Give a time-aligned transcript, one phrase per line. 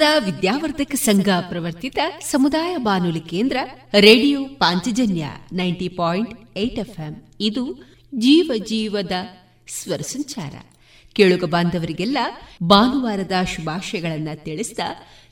[0.00, 3.56] ವಿವೇಕಾನಂದ ವಿದ್ಯಾವರ್ಧಕ ಸಂಘ ಪ್ರವರ್ತಿತ ಸಮುದಾಯ ಬಾನುಲಿ ಕೇಂದ್ರ
[4.00, 6.78] radio Panchajanya ninety point eight
[7.40, 7.72] ಇದು
[8.14, 9.12] ಜೀವ ಜೀವದ
[9.68, 10.54] ಸ್ವರ ಸಂಚಾರ.
[11.12, 12.18] ಕೇಳುಗ ಬಾಂಧವರಿಗೆಲ್ಲ
[12.62, 14.78] ಭಾನುವಾರದ ಶುಭಾಶಯಗಳನ್ನ ತಿಳಿಸಿದ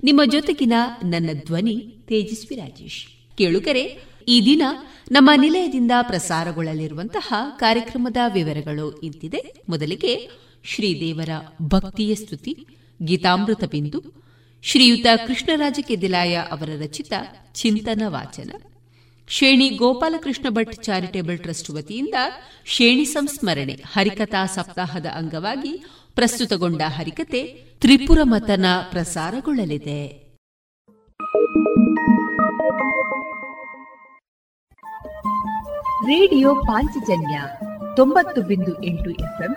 [0.05, 0.73] ನಿಮ್ಮ ಜೊತೆಗಿನ
[1.05, 3.37] ನನ್ನ ಧ್ವನಿ ತೇಜಸ್ವಿ ರಾಜೇಶ್.
[3.38, 4.62] ಕೇಳುಗರೆ, ಈ ದಿನ
[5.11, 9.53] ನಮ್ಮ ನಿಲಯದಿಂದ ಪ್ರಸಾರಗೊಳ್ಳಲಿರುವಂತಹ ಕಾರ್ಯಕ್ರಮದ ವಿವರಗಳು ಇಂತಿದೆ.
[9.69, 10.29] ಮೊದಲಿಗೆ
[10.64, 11.31] ಶ್ರೀದೇವರ
[11.62, 12.67] ಭಕ್ತಿಯ ಸ್ತುತಿ,
[13.03, 14.18] ಗೀತಾಮೃತ ಬಿಂದು
[14.62, 17.12] ಶ್ರೀಯುತ ಕೃಷ್ಣರಾಜ ಕೆದಿಲಾಯ ಅವರ ರಚಿತ
[17.55, 18.50] ಚಿಂತನ ವಾಚನ.
[19.28, 22.14] ಶೇಣಿ ಗೋಪಾಲಕೃಷ್ಣ ಭಟ್ ಚಾರಿಟೇಬಲ್ ಟ್ರಸ್ಟ್ ವತಿಯಿಂದ
[22.66, 25.84] ಶ್ರೇಣಿ ಸಂಸ್ಮರಣೆ ಹರಿಕಥಾ ಸಪ್ತಾಹದ ಅಂಗವಾಗಿ
[26.14, 27.43] ಪ್ರಸ್ತುತಗೊಂಡ ಹರಿಕತೆ
[27.81, 30.28] ತ್ರಿಪುರ ಮತನ ಪ್ರಸಾರಗೊಳ್ಳಲಿದೆ.
[36.04, 37.43] ರೇಡಿಯೋ ಪಾಂಚಜನ್ಯ
[37.96, 39.56] ತೊಂಬತ್ತು ಬಿಂದು ಎಂಟು ಎಫ್ಎಂ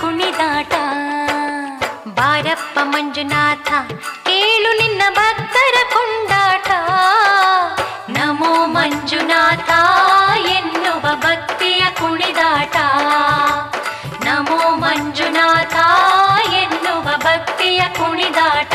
[0.00, 0.72] ಕುಣಿದಾಟ.
[2.08, 3.72] ಬಾರಪ್ಪ ಮಂಜುನಾಥ,
[4.24, 6.70] ಕೇಳು ನಿನ್ನ ಭಕ್ತರ ಕೊಂಡಾಟ.
[8.10, 9.70] ನಮೋ ಮಂಜುನಾಥ,
[10.46, 12.76] ಎನ್ನುವ ಭಕ್ತಿಯ ಕುಣಿದಾಟ.
[14.24, 15.74] ನಮೋ ಮಂಜುನಾಥ,
[16.52, 18.74] ಎನ್ನುವ ಭಕ್ತಿಯ ಕುಣಿದಾಟ.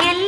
[0.00, 0.27] ನಿತ್ಯ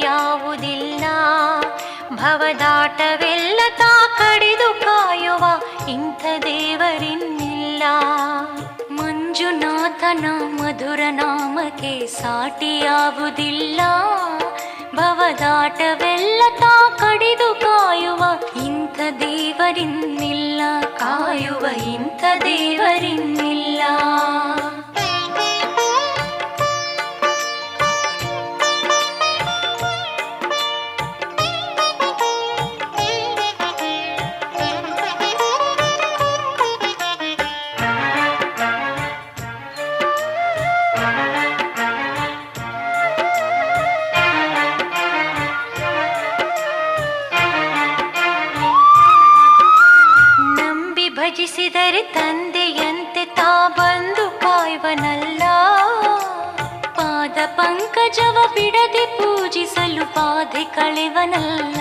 [0.03, 1.03] ಯಾವುದಿಲ್ಲ.
[2.11, 5.43] ಭವದಾಟವೆಲ್ಲ ತಾ ಕಡಿದು ಕಾಯುವ
[5.89, 7.83] ಇಂಥ ದೇವರಿನ್ನಿಲ್ಲ.
[8.91, 13.81] ಮಂಜುನಾಥನ ಮಧುರ ನಾಮಕ್ಕೆ ಸಾಟಿಯಾವುದಿಲ್ಲ
[14.95, 18.23] ಭವದಾಟವೆಲ್ಲ ತಾ ಕಡಿದು ಕಾಯುವ
[18.65, 20.61] ಇಂಥ ದೇವರಿನ್ನಿಲ್ಲ.
[20.97, 23.81] ಕಾಯುವ ಇಂಥ ದೇವರಿನ್ನಿಲ್ಲ.
[58.13, 61.79] ಜವ ಬಿಡದೆ ಪೂಜಿಸಲು ಬಾಧೆ ಕಳೆವನಲ್ಲ.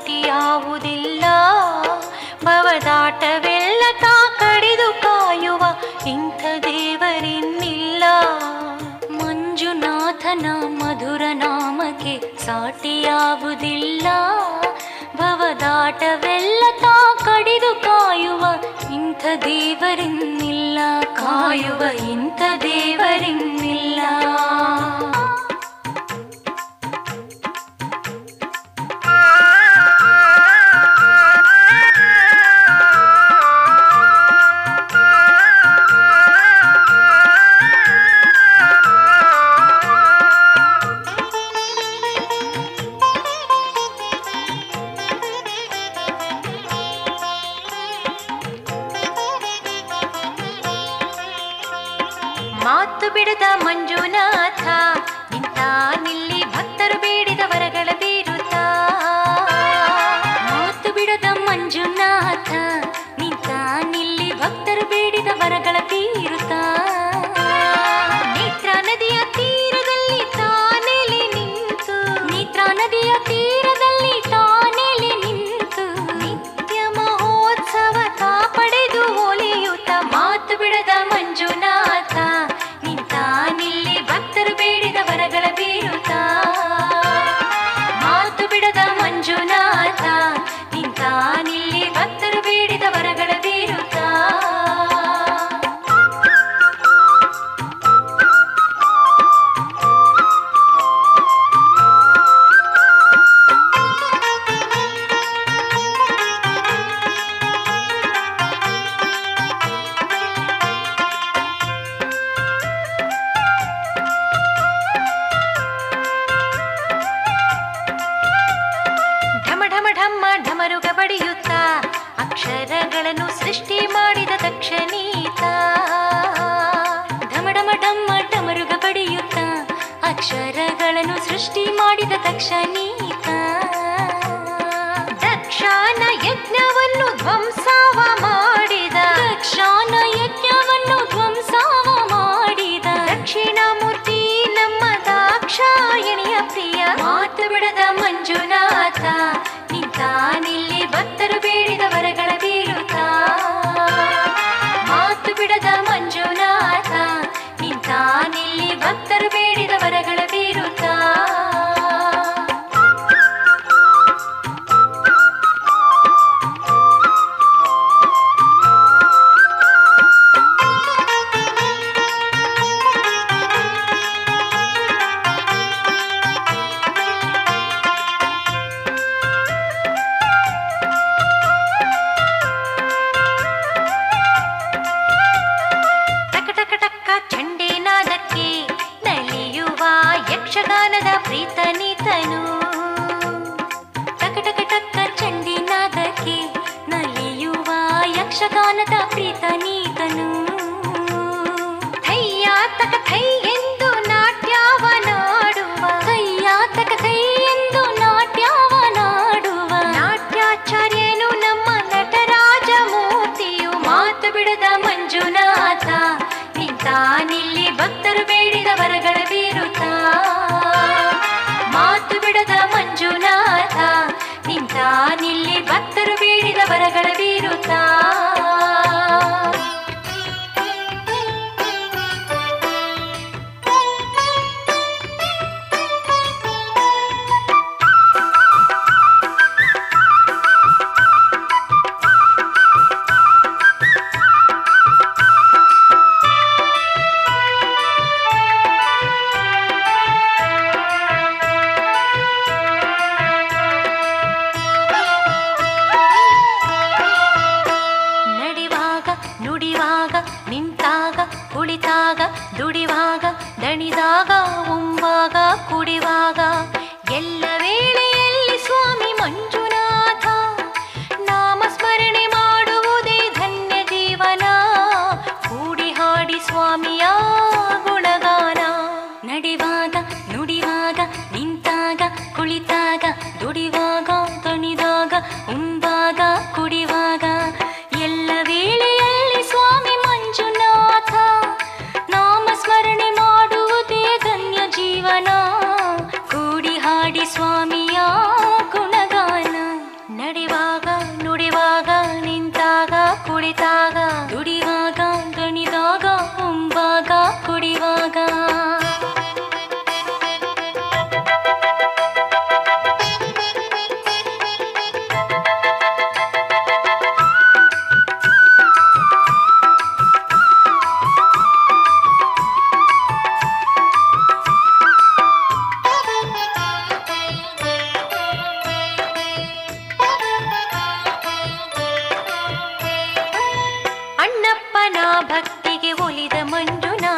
[0.00, 1.24] ಗತಿ ಯಾವುದಿಲ್ಲ
[2.44, 5.62] ಭವದಾಟವೆಲ್ಲ ತಾ ಕಡಿದು ಕಾಯುವ
[6.06, 8.04] ಇಂಥ ದೇವರಿನ್ನಿಲ್ಲ.
[9.10, 12.14] ಮಂಜುನಾಥನ ಮಧುರ ನಾಮಕ್ಕೆ
[12.46, 14.06] ಸಾಟಿ ಯಾವುದಿಲ್ಲ
[15.16, 18.44] ಭವದಾಟವೆಲ್ಲ ತಾ ಕಡಿದು ಕಾಯುವ
[18.94, 20.78] ಇಂಥ ದೇವರಿನ್ನಿಲ್ಲ.
[21.16, 24.00] ಕಾಯುವ ಇಂಥ ದೇವರಿನ್ನಿಲ್ಲ.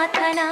[0.08, 0.51] たな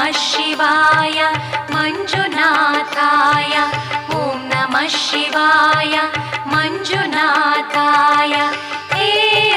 [0.00, 1.18] नमः शिवाय
[1.72, 3.54] मञ्जुनाथाय
[4.14, 5.94] ॐ नमः शिवाय
[6.52, 8.32] मञ्जुनाथाय
[8.92, 9.08] हे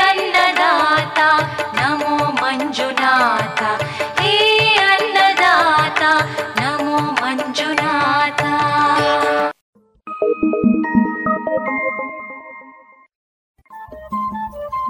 [0.08, 1.30] अन्नदाता
[1.78, 3.62] नमो मञ्जुनाथ
[4.20, 4.36] हे
[4.89, 6.12] अन्नदाता
[6.60, 8.54] नमो मञ्जुनाथा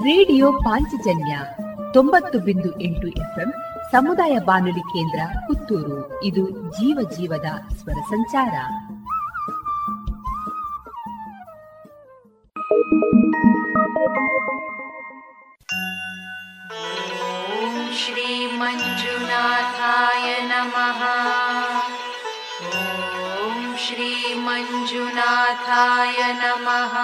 [0.08, 1.34] ರೇಡಿಯೋ ಪಾಂಚಜನ್ಯ
[1.96, 3.08] ತೊಂಬತ್ತು ಬಿಂದು ಎಂಟು
[3.94, 6.24] ಸಮುದಾಯ ಬಾನುಲಿ ಕೇಂದ್ರ ಪುತ್ತೂರು.
[6.24, 8.54] ಇದು ಜೀವ ಜೀವದ ಸ್ವರ ಸಂಚಾರ.
[17.64, 21.04] ಓಂ ಶ್ರೀ ಮಂಜುನಾಥಾಯ ನಮಃ.
[23.42, 26.98] ಓಂ ಶ್ರೀ ಮಂಜುನಾಥಾಯ ನಮಃ.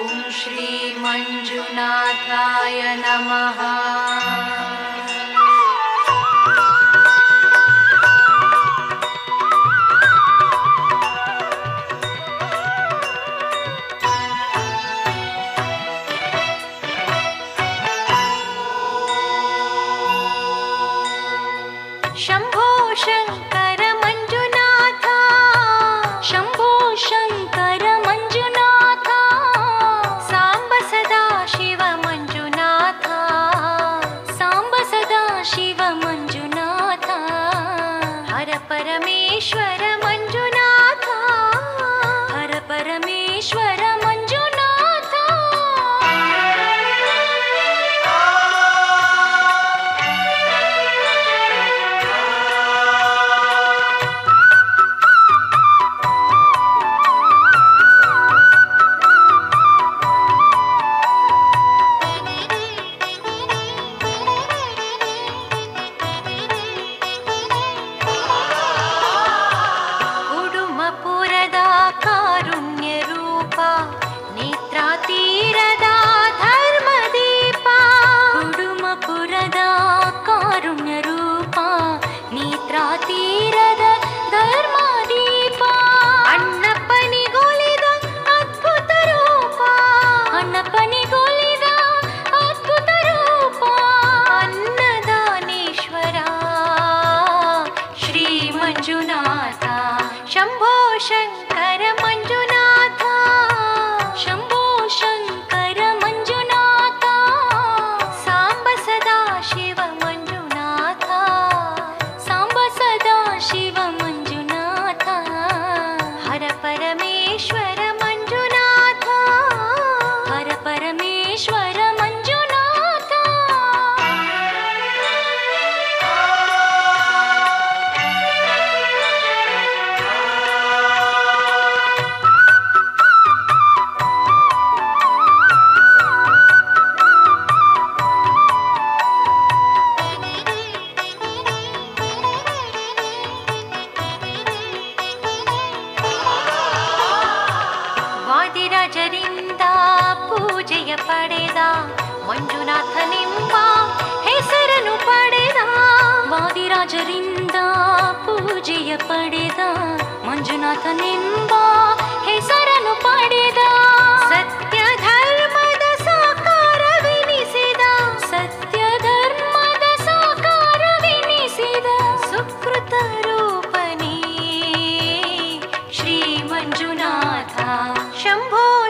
[0.00, 3.60] ಉಂ ಶ್ರೀ ಮಂಜುನಾಥಾಯ ನಮಃ.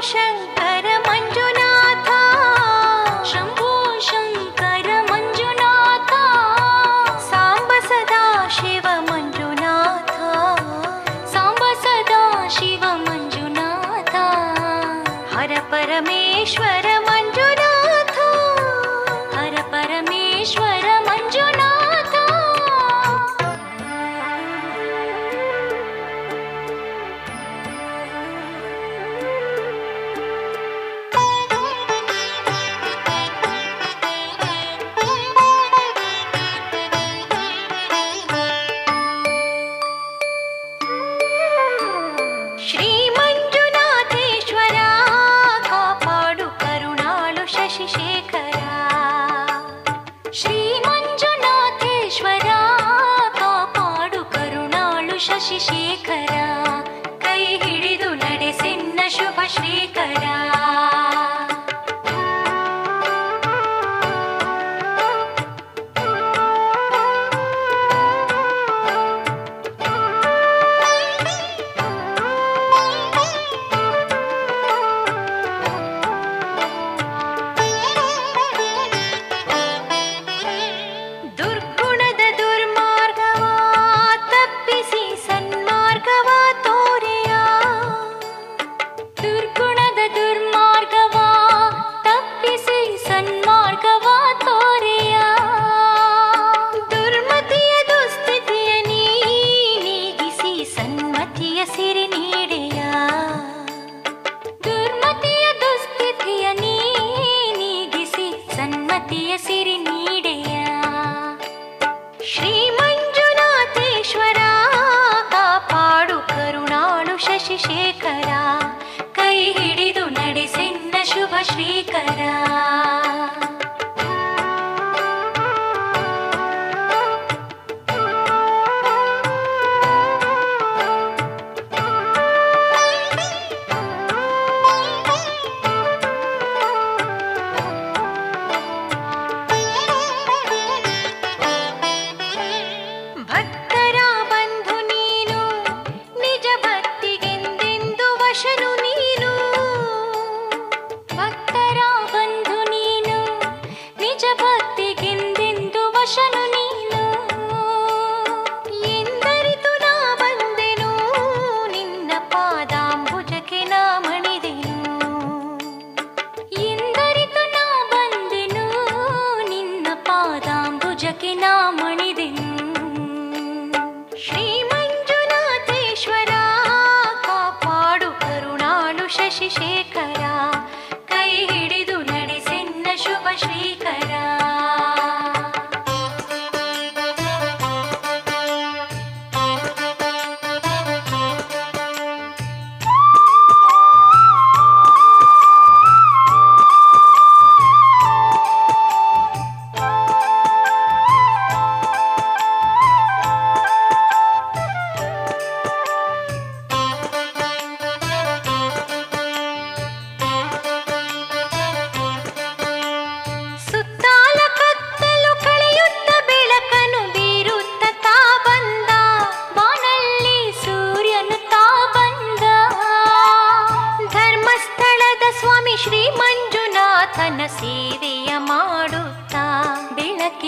[0.09, 0.47] 生。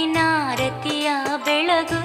[0.07, 1.09] ನಾರತಿಯ
[1.45, 2.00] ಬೆಳಗು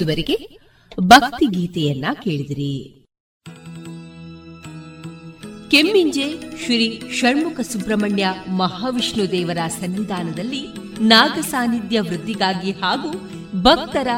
[0.00, 0.36] ಇದುವರೆಗೆ
[1.02, 2.74] ಭಕ್ತಿ ಗೀತೆಯನ್ನ ಕೇಳಿದಿರಿ.
[5.70, 6.26] ಕೆಮ್ಮಿಂಜೆ
[6.64, 6.78] ಶ್ರೀ
[7.12, 8.26] ಷಣ್ಮುಖ ಸುಬ್ರಹ್ಮಣ್ಯ
[8.56, 10.62] ಮಹಾವಿಷ್ಣು ದೇವರ ಸನ್ನಿಧಾನದಲ್ಲಿ
[11.00, 13.10] ನಾಗ ಸಾನ್ನಿಧ್ಯ ವೃದ್ಧಿಗಾಗಿ ಹಾಗೂ
[13.62, 14.08] ಭಕ್ತರ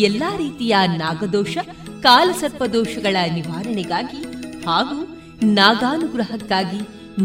[0.00, 1.56] ಎಲ್ಲಾ ರೀತಿಯ ನಾಗದೋಷ
[2.02, 4.20] ಕಾಲಸರ್ಪದೋಷಗಳ ನಿವಾರಣೆಗಾಗಿ
[4.66, 4.98] ಹಾಗೂ
[5.54, 6.80] ನಾಗಾನುಗ್ರಹಕ್ಕಾಗಿ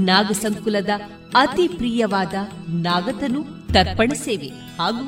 [0.05, 0.89] ನಾಗಸಂಕುಲದ
[1.35, 2.35] ಅತಿ ಪ್ರಿಯವಾದ
[2.81, 3.41] ನಾಗತನು
[3.73, 5.07] ತರ್ಪಣ ಸೇವೆ ಹಾಗೂ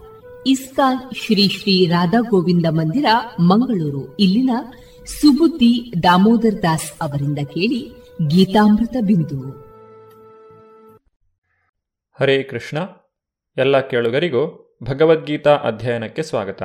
[0.47, 3.05] ಇಸ್ಕಾನ್ ಶ್ರೀ ಶ್ರೀ ರಾಧಾ ಗೋವಿಂದ ಮಂದಿರ,
[3.39, 4.17] ಮಂಗಳೂರು.
[4.17, 4.49] ಇಲ್ಲಿನ
[5.05, 7.91] ಸುಬುದ್ದಿ ದಾಮೋದರ್ ದಾಸ್ ಅವರಿಂದ ಕೇಳಿ
[8.27, 9.49] ಗೀತಾಮೃತ ಬಿಂದು.
[12.19, 12.77] ಹರೇ ಕೃಷ್ಣ.
[13.57, 16.63] ಎಲ್ಲ ಕೇಳುಗರಿಗೂ ಭಗವದ್ಗೀತಾ ಅಧ್ಯಯನಕ್ಕೆ ಸ್ವಾಗತ.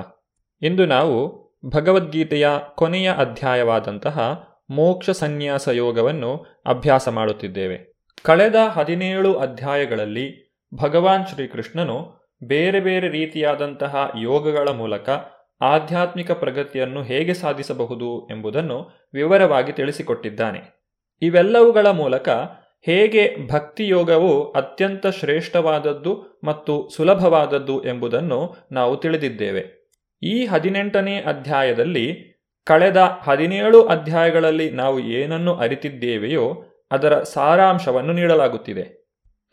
[0.63, 7.97] ಇಂದು ನಾವು ಭಗವದ್ಗೀತೆಯ ಕೊನೆಯ ಅಧ್ಯಾಯವಾದಂತಹ ಮೋಕ್ಷ ಸನ್ಯಾಸ ಯೋಗವನ್ನು ಅಭ್ಯಾಸ ಮಾಡುತ್ತಿದ್ದೇವೆ.
[8.23, 15.11] ಕಳೆದ ಹದಿನೇಳು ಅಧ್ಯಾಯಗಳಲ್ಲಿ ಭಗವಾನ್ ಶ್ರೀಕೃಷ್ಣನು ಬೇರೆ ಬೇರೆ ರೀತಿಯಾದಂತಹ ಯೋಗಗಳ ಮೂಲಕ
[15.61, 20.61] ಆಧ್ಯಾತ್ಮಿಕ ಪ್ರಗತಿಯನ್ನು ಹೇಗೆ ಸಾಧಿಸಬಹುದು ಎಂಬುದನ್ನು ವಿವರವಾಗಿ ತಿಳಿಸಿಕೊಟ್ಟಿದ್ದಾನೆ.
[21.23, 22.29] ಇವೆಲ್ಲವುಗಳ ಮೂಲಕ
[22.87, 29.93] ಹೇಗೆ ಭಕ್ತಿಯೋಗವು ಅತ್ಯಂತ ಶ್ರೇಷ್ಠವಾದದ್ದು ಮತ್ತು ಸುಲಭವಾದದ್ದು ಎಂಬುದನ್ನು ನಾವು ತಿಳಿದಿದ್ದೇವೆ.
[30.23, 39.07] ಈ ಹದಿನೆಂಟನೇ ಅಧ್ಯಾಯದಲ್ಲಿ ಕಳೆದ ಹದಿನೇಳು ಅಧ್ಯಾಯಗಳಲ್ಲಿ ನಾವು ಏನನ್ನು ಅರಿತಿದ್ದೇವೆಯೋ ಅದರ ಸಾರಾಂಶವನ್ನು ನೀಡಲಾಗುತ್ತಿದೆ.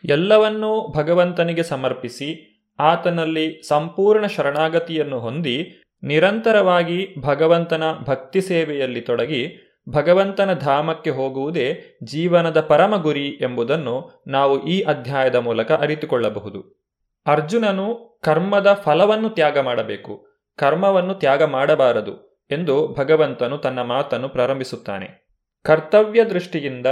[0.06, 11.98] ಎಲ್ಲವನ್ನೂ ಭಗವಂತನಿಗೆ ಸಮರ್ಪಿಸಿ ಆತನಲ್ಲಿ ಸಂಪೂರ್ಣ ಶರಣಾಗತಿಯನ್ನು ಹೊಂದಿ ನಿರಂತರವಾಗಿ ಭಗವಂತನ ಭಕ್ತಿ ಸೇವೆಯಲ್ಲಿ ತೊಡಗಿ ಭಗವಂತನ ಧಾಮಕ್ಕೆ ಹೋಗುವುದೇ
[12.04, 16.84] ಜೀವನದ ಪರಮ ಗುರಿ ಎಂಬುದನ್ನು ನಾವು ಈ ಅಧ್ಯಾಯದ ಮೂಲಕ ಅರಿತುಕೊಳ್ಳಬಹುದು.
[17.26, 25.28] ಅರ್ಜುನನು ಕರ್ಮದ ಫಲವನ್ನು ತ್ಯಾಗ ಮಾಡಬೇಕು, ಕರ್ಮವನ್ನು ತ್ಯಾಗ ಮಾಡಬಾರದು ಎಂದು ಭಗವಂತನು ತನ್ನ ಮಾತನ್ನು ಪ್ರಾರಂಭಿಸುತ್ತಾನೆ.
[25.64, 26.86] ಕರ್ತವ್ಯ ದೃಷ್ಟಿಯಿಂದ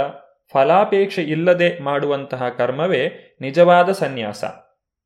[0.52, 4.44] ಫಲಾಪೇಕ್ಷೆ ಇಲ್ಲದೆ ಮಾಡುವಂತಹ ಕರ್ಮವೇ ನಿಜವಾದ ಸನ್ಯಾಸ.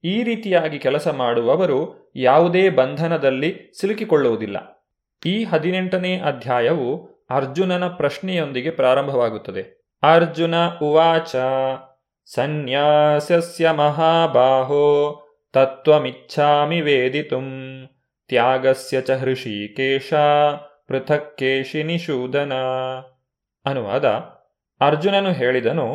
[0.07, 4.87] ಈ ರೀತಿಯಾಗಿ ಕೆಲಸ ಮಾಡುವವರು ಯಾವುದೇ ಬಂಧನದಲ್ಲಿ ಸಿಲುಕಿಕೊಳ್ಳುವುದಿಲ್ಲ.
[5.27, 9.93] ಈ ಹದಿನೆಂಟನೇ ಅಧ್ಯಾಯವು ಅರ್ಜುನನ ಪ್ರಶ್ನೆಯೊಂದಿಗೆ ಪ್ರಾರಂಭವಾಗುತ್ತದೆ.
[10.03, 11.37] ಅರ್ಜುನ ಉವಾಚ
[12.25, 14.85] ಸನ್ಯಾಸಸ್ಯ ಮಹಾಬಾಹೋ,
[15.53, 17.49] ತತ್ವಮಿಚ್ಛಾಮಿ ವೇದಿತುಂ,
[18.29, 20.15] ತ್ಯಾಗಸ್ಯ ಚ ಹೃಷಿಕೇಶ,
[20.87, 22.53] ಪೃಥಕ್ ಕೇಶಿ ನಿಷೂದನ.
[23.67, 24.05] ಅನುವಾದ
[24.81, 25.87] ಅರ್ಜುನನು ಹೇಳಿದನು,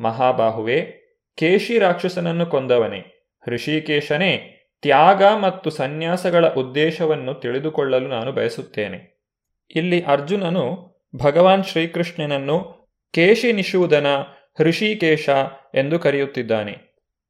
[0.00, 0.80] ಮಹಾಬಾಹುವೆ,
[1.36, 3.13] ಕೇಶಿ ರಾಕ್ಷಸನನ್ನು ಕೊಂದವನೇ
[3.46, 4.50] ಹೃಷಿಕೇಶನೇ,
[4.82, 9.14] ತ್ಯಾಗ ಮತ್ತು ಸನ್ಯಾಸಗಳ ಉದ್ದೇಶವನ್ನು ತಿಳಿದುಕೊಳ್ಳಲು ನಾನು ಬಯಸುತ್ತೇನೆ.
[9.74, 14.06] ಇಲ್ಲಿ ಅರ್ಜುನನು ಭಗವಾನ್ ಶ್ರೀಕೃಷ್ಣನನ್ನು ಕೇಶಿ ನಿಷೂದನ
[14.60, 15.28] ಋಷಿಕೇಶ
[15.74, 16.72] ಎಂದು ಕರೆಯುತ್ತಿದ್ದಾನೆ.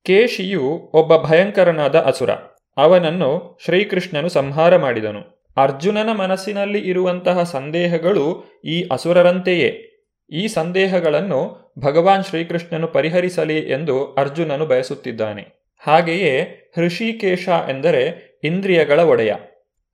[0.04, 2.30] ಕೇಶಿಯು ಒಬ್ಬ ಭಯಂಕರನಾದ ಅಸುರ.
[2.76, 5.48] ಅವನನ್ನು ಶ್ರೀಕೃಷ್ಣನು ಸಂಹಾರ ಮಾಡಿದನು.
[5.56, 9.90] ಅರ್ಜುನನ ಮನಸ್ಸಿನಲ್ಲಿ ಇರುವಂತಹ ಸಂದೇಹಗಳು ಈ ಅಸುರರಂತೆಯೇ.
[10.30, 15.63] ಈ ಸಂದೇಹಗಳನ್ನು ಭಗವಾನ್ ಶ್ರೀಕೃಷ್ಣನು ಪರಿಹರಿಸಲಿ ಎಂದು ಅರ್ಜುನನು ಬಯಸುತ್ತಿದ್ದಾನೆ.
[15.86, 16.40] ಹಾಗೆಯೇ
[16.76, 19.34] ಹೃಷಿಕೇಶ ಎಂದರೆ ಇಂದ್ರಿಯಗಳ ಒಡೆಯ.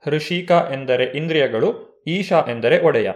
[0.07, 3.11] ಹೃಷಿಕ ಎಂದರೆ ಇಂದ್ರಿಯಗಳು, ಈಶಾ ಎಂದರೆ ಒಡೆಯ.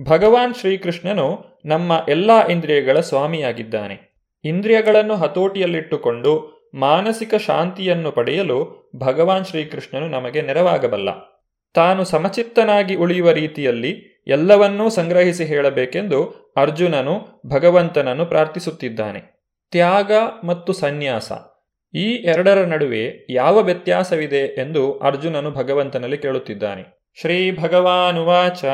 [0.00, 4.16] ಭಗವಾನ್ ಶ್ರೀಕೃಷ್ಣನು ನಮ್ಮ ಎಲ್ಲಾ ಇಂದ್ರಿಯಗಳ ಸ್ವಾಮಿಯಾಗಿದ್ದಾನೆ.
[4.44, 11.08] ಇಂದ್ರಿಯಗಳನ್ನು ಹತೋಟಿಯಲ್ಲಿಟ್ಟುಕೊಂಡು ಮಾನಸಿಕ ಶಾಂತಿಯನ್ನು ಪಡೆಯಲು ಭಗವಾನ್ ಶ್ರೀಕೃಷ್ಣನು ನಮಗೆ ನೆರವಾಗಬಲ್ಲ.
[11.74, 19.20] ತಾನು ಸಮಚಿತ್ತನಾಗಿ ಉಳಿಯುವ ರೀತಿಯಲ್ಲಿ ಎಲ್ಲವನ್ನೂ ಸಂಗ್ರಹಿಸಿ ಹೇಳಬೇಕೆಂದು ಅರ್ಜುನನು ಭಗವಂತನನ್ನು ಪ್ರಾರ್ಥಿಸುತ್ತಿದ್ದಾನೆ.
[19.70, 20.12] ತ್ಯಾಗ
[20.44, 21.32] ಮತ್ತು ಸನ್ಯಾಸ.
[21.96, 27.12] ಈ ಎರಡರ ನಡುವೆ ಯಾವ ವ್ಯತ್ಯಾಸವಿದೆ ಎಂದು ಅರ್ಜುನನು ಭಗವಂತನಲ್ಲಿ ಕೇಳುತ್ತಿದ್ದಾನೆ.
[27.20, 28.64] ಶ್ರೀ ಭಗವಾನುವಾಚ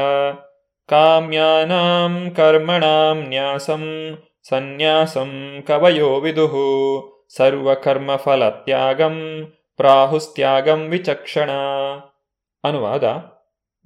[0.89, 4.16] ಕಾಮ್ಯಾನಾಂ ಕರ್ಮಣಾಂ ನ್ಯಾಸಂ
[4.49, 6.64] ಸನ್ಯಾಸಂ ಕವಯೋ ವಿದುಹು
[7.37, 9.47] ಸರ್ವಕರ್ಮ ಸರ್ವಕರ್ಮಫಲತ್ಯಾಗಂ
[9.77, 11.51] ಪ್ರಾಹುಸ್ತ್ಯಾಗಂ ವಿಚಕ್ಷಣ.
[12.64, 13.05] ಅನುವಾದ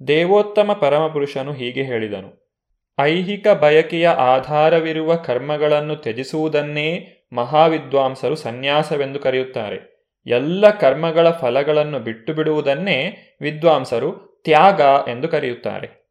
[0.07, 2.57] ದೇವೋತ್ತಮ ಪರಮಪುರುಷನು ಹೀಗೆ ಹೇಳಿದನು.
[2.99, 9.97] ಐಹಿಕ ಬಯಕೆಯ ಆಧಾರವಿರುವ ಕರ್ಮಗಳನ್ನು ತ್ಯಜಿಸುವುದನ್ನೇ ಮಹಾವಿದ್ವಾಂಸರು ಸನ್ಯಾಸವೆಂದು ಕರೆಯುತ್ತಾರೆ.
[10.25, 16.07] ಎಲ್ಲ ಕರ್ಮಗಳ ಫಲಗಳನ್ನು ಬಿಟ್ಟು ಬಿಡುವುದನ್ನೇ ವಿದ್ವಾಂಸರು ತ್ಯಾಗ ಎಂದು ಕರೆಯುತ್ತಾರೆ.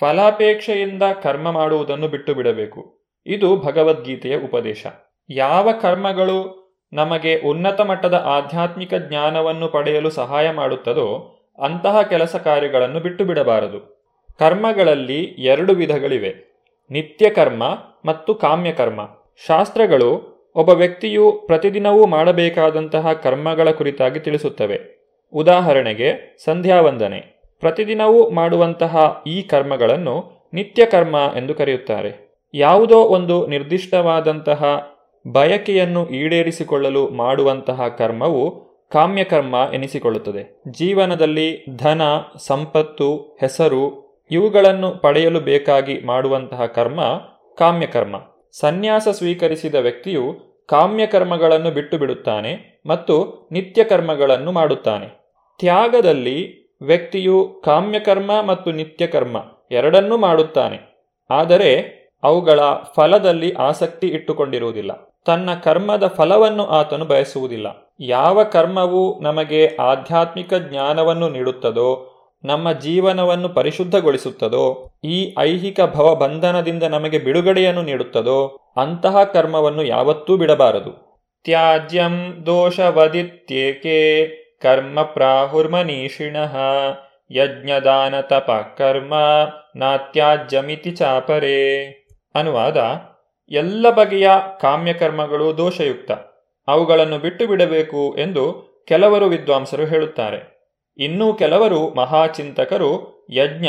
[0.00, 4.86] ಫಲಾಪೇಕ್ಷೆಯಿಂದ ಕರ್ಮ ಮಾಡುವುದನ್ನು ಬಿಟ್ಟು ಬಿಡಬೇಕು ಇದು ಭಗವದ್ಗೀತೆಯ ಉಪದೇಶ.
[5.30, 6.58] ಯಾವ ಕರ್ಮಗಳು
[6.92, 13.98] ನಮಗೆ ಉನ್ನತ ಮಟ್ಟದ ಆಧ್ಯಾತ್ಮಿಕ ಜ್ಞಾನವನ್ನು ಪಡೆಯಲು ಸಹಾಯ ಮಾಡುತ್ತದೋ ಅಂತಹ ಕೆಲಸ ಕಾರ್ಯಗಳನ್ನು ಬಿಟ್ಟು ಬಿಡಬಾರದು
[14.38, 16.34] ಕರ್ಮಗಳಲ್ಲಿ ಎರಡು ವಿಧಗಳಿವೆ.
[16.90, 17.64] ನಿತ್ಯ ಕರ್ಮ
[18.04, 19.08] ಮತ್ತು ಕಾಮ್ಯಕರ್ಮ.
[19.46, 24.78] ಶಾಸ್ತ್ರಗಳು ಒಬ್ಬ ವ್ಯಕ್ತಿಯು ಪ್ರತಿದಿನವೂ ಮಾಡಬೇಕಾದಂತಹ ಕರ್ಮಗಳ ಕುರಿತಾಗಿ ತಿಳಿಸುತ್ತವೆ.
[25.32, 27.42] ಉದಾಹರಣೆಗೆ, ಸಂಧ್ಯಾವಂದನೆ.
[27.60, 32.40] ಪ್ರತಿದಿನವೂ ಮಾಡುವಂತಹ ಈ ಕರ್ಮಗಳನ್ನು ನಿತ್ಯ ಕರ್ಮ ಎಂದು ಕರೆಯುತ್ತಾರೆ.
[32.54, 34.90] ಯಾವುದೋ ಒಂದು ನಿರ್ದಿಷ್ಟವಾದಂತಹ
[35.32, 40.62] ಬಯಕೆಯನ್ನು ಈಡೇರಿಸಿಕೊಳ್ಳಲು ಮಾಡುವಂತಹ ಕರ್ಮವು ಕಾಮ್ಯಕರ್ಮ ಎನಿಸಿಕೊಳ್ಳುತ್ತದೆ.
[40.70, 42.02] ಜೀವನದಲ್ಲಿ ಧನ,
[42.46, 47.00] ಸಂಪತ್ತು, ಹೆಸರು ಇವುಗಳನ್ನು ಪಡೆಯಲು ಬೇಕಾಗಿ ಮಾಡುವಂತಹ ಕರ್ಮ
[47.58, 48.16] ಕಾಮ್ಯಕರ್ಮ.
[48.60, 55.06] ಸನ್ಯಾಸ ಸ್ವೀಕರಿಸಿದ ವ್ಯಕ್ತಿಯು ಕಾಮ್ಯಕರ್ಮಗಳನ್ನು ಬಿಟ್ಟು ಬಿಡುತ್ತಾನೆ ಮತ್ತು ನಿತ್ಯ ಕರ್ಮಗಳನ್ನು ಮಾಡುತ್ತಾನೆ.
[55.58, 59.36] ತ್ಯಾಗದಲ್ಲಿ ವ್ಯಕ್ತಿಯು ಕಾಮ್ಯಕರ್ಮ ಮತ್ತು ನಿತ್ಯಕರ್ಮ
[59.70, 60.78] ಎರಡನ್ನೂ ಮಾಡುತ್ತಾನೆ.
[61.30, 62.60] ಆದರೆ ಅವುಗಳ
[62.96, 64.90] ಫಲದಲ್ಲಿ ಆಸಕ್ತಿ ಇಟ್ಟುಕೊಂಡಿರುವುದಿಲ್ಲ.
[65.26, 67.66] ತನ್ನ ಕರ್ಮದ ಫಲವನ್ನು ಆತನು ಬಯಸುವುದಿಲ್ಲ.
[68.00, 72.14] ಯಾವ ಕರ್ಮವು ನಮಗೆ ಆಧ್ಯಾತ್ಮಿಕ ಜ್ಞಾನವನ್ನು ನೀಡುತ್ತದೋ,
[72.44, 81.08] ನಮ್ಮ ಜೀವನವನ್ನು ಪರಿಶುದ್ಧಗೊಳಿಸುತ್ತದೋ, ಈ ಐಹಿಕ ಭವಬಂಧನದಿಂದ ನಮಗೆ ಬಿಡುಗಡೆಯನ್ನು ನೀಡುತ್ತದೋ ಅಂತಹ ಕರ್ಮವನ್ನು ಯಾವತ್ತೂ ಬಿಡಬಾರದು.
[81.44, 84.26] ತ್ಯಾಜ್ಯಂ ದೋಷವದಿತ್ಯೇಕೆ
[84.62, 86.56] ಕರ್ಮ ಪ್ರಾಹುರ್ಮನೀಷಿಣಃ
[87.30, 89.14] ಯಜ್ಞದಾನ ತಪ ಕರ್ಮ
[89.76, 91.84] ನಾತ್ಯಾಜ್ಯಮಿತಿ ಚಾಪರೇ.
[92.34, 92.76] ಅನುವಾದ,
[93.50, 96.10] ಎಲ್ಲ ಬಗೆಯ ಕಾಮ್ಯಕರ್ಮಗಳು ದೋಷಯುಕ್ತ.
[96.68, 100.58] ಅವುಗಳನ್ನು ಬಿಟ್ಟು ಬಿಡಬೇಕು ಎಂದು ಕೆಲವರು ವಿದ್ವಾಂಸರು ಹೇಳುತ್ತಾರೆ.
[100.98, 103.68] ಇನ್ನೂ ಕೆಲವರು ಮಹಾಚಿಂತಕರು ಯಜ್ಞ,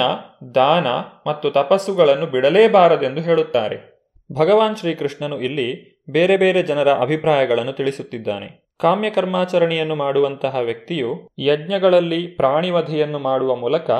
[0.55, 0.87] ದಾನ
[1.27, 3.98] ಮತ್ತು ತಪಸ್ಸುಗಳನ್ನು ಬಿಡಲೇಬಾರದೆಂದು ಹೇಳುತ್ತಾರೆ.
[4.33, 8.75] ಭಗವಾನ್ ಶ್ರೀಕೃಷ್ಣನು ಇಲ್ಲಿ ಬೇರೆ ಬೇರೆ ಜನರ ಅಭಿಪ್ರಾಯಗಳನ್ನು ತಿಳಿಸುತ್ತಿದ್ದಾನೆ.
[8.79, 13.91] ಕಾಮ್ಯಕರ್ಮಾಚರಣೆಯನ್ನು ಮಾಡುವಂತಹ ವ್ಯಕ್ತಿಯು ಯಜ್ಞಗಳಲ್ಲಿ ಪ್ರಾಣಿವಧೆಯನ್ನು ಮಾಡುವ ಮೂಲಕ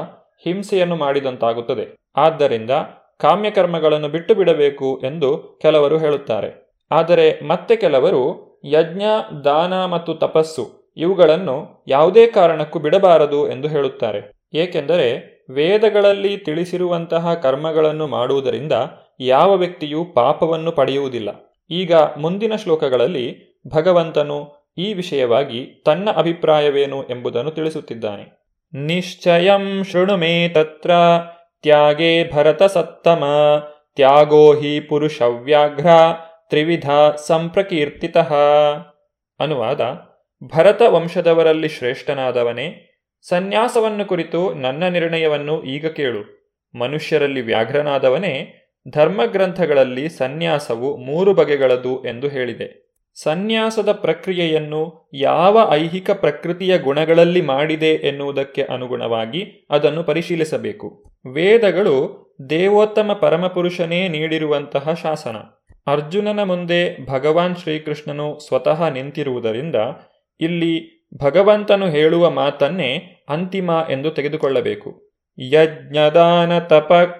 [0.43, 1.97] ಹಿಂಸೆಯನ್ನು ಮಾಡಿದಂತಾಗುತ್ತದೆ.
[2.15, 2.69] ಆದ್ದರಿಂದ
[3.19, 6.71] ಕಾಮ್ಯಕರ್ಮಗಳನ್ನು ಬಿಟ್ಟು ಬಿಡಬೇಕು ಎಂದು ಕೆಲವರು ಹೇಳುತ್ತಾರೆ.
[6.91, 8.21] ಆದರೆ ಮತ್ತೆ ಕೆಲವರು
[8.65, 9.01] ಯಜ್ಞ,
[9.45, 14.31] ದಾನ ಮತ್ತು ತಪಸ್ಸು ಇವುಗಳನ್ನು ಯಾವುದೇ ಕಾರಣಕ್ಕೂ ಬಿಡಬಾರದು ಎಂದು ಹೇಳುತ್ತಾರೆ.
[14.53, 18.73] ಏಕೆಂದರೆ ವೇದಗಳಲ್ಲಿ ತಿಳಿಸಿರುವಂತಹ ಕರ್ಮಗಳನ್ನು ಮಾಡುವುದರಿಂದ
[19.19, 21.29] ಯಾವ ವ್ಯಕ್ತಿಯೂ ಪಾಪವನ್ನು ಪಡೆಯುವುದಿಲ್ಲ.
[21.69, 28.39] ಈಗ ಮುಂದಿನ ಶ್ಲೋಕಗಳಲ್ಲಿ ಭಗವಂತನು ಈ ವಿಷಯವಾಗಿ ತನ್ನ ಅಭಿಪ್ರಾಯವೇನು ಎಂಬುದನ್ನು ತಿಳಿಸುತ್ತಿದ್ದಾನೆ.
[28.73, 30.91] ನಿಶ್ಚಯಂ ಶೃಣುಮೇ ತತ್ರ,
[31.61, 33.23] ತ್ಯಾಗೇ ಭರತ ಸತ್ತಮ,
[33.95, 35.87] ತ್ಯಾಗೋ ಹಿ ಪುರುಷವ್ಯಾಘ್ರ
[36.49, 38.17] ತ್ರಿವಿಧ ಸಂಪ್ರಕೀರ್ತಿತ.
[39.39, 39.81] ಅನುವಾದ,
[40.43, 42.85] ಭರತ ವಂಶದವರಲ್ಲಿ ಶ್ರೇಷ್ಠನಾದವನೇ,
[43.29, 46.39] ಸನ್ಯಾಸವನ್ನು ಕುರಿತು ನನ್ನ ನಿರ್ಣಯವನ್ನು ಈಗ ಕೇಳು.
[46.79, 52.89] ಮನುಷ್ಯರಲ್ಲಿ ವ್ಯಾಘ್ರನಾದವನೇ ಧರ್ಮಗ್ರಂಥಗಳಲ್ಲಿ ಸನ್ಯಾಸವು ಮೂರು ಬಗೆಗಳದು ಎಂದು ಹೇಳಿದೆ.
[53.23, 61.03] ಸನ್ಯಾಸದ ಪ್ರಕ್ರಿಯೆಯನ್ನು ಯಾವ ಐಹಿಕ ಪ್ರಕೃತಿಯ ಗುಣಗಳಲ್ಲಿ ಮಾಡಿದೆ ಎನ್ನುವುದಕ್ಕೆ ಅನುಗುಣವಾಗಿ ಅದನ್ನು ಪರಿಶೀಲಿಸಬೇಕು.
[61.33, 65.35] ವೇದಗಳು ದೇವೋತ್ತಮ ಪರಮಪುರುಷನೇ ನೀಡಿರುವಂತಹ ಶಾಸನ.
[65.87, 69.75] ಅರ್ಜುನನ ಮುಂದೆ ಭಗವಾನ್ ಶ್ರೀಕೃಷ್ಣನು ಸ್ವತಃ ನಿಂತಿರುವುದರಿಂದ
[70.39, 75.08] ಇಲ್ಲಿ ಭಗವಂತನು ಹೇಳುವ ಮಾತನ್ನೇ ಅಂತಿಮ ಎಂದು ತೆಗೆದುಕೊಳ್ಳಬೇಕು.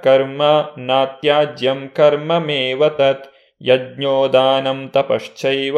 [0.03, 0.41] ಕರ್ಮ
[0.77, 5.77] ನಾತ್ಯಾಜ್ಯಂ ಕರ್ಮಮೇವ ತತ್ ಯಜ್ಞೋದಾನಂ ತಪಶ್ಚೈವ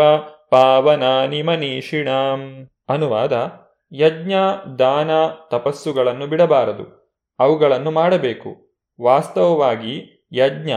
[0.50, 3.52] ಪಾವನಾನಿ ಮನೀಷಿಣಾಂ ಅನುವಾದ
[3.94, 4.34] ಯಜ್ಞ
[4.80, 5.12] ದಾನ
[5.52, 10.72] ತಪಸ್ಸುಗಳನ್ನು ಬಿಡಬಾರದು। ಅವುಗಳನ್ನು ಮಾಡಬೇಕು। ವಾಸ್ತವವಾಗಿ ಯಜ್ಞ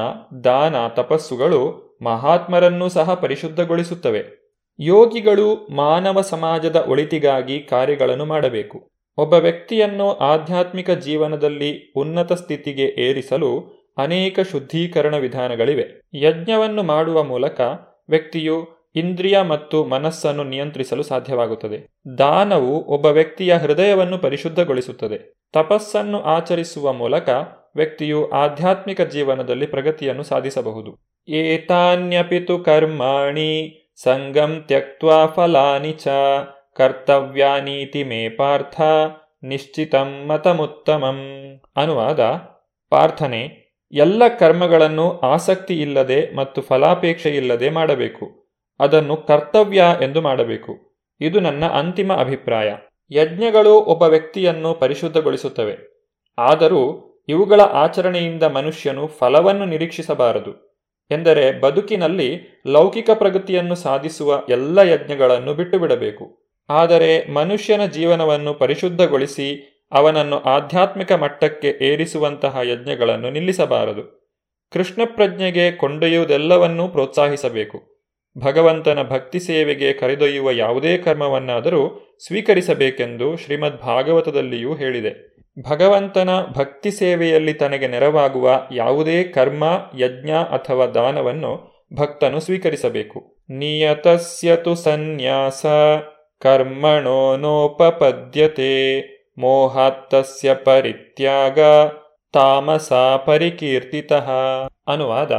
[0.44, 4.24] ದಾನ ತಪಸ್ಸುಗಳು ಮಹಾತ್ಮರನ್ನು ಸಹ ಪರಿಶುದ್ಧಗೊಳಿಸುತ್ತವೆ।
[4.80, 15.16] ಯೋಗಿಗಳು ಮಾನವ ಸಮಾಜದ ಒಳಿತಿಗಾಗಿ ಕಾರ್ಯಗಳನ್ನು ಮಾಡಬೇಕು। ಒಬ್ಬ ವ್ಯಕ್ತಿಯನ್ನು ಆಧ್ಯಾತ್ಮಿಕ ಜೀವನದಲ್ಲಿ ಉನ್ನತ ಸ್ಥಿತಿಗೆ ಏರಿಸಲು ಅನೇಕ ಶುದ್ಧೀಕರಣ
[15.16, 16.00] ವಿಧಾನಗಳಿವೆ.
[16.14, 17.60] ಯಜ್ಞವನ್ನು ಮಾಡುವ ಮೂಲಕ
[18.08, 21.88] ವ್ಯಕ್ತಿಯು ಇಂದ್ರಿಯ ಮತ್ತು ಮನಸ್ಸನ್ನು ನಿಯಂತ್ರಿಸಲು ಸಾಧ್ಯವಾಗುತ್ತದೆ.
[22.18, 25.32] ದಾನವು ಒಬ್ಬ ವ್ಯಕ್ತಿಯ ಹೃದಯವನ್ನು ಪರಿಶುದ್ಧಗೊಳಿಸುತ್ತದೆ.
[25.52, 27.28] ತಪಸ್ಸನ್ನು ಆಚರಿಸುವ ಮೂಲಕ
[27.76, 31.22] ವ್ಯಕ್ತಿಯು ಆಧ್ಯಾತ್ಮಿಕ ಜೀವನದಲ್ಲಿ ಪ್ರಗತಿಯನ್ನು ಸಾಧಿಸಬಹುದು.
[31.28, 36.08] ಏತಾನ್ಯಪಿತು ಕರ್ಮಾಣಿ ಸಂಗಂ ತ್ಯಕ್ವಾ ಫಲಾನಿ ಚ.
[36.76, 38.80] ಕರ್ತವ್ಯಾನೀತಿ ಮೇ ಪಾರ್ಥ
[39.42, 41.18] ನಿಶ್ಚಿತಂ ಮತಮುತ್ತಮಂ
[41.76, 42.20] ಅನುವಾದ
[42.90, 48.50] ಪಾರ್ಥನೆ ಎಲ್ಲ ಕರ್ಮಗಳನ್ನು ಆಸಕ್ತಿ ಇಲ್ಲದೆ ಮತ್ತು ಫಲಾಪೇಕ್ಷೆ ಇಲ್ಲದೆ ಮಾಡಬೇಕು.
[48.80, 51.00] ಅದನ್ನು ಕರ್ತವ್ಯ ಎಂದು ಮಾಡಬೇಕು.
[51.20, 52.74] ಇದು ನನ್ನ ಅಂತಿಮ ಅಭಿಪ್ರಾಯ.
[53.10, 55.78] ಯಜ್ಞಗಳು ಒಬ್ಬ ವ್ಯಕ್ತಿಯನ್ನು ಪರಿಶುದ್ಧಗೊಳಿಸುತ್ತವೆ.
[56.38, 60.74] ಆದರೂ ಇವುಗಳ ಆಚರಣೆಯಿಂದ ಮನುಷ್ಯನು ಫಲವನ್ನು ನಿರೀಕ್ಷಿಸಬಾರದು.
[61.10, 71.12] ಎಂದರೆ ಬದುಕಿನಲ್ಲಿ ಲೌಕಿಕ ಪ್ರಗತಿಯನ್ನು ಸಾಧಿಸುವ ಎಲ್ಲ ಯಜ್ಞಗಳನ್ನು ಬಿಟ್ಟು ಬಿಡಬೇಕು ಆದರೆ ಮನುಷ್ಯನ ಜೀವನವನ್ನು ಪರಿಶುದ್ಧಗೊಳಿಸಿ ಅವನನ್ನು ಆಧ್ಯಾತ್ಮಿಕ
[71.12, 74.24] ಮಟ್ಟಕ್ಕೆ ಏರಿಸುವಂತಹ ಯಜ್ಞಗಳನ್ನು ನಿಲ್ಲಿಸಬಾರದು.
[74.72, 77.94] ಕೃಷ್ಣ ಪ್ರಜ್ಞೆಗೆ ಕೊಂಡೊಯ್ಯುವುದೆಲ್ಲವನ್ನೂ ಪ್ರೋತ್ಸಾಹಿಸಬೇಕು.
[78.38, 85.36] ಭಗವಂತನ ಭಕ್ತಿ ಸೇವೆಗೆ ಕರೆದೊಯ್ಯುವ ಯಾವುದೇ ಕರ್ಮವನ್ನಾದರೂ ಸ್ವೀಕರಿಸಬೇಕೆಂದು ಶ್ರೀಮದ್ ಭಾಗವತದಲ್ಲಿಯೂ ಹೇಳಿದೆ.
[85.70, 89.64] ಭಗವಂತನ ಭಕ್ತಿ ಸೇವೆಯಲ್ಲಿ ತನಗೆ ನೆರವಾಗುವ ಯಾವುದೇ ಕರ್ಮ,
[89.98, 93.36] ಯಜ್ಞ ಅಥವಾ ದಾನವನ್ನು ಭಕ್ತನು ಸ್ವೀಕರಿಸಬೇಕು.
[93.50, 95.66] ನಿಯತಸ್ಯತು ಸನ್ಯಾಸ.
[96.40, 99.00] ಕರ್ಮಣೋ ನೋಪಪದ್ಯತೆ
[99.38, 101.58] ಮೋಹಾತ್ತಸ್ಯ ಪರಿತ್ಯಾಗ
[102.32, 102.92] ತಾಮಸ
[103.26, 104.30] ಪರಿಕೀರ್ತಿತಃ
[104.86, 105.32] ಅನುವಾದ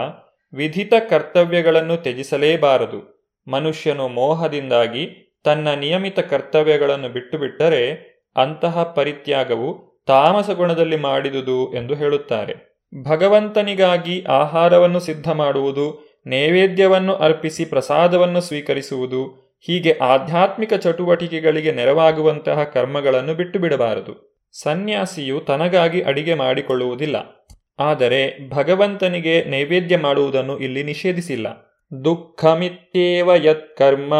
[0.54, 9.70] ವಿಧಿತ ಕರ್ತವ್ಯಗಳನ್ನು ತ್ಯಜಿಸಲೇಬಾರದು। ಮನುಷ್ಯನು ಮೋಹದಿಂದಾಗಿ ತನ್ನ ನಿಯಮಿತ ಕರ್ತವ್ಯಗಳನ್ನು ಬಿಟ್ಟುಬಿಟ್ಟರೆ ಅಂತಹ ಪರಿತ್ಯಾಗವು
[10.06, 12.76] ತಾಮಸ ಗುಣದಲ್ಲಿ ಮಾಡಿದುದು ಎಂದು ಹೇಳುತ್ತಾರೆ.
[13.04, 15.86] ಭಗವಂತನಿಗಾಗಿ ಆಹಾರವನ್ನು ಸಿದ್ಧ ಮಾಡುವುದು
[16.26, 24.36] ನೈವೇದ್ಯವನ್ನು ಅರ್ಪಿಸಿ ಪ್ರಸಾದವನ್ನು ಸ್ವೀಕರಿಸುವುದು ಹೀಗೆ ಆಧ್ಯಾತ್ಮಿಕ ಚಟುವಟಿಕೆಗಳಿಗೆ ನೆರವಾಗುವಂತಹ ಕರ್ಮಗಳನ್ನು ಬಿಟ್ಟು ಬಿಡಬಾರದು.
[24.63, 27.16] ಸನ್ಯಾಸಿಯು ತನಗಾಗಿ ಅಡಿಗೆ ಮಾಡಿಕೊಳ್ಳುವುದಿಲ್ಲ.
[27.80, 31.47] ಆದರೆ ಭಗವಂತನಿಗೆ ನೈವೇದ್ಯ ಮಾಡುವುದನ್ನು ಇಲ್ಲಿ ನಿಷೇಧಿಸಿಲ್ಲ.
[32.05, 34.13] ದುಃಖಮಿತ್ಯೇವ ಯತ್ಕರ್ಮ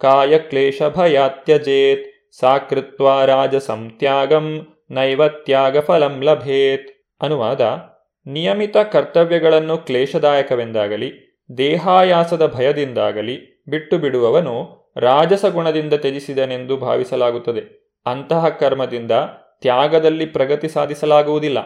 [0.00, 6.88] ಕಾಯಕ್ಲೇಶ ಭಯಾತ್ಯಜೇತ್ ಸಾಕೃತ್ವ ರಾಜಸಂತ್ಯಾಗಂ ನೈವತ್ಯಾಗ ಫಲಂ ಲಭೇತ್.
[7.22, 7.60] ಅನುವಾದ,
[8.26, 17.92] ನಿಯಮಿತ ಕರ್ತವ್ಯಗಳನ್ನು ಕ್ಲೇಶದಾಯಕವೆಂದಾಗಲಿ, ದೇಹಾಯಾಸದ ಭಯದಿಂದಾಗಲಿ ಬಿಟ್ಟು ಬಿಡುವವನು ರಾಜಸ ಗುಣದಿಂದ ತ್ಯಜಿಸಿದನೆಂದು ಭಾವಿಸಲಾಗುತ್ತದೆ.
[18.06, 19.10] ಅಂತಹ ಕರ್ಮದಿಂದ
[19.60, 21.58] ತ್ಯಾಗದಲ್ಲಿ ಪ್ರಗತಿ ಸಾಧಿಸಲಾಗುವುದಿಲ್ಲ.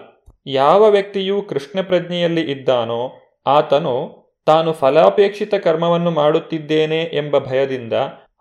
[0.46, 3.12] ಯಾವ ವ್ಯಕ್ತಿಯು ಕೃಷ್ಣ ಪ್ರಜ್ಞೆಯಲ್ಲಿ ಇದ್ದಾನೋ
[3.46, 7.92] ಆತನು ತಾನು ಫಲಾಪೇಕ್ಷಿತ ಕರ್ಮವನ್ನು ಮಾಡುತ್ತಿದ್ದೇನೆ ಎಂಬ ಭಯದಿಂದ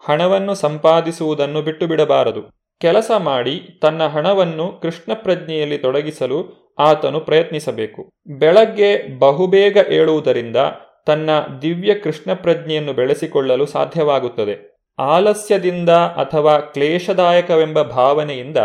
[0.07, 8.09] ಹಣವನ್ನು ಸಂಪಾದಿಸುವುದನ್ನು ಬಿಟ್ಟು ಬಿಡಬಾರದು ಕೆಲಸ ಮಾಡಿ ತನ್ನ ಹಣವನ್ನು ಕೃಷ್ಣ ಪ್ರಜ್ಞೆಯಲ್ಲಿ ತೊಡಗಿಸಲು ಆತನು ಪ್ರಯತ್ನಿಸಬೇಕು.
[8.39, 10.57] ಬೆಳಗ್ಗೆ ಬಹುಬೇಗ ಏಳುವುದರಿಂದ
[11.05, 11.29] ತನ್ನ
[11.61, 14.76] ದಿವ್ಯ ಕೃಷ್ಣ ಪ್ರಜ್ಞೆಯನ್ನು ಬೆಳೆಸಿಕೊಳ್ಳಲು ಸಾಧ್ಯವಾಗುತ್ತದೆ.
[14.99, 18.57] ಆಲಸ್ಯದಿಂದ ಅಥವಾ ಕ್ಲೇಶದಾಯಕವೆಂಬ ಭಾವನೆಯಿಂದ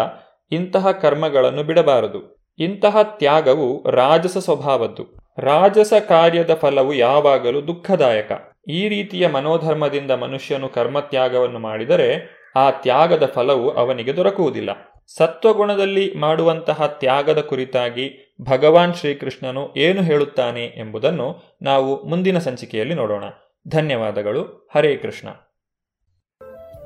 [0.50, 2.50] ಇಂತಹ ಕರ್ಮಗಳನ್ನು ಬಿಡಬಾರದು.
[2.58, 5.34] ಇಂತಹ ತ್ಯಾಗವು ರಾಜಸ ಸ್ವಭಾವದ್ದು.
[5.38, 8.32] ರಾಜಸ ಕಾರ್ಯದ ಫಲವು ಯಾವಾಗಲೂ ದುಃಖದಾಯಕ.
[8.68, 14.70] ಈ ರೀತಿಯ ಮನೋಧರ್ಮದಿಂದ ಮನುಷ್ಯನು ಕರ್ಮತ್ಯಾಗವನ್ನು ಮಾಡಿದರೆ ಆ ತ್ಯಾಗದ ಫಲವು ಅವನಿಗೆ ದೊರಕುವುದಿಲ್ಲ.
[15.16, 23.24] ಸತ್ವಗುಣದಲ್ಲಿ ಮಾಡುವಂತಹ ತ್ಯಾಗದ ಕುರಿತಾಗಿ ಭಗವಾನ್ ಶ್ರೀಕೃಷ್ಣನು ಏನು ಹೇಳುತ್ತಾನೆ ಎಂಬುದನ್ನು ನಾವು ಮುಂದಿನ ಸಂಚಿಕೆಯಲ್ಲಿ ನೋಡೋಣ.
[23.68, 24.70] ಧನ್ಯವಾದಗಳು.
[24.74, 25.28] ಹರೇ ಕೃಷ್ಣ.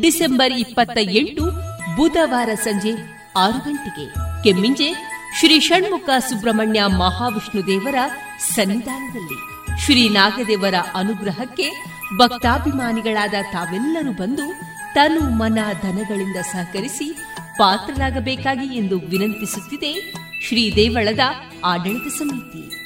[0.00, 1.44] ಡಿಸೆಂಬರ್ ಇಪ್ಪತ್ತ ಎಂಟು
[1.96, 2.92] ಬುಧವಾರ ಸಂಜೆ
[3.36, 4.14] ಆರು ಗಂಟೆಗೆ.
[4.42, 4.94] ಕೆಮ್ಮಿಂಜೆ
[5.38, 7.94] ಶ್ರೀ ಷಣ್ಮುಖ ಸುಬ್ರಹ್ಮಣ್ಯ ಮಹಾವಿಷ್ಣು ದೇವರ
[8.54, 9.56] ಸನ್ನಿಧಾನದಲ್ಲಿ.
[9.84, 14.60] ಶ್ರೀ ನಾಗದೇವರ ಅನುಗ್ರಹಕ್ಕೆ ಭಕ್ತಾಭಿಮಾನಿಗಳಾದ ತಾವೆಲ್ಲರೂ ಬಂದು
[14.94, 17.16] ತನು ಮನ ಧನಗಳಿಂದ ಸಹಕರಿಸಿ
[17.58, 20.12] ಪಾತ್ರರಾಗಬೇಕಾಗಿ ಎಂದು ವಿನಂತಿಸುತ್ತಿದೆ
[20.48, 21.20] ಶ್ರೀ ದೇವಳದ
[21.64, 22.85] ಆಡಳಿತ ಸಮಿತಿ.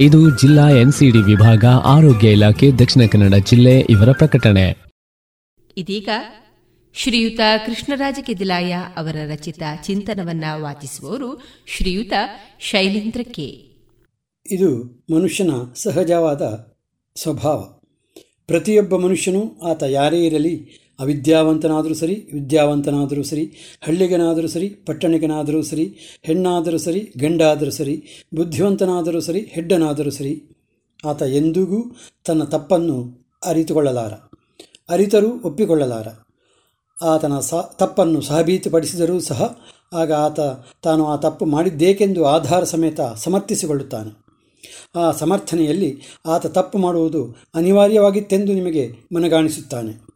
[0.00, 4.76] ಇದು ಜಿಲ್ಲಾ ಎನ್ಸಿಡಿ ವಿಭಾಗ ಆರೋಗ್ಯ ಇಲಾಖೆ ದಕ್ಷಿಣ ಕನ್ನಡ ಜಿಲ್ಲೆ ಇವರ ಪ್ರಕಟಣೆ.
[5.76, 6.08] ಇದೀಗ
[6.94, 12.12] ಶ್ರೀಯುತ ಕೃಷ್ಣರಾಜ ಕೆದಿಲಾಯ ಅವರ ರಚಿತ ಚಿಂತನವನ್ನ ವಾಚಿಸುವವರು ಶ್ರೀಯುತ
[12.60, 13.70] ಶೈಲೇಂದ್ರ ಕೆ.
[14.50, 16.42] ಇದು ಮನುಷ್ಯನ ಸಹಜವಾದ
[17.16, 17.60] ಸ್ವಭಾವ.
[18.46, 27.12] ಪ್ರತಿಯೊಬ್ಬ ಮನುಷ್ಯನೂ ಆತ ಯಾರೇ ಇರಲಿ ಅವಿದ್ಯಾವಂತನಾದರೂ ಸರಿ, ವಿದ್ಯಾವಂತನಾದರೂ ಸರಿ, ಹಳ್ಳಿಗನಾದರೂ ಸರಿ ಪಟ್ಟಣಿಗನಾದರೂ ಸರಿ, ಹೆಣ್ಣಾದರೂ ಸರಿ,
[27.18, 30.44] ಗಂಡಾದರೂ ಸರಿ, ಬುದ್ಧಿವಂತನಾದರೂ ಸರಿ, ಹೆಡ್ಡನಾದರೂ ಸರಿ,
[31.06, 34.12] ಆತ ಎಂದಿಗೂ ತನ್ನ ತಪ್ಪನ್ನು ಅರಿತುಕೊಳ್ಳಲಾರ,
[34.88, 36.08] ಅರಿತರೂ ಒಪ್ಪಿಕೊಳ್ಳಲಾರ.
[37.04, 39.58] ಆತನ ಸ, ತಪ್ಪನ್ನು ಸಾಬೀತುಪಡಿಸಿದರೂ ಸಹ
[39.92, 40.40] ಆಗ ಆತ
[40.82, 44.10] ತಾನು ಆ ತಪ್ಪು ಮಾಡಿದ್ದೇಕೆಂದು ಆಧಾರ ಸಮೇತ ಸಮರ್ಥಿಸಿಕೊಳ್ಳುತ್ತಾನೆ.
[44.96, 50.09] ಆ ಸಮರ್ಥನೆಯಲ್ಲಿ ಆತ ತಪ್ಪು ಮಾಡುವುದು ಅನಿವಾರ್ಯವಾಗಿತ್ತೆಂದು ನಿಮಗೆ ಮನಗಾಣಿಸುತ್ತಾನೆ.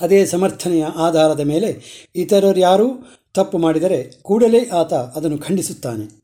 [0.00, 1.82] ಅದೇ ಸಮರ್ಥನೆಯ ಆಧಾರದ ಮೇಲೆ
[2.16, 2.86] ಇತರರು ಯಾರೂ
[3.34, 6.20] ತಪ್ಪು ಮಾಡಿದರೆ ಕೂಡಲೇ ಆತ ಅದನ್ನು ಖಂಡಿಸುತ್ತಾನೆ.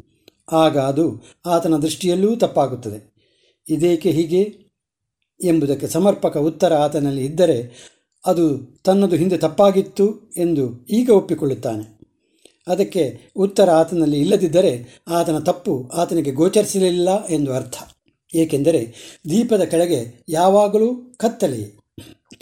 [0.52, 3.14] ಆಗ ಅದು ಆತನ ದೃಷ್ಟಿಯಲ್ಲೂ ತಪ್ಪಾಗುತ್ತದೆ.
[3.68, 4.56] ಇದೇಕೆ ಹೀಗೆ?
[5.44, 7.90] ಎಂಬುದಕ್ಕೆ ಸಮರ್ಪಕ ಉತ್ತರ ಆತನಲ್ಲಿ ಇದ್ದರೆ
[8.26, 12.00] ಅದು ತನ್ನದು ಹಿಂದೆ ತಪ್ಪಾಗಿತ್ತು ಎಂದು ಈಗ ಒಪ್ಪಿಕೊಳ್ಳುತ್ತಾನೆ.
[12.68, 17.74] ಅದಕ್ಕೆ ಉತ್ತರ ಆತನಲ್ಲಿ ಇಲ್ಲದಿದ್ದರೆ ಆತನ ತಪ್ಪು ಆತನಿಗೆ ಗೋಚರಿಸಲಿಲ್ಲ ಎಂದು ಅರ್ಥ.
[18.34, 18.94] ಏಕೆಂದರೆ
[19.30, 21.80] ದೀಪದ ಕೆಳಗೆ ಯಾವಾಗಲೂ ಕತ್ತಲೆಯೇ.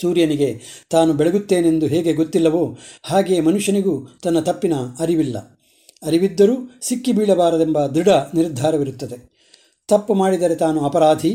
[0.01, 0.51] ಸೂರ್ಯನಿಗೆ,
[0.90, 2.62] ತಾನು ಬೆಳಗುತ್ತೇನೆಂದು ಹೇಗೆ ಗೊತ್ತಿಲ್ಲವೋ
[3.05, 5.38] ಹಾಗೆಯೇ ಮನುಷ್ಯನಿಗೂ ತನ್ನ ತಪ್ಪಿನ ಅರಿವಿಲ್ಲ.
[6.03, 9.16] ಅರಿವಿದ್ದರೂ ಸಿಕ್ಕಿ ಬೀಳಬಾರದೆಂಬ ದೃಢ ನಿರ್ಧಾರವಿರುತ್ತದೆ.
[9.88, 11.32] ತಪ್ಪು ಮಾಡಿದರೆ ತಾನು ಅಪರಾಧಿ,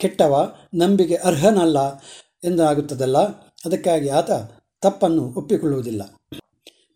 [0.00, 0.34] ಕೆಟ್ಟವ,
[0.74, 1.78] ನಂಬಿಕೆ ಅರ್ಹನಲ್ಲ
[2.44, 3.18] ಎಂದಾಗುತ್ತದಲ್ಲ,
[3.64, 4.30] ಅದಕ್ಕಾಗಿ ಆತ
[4.82, 6.02] ತಪ್ಪನ್ನು ಒಪ್ಪಿಕೊಳ್ಳುವುದಿಲ್ಲ.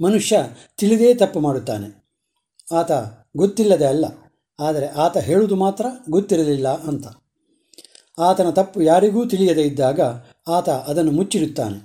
[0.00, 0.36] ಮನುಷ್ಯ
[0.78, 1.88] ತಿಳಿದೇ ತಪ್ಪು ಮಾಡುತ್ತಾನೆ.
[2.72, 2.92] ಆತ
[3.36, 4.04] ಗೊತ್ತಿಲ್ಲದೆ ಅಲ್ಲ,
[4.58, 7.06] ಆದರೆ ಆತ ಹೇಳುವುದು ಮಾತ್ರ ಗೊತ್ತಿರಲಿಲ್ಲ ಅಂತ.
[8.18, 10.00] ಆತನ ತಪ್ಪು ಯಾರಿಗೂ ತಿಳಿಯದೇ ಇದ್ದಾಗ
[10.46, 11.78] ಆತ ಅದನ್ನು ಮುಚ್ಚಿರುತ್ತಾನೆ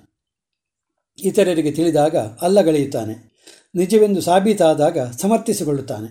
[1.23, 3.37] ಇತರರಿಗೆ ತಿಳಿದಾಗ ಅಲ್ಲಗಳೆಯುತ್ತಾನೆ
[3.75, 6.09] ನಿಜವೆಂದು ಸಾಬೀತಾದಾಗ ಸಮರ್ಥಿಸಿಕೊಳ್ಳುತ್ತಾನೆ.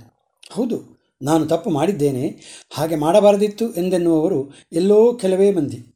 [0.52, 2.24] ಹೌದು, ನಾನು ತಪ್ಪು ಮಾಡಿದ್ದೇನೆ.
[2.72, 5.94] ಹಾಗೆ ಮಾಡಬಾರದಿತ್ತು ಎಂದೆನ್ನುವವರು ಎಲ್ಲೋ ಕೆಲವೇ ಮಂದಿ.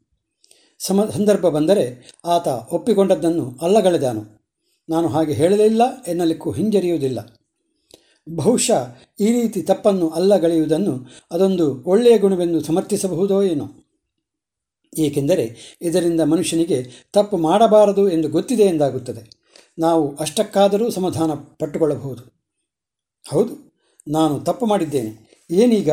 [0.78, 4.22] ಸಮ, ಸಂದರ್ಭ ಬಂದರೆ ಆತ ಒಪ್ಪಿಕೊಂಡದ್ದನ್ನು ಅಲ್ಲಗಳೆದಾನು
[4.88, 7.20] ನಾನು ಹಾಗೆ ಹೇಳಲಿಲ್ಲ, ಎನ್ನಲಿಕ್ಕೂ ಹಿಂಜರಿಯುವುದಿಲ್ಲ.
[8.36, 13.79] ಬಹುಶಃ ಈ ರೀತಿ ತಪ್ಪನ್ನು ಅಲ್ಲಗಳೆಯುವುದನ್ನು ಅದೊಂದು ಒಳ್ಳೆಯ ಗುಣವೆಂದು ಸಮರ್ಥಿಸಬಹುದೋ ಏನೋ.
[14.98, 19.40] ಏಕೆಂದರೆ ಇದರಿಂದ ಮನುಷ್ಯನಿಗೆ ತಪ್ಪು ಮಾಡಬಾರದು ಎಂದು ಗೊತ್ತಿದೆ ಎಂದಾಗುತ್ತದೆ.
[19.78, 22.40] ನಾವು ಅಷ್ಟಕ್ಕಾದರೂ ಸಮಾಧಾನ ಪಟ್ಟುಕೊಳ್ಳಬಹುದು.
[23.28, 23.54] ಹೌದು,
[24.08, 25.30] ನಾನು ತಪ್ಪು ಮಾಡಿದ್ದೇನೆ.
[25.50, 25.90] ಏನೀಗ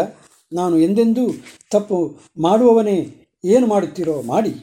[0.53, 1.29] ನಾನು ಎಂದೆಂದೂ
[1.71, 3.09] ತಪ್ಪು ಮಾಡುವವನೇ
[3.45, 4.53] ಏನು ಮಾಡುತ್ತೀರೋ ಮಾಡಿ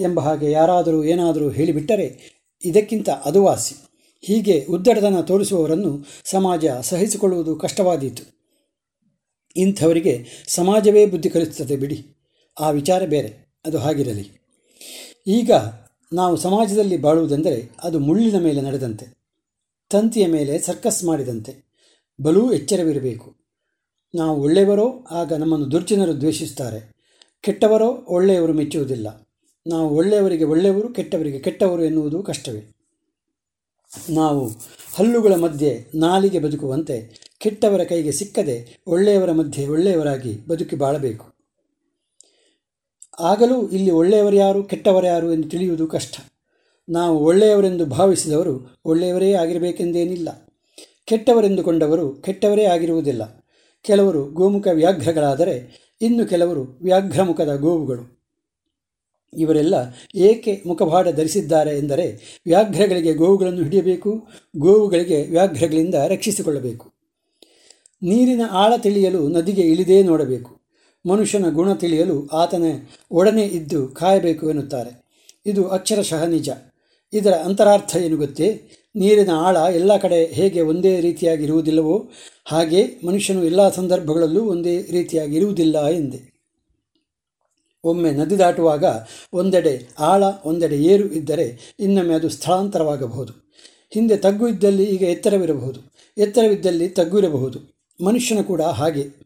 [0.00, 2.34] ಎಂಬ ಹಾಗೆ ಯಾರಾದರೂ ಏನಾದರೂ ಹೇಳಿಬಿಟ್ಟರೆ
[2.64, 3.74] ಇದಕ್ಕಿಂತ ಅದುವಾಸಿ
[4.20, 8.22] ಹೀಗೆ ಉದ್ದಡತನ ತೋರಿಸುವವರನ್ನು ಸಮಾಜ ಸಹಿಸಿಕೊಳ್ಳುವುದು ಕಷ್ಟವಾದೀತು.
[9.56, 12.06] ಇಂಥವರಿಗೆ ಸಮಾಜವೇ ಬುದ್ಧಿ ಕಲಿಸುತ್ತದೆ ಬಿಡಿ.
[12.60, 13.43] ಆ ವಿಚಾರ ಬೇರೆ.
[13.66, 14.30] ಅದು ಹಾಗಿರಲಿ.
[15.26, 15.50] ಈಗ
[16.12, 19.06] ನಾವು ಸಮಾಜದಲ್ಲಿ ಬಾಳುವುದೆಂದರೆ ಅದು ಮುಳ್ಳಿನ ಮೇಲೆ ನಡೆದಂತೆ,
[19.90, 21.64] ತಂತಿಯ ಮೇಲೆ ಸರ್ಕಸ್ ಮಾಡಿದಂತೆ,
[22.22, 23.36] ಬಲೂ ಎಚ್ಚರವಿರಬೇಕು.
[24.14, 26.92] ನಾವು ಒಳ್ಳೆಯವರೋ, ಆಗ ನಮ್ಮನ್ನು ದುರ್ಜನರು ದ್ವೇಷಿಸುತ್ತಾರೆ.
[27.40, 29.28] ಕೆಟ್ಟವರೋ, ಒಳ್ಳೆಯವರು ಮೆಚ್ಚುವುದಿಲ್ಲ.
[29.66, 32.70] ನಾವು ಒಳ್ಳೆಯವರಿಗೆ ಒಳ್ಳೆಯವರು, ಕೆಟ್ಟವರಿಗೆ ಕೆಟ್ಟವರು ಎನ್ನುವುದು ಕಷ್ಟವೇ.
[34.10, 34.48] ನಾವು
[34.94, 41.33] ಹಲ್ಲುಗಳ ಮಧ್ಯೆ ನಾಲಿಗೆ ಬದುಕುವಂತೆ, ಕೆಟ್ಟವರ ಕೈಗೆ ಸಿಕ್ಕದೆ ಒಳ್ಳೆಯವರ ಮಧ್ಯೆ ಒಳ್ಳೆಯವರಾಗಿ ಬದುಕಿ ಬಾಳಬೇಕು.
[43.20, 46.16] ಆಗಲೂ ಇಲ್ಲಿ ಒಳ್ಳೆಯವರು ಯಾರು, ಕೆಟ್ಟವರು ಯಾರು ಎಂದು ತಿಳಿಯುವುದು ಕಷ್ಟ.
[46.88, 50.52] ನಾವು ಒಳ್ಳೆಯವರೆಂದು ಭಾವಿಸಿದವರು ಒಳ್ಳೆಯವರೇ ಆಗಿರಬೇಕೆಂದೇನಿಲ್ಲ.
[51.04, 53.44] ಕೆಟ್ಟವರೆಂದುಕೊಂಡವರು ಕೆಟ್ಟವರೇ ಆಗಿರುವುದಿಲ್ಲ.
[53.82, 58.14] ಕೆಲವರು ಗೋಮುಖ ವ್ಯಾಘ್ರಗಳಾದರೆ ಇನ್ನು ಕೆಲವರು ವ್ಯಾಘ್ರಮುಖದ ಗೋವುಗಳು.
[59.36, 59.74] ಇವರೆಲ್ಲ
[60.14, 66.92] ಏಕೆ ಮುಖಭಾಡ ಧರಿಸಿದ್ದಾರೆ ಎಂದರೆ ವ್ಯಾಘ್ರಗಳಿಗೆ ಗೋವುಗಳನ್ನು ಹಿಡಿಯಬೇಕು, ಗೋವುಗಳಿಗೆ ವ್ಯಾಘ್ರಗಳಿಂದ ರಕ್ಷಿಸಿಕೊಳ್ಳಬೇಕು.
[68.02, 70.63] ನೀರಿನ ಆಳ ತಿಳಿಯಲು ನದಿಗೆ ಇಳಿದೇ ನೋಡಬೇಕು.
[71.08, 72.62] ಮನುಷ್ಯನ ಗುಣ ತಿಳಿಯಲು ಆತನ
[73.10, 75.04] ಒಡನೆ ಇದ್ದು ಕಾಯಬೇಕು ಎನ್ನುತ್ತಾರೆ.
[75.46, 76.50] ಇದು ಅಕ್ಷರಶಃ ನಿಜ.
[77.12, 78.70] ಇದರ ಅಂತರಾರ್ಥ ಏನು ಗೊತ್ತೇ?
[78.96, 82.10] ನೀರಿನ ಆಳ ಎಲ್ಲ ಕಡೆ ಹೇಗೆ ಒಂದೇ ರೀತಿಯಾಗಿರುವುದಿಲ್ಲವೋ,
[82.44, 86.34] ಹಾಗೆ ಮನುಷ್ಯನು ಎಲ್ಲ ಸಂದರ್ಭಗಳಲ್ಲೂ ಒಂದೇ ರೀತಿಯಾಗಿ ಇರುವುದಿಲ್ಲ ಎಂದೆ.
[87.84, 88.84] ಒಮ್ಮೆ ನದಿ ದಾಟುವಾಗ
[89.32, 93.32] ಒಂದೆಡೆ ಆಳ, ಒಂದೆಡೆ ಏರು ಇದ್ದರೆ ಇನ್ನೊಮ್ಮೆ ಅದು ಸ್ಥಳಾಂತರವಾಗಬಹುದು.
[93.90, 95.80] ಹಿಂದೆ ತಗ್ಗು ಇದ್ದಲ್ಲಿ ಈಗ ಎತ್ತರವಿರಬಹುದು.
[96.18, 97.58] ಎತ್ತರವಿದ್ದಲ್ಲಿ ತಗ್ಗು ಇರಬಹುದು.
[98.04, 99.23] ಮನುಷ್ಯನ ಕೂಡ ಹಾಗೆ.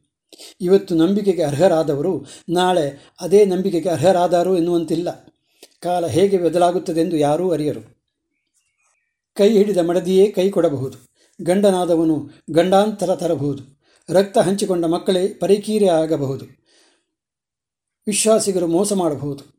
[0.61, 5.35] ಇವತ್ತು ನಂಬಿಕೆಗೆ ಅರ್ಹರಾದವರು ನಾಳೆ ಅದೇ ನಂಬಿಕೆಗೆ ಅರ್ಹರಾದರು ಎನ್ನುವಂತಿಲ್ಲ.
[5.81, 7.99] ಕಾಲ ಹೇಗೆ ಬದಲಾಗುತ್ತದೆಂದು ಯಾರೂ ಅರಿಯರು.
[9.35, 10.99] ಕೈ ಹಿಡಿದ ಮಡದಿಯೇ ಕೈ ಕೊಡಬಹುದು.
[11.45, 13.79] ಗಂಡನಾದವನು ಗಂಡಾಂತರ ತರಬಹುದು.
[14.11, 16.45] ರಕ್ತ ಹಂಚಿಕೊಂಡ ಮಕ್ಕಳೇ ಪರಿಕೀರೆ ಆಗಬಹುದು.
[18.07, 19.59] ವಿಶ್ವಾಸಿಗರು ಮೋಸ ಮಾಡಬಹುದು.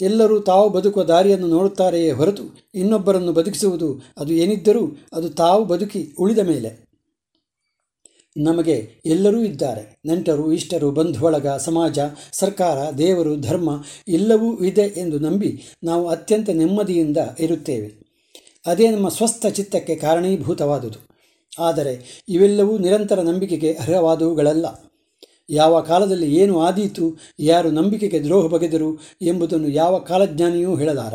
[0.00, 2.42] ಎಲ್ಲರೂ ತಾವು ಬದುಕುವ ದಾರಿಯನ್ನು ನೋಡುತ್ತಾರೆಯೇ ಹೊರತು
[2.74, 6.89] ಇನ್ನೊಬ್ಬರನ್ನು ಬದುಕಿಸುವುದು ಅದು ಏನಿದ್ದರೂ ಅದು ತಾವು ಬದುಕಿ ಉಳಿದ ಮೇಲೆ.
[8.36, 10.00] ನಮಗೆ ಎಲ್ಲರೂ ಇದ್ದಾರೆ.
[10.06, 11.98] ನೆಂಟರು, ಇಷ್ಟರು ಬಂಧು ಬಳಗ ಸಮಾಜ,
[12.32, 18.10] ಸರ್ಕಾರ, ದೇವರು, ಧರ್ಮ ಎಲ್ಲವೂ ಇದೆ ಎಂದು ನಂಬಿ ನಾವು ಅತ್ಯಂತ ನೆಮ್ಮದಿಯಿಂದ ಇರುತ್ತೇವೆ.
[18.66, 20.98] ಅದೇ ನಮ್ಮ ಸ್ವಸ್ಥ ಚಿತ್ತಕ್ಕೆ ಕಾರಣೀಭೂತವಾದುದು.
[21.58, 24.66] ಆದರೆ ಇವೆಲ್ಲವೂ ನಿರಂತರ ನಂಬಿಕೆಗೆ ಅರ್ಹವಾದವುಗಳಲ್ಲ.
[25.50, 31.14] ಯಾವ ಕಾಲದಲ್ಲಿ ಏನು ಆದೀತು, ಯಾರು ನಂಬಿಕೆಗೆ ದ್ರೋಹ ಬಗೆದರು ಎಂಬುದನ್ನು ಯಾವ ಕಾಲಜ್ಞಾನಿಯೂ ಹೇಳಲಾರ.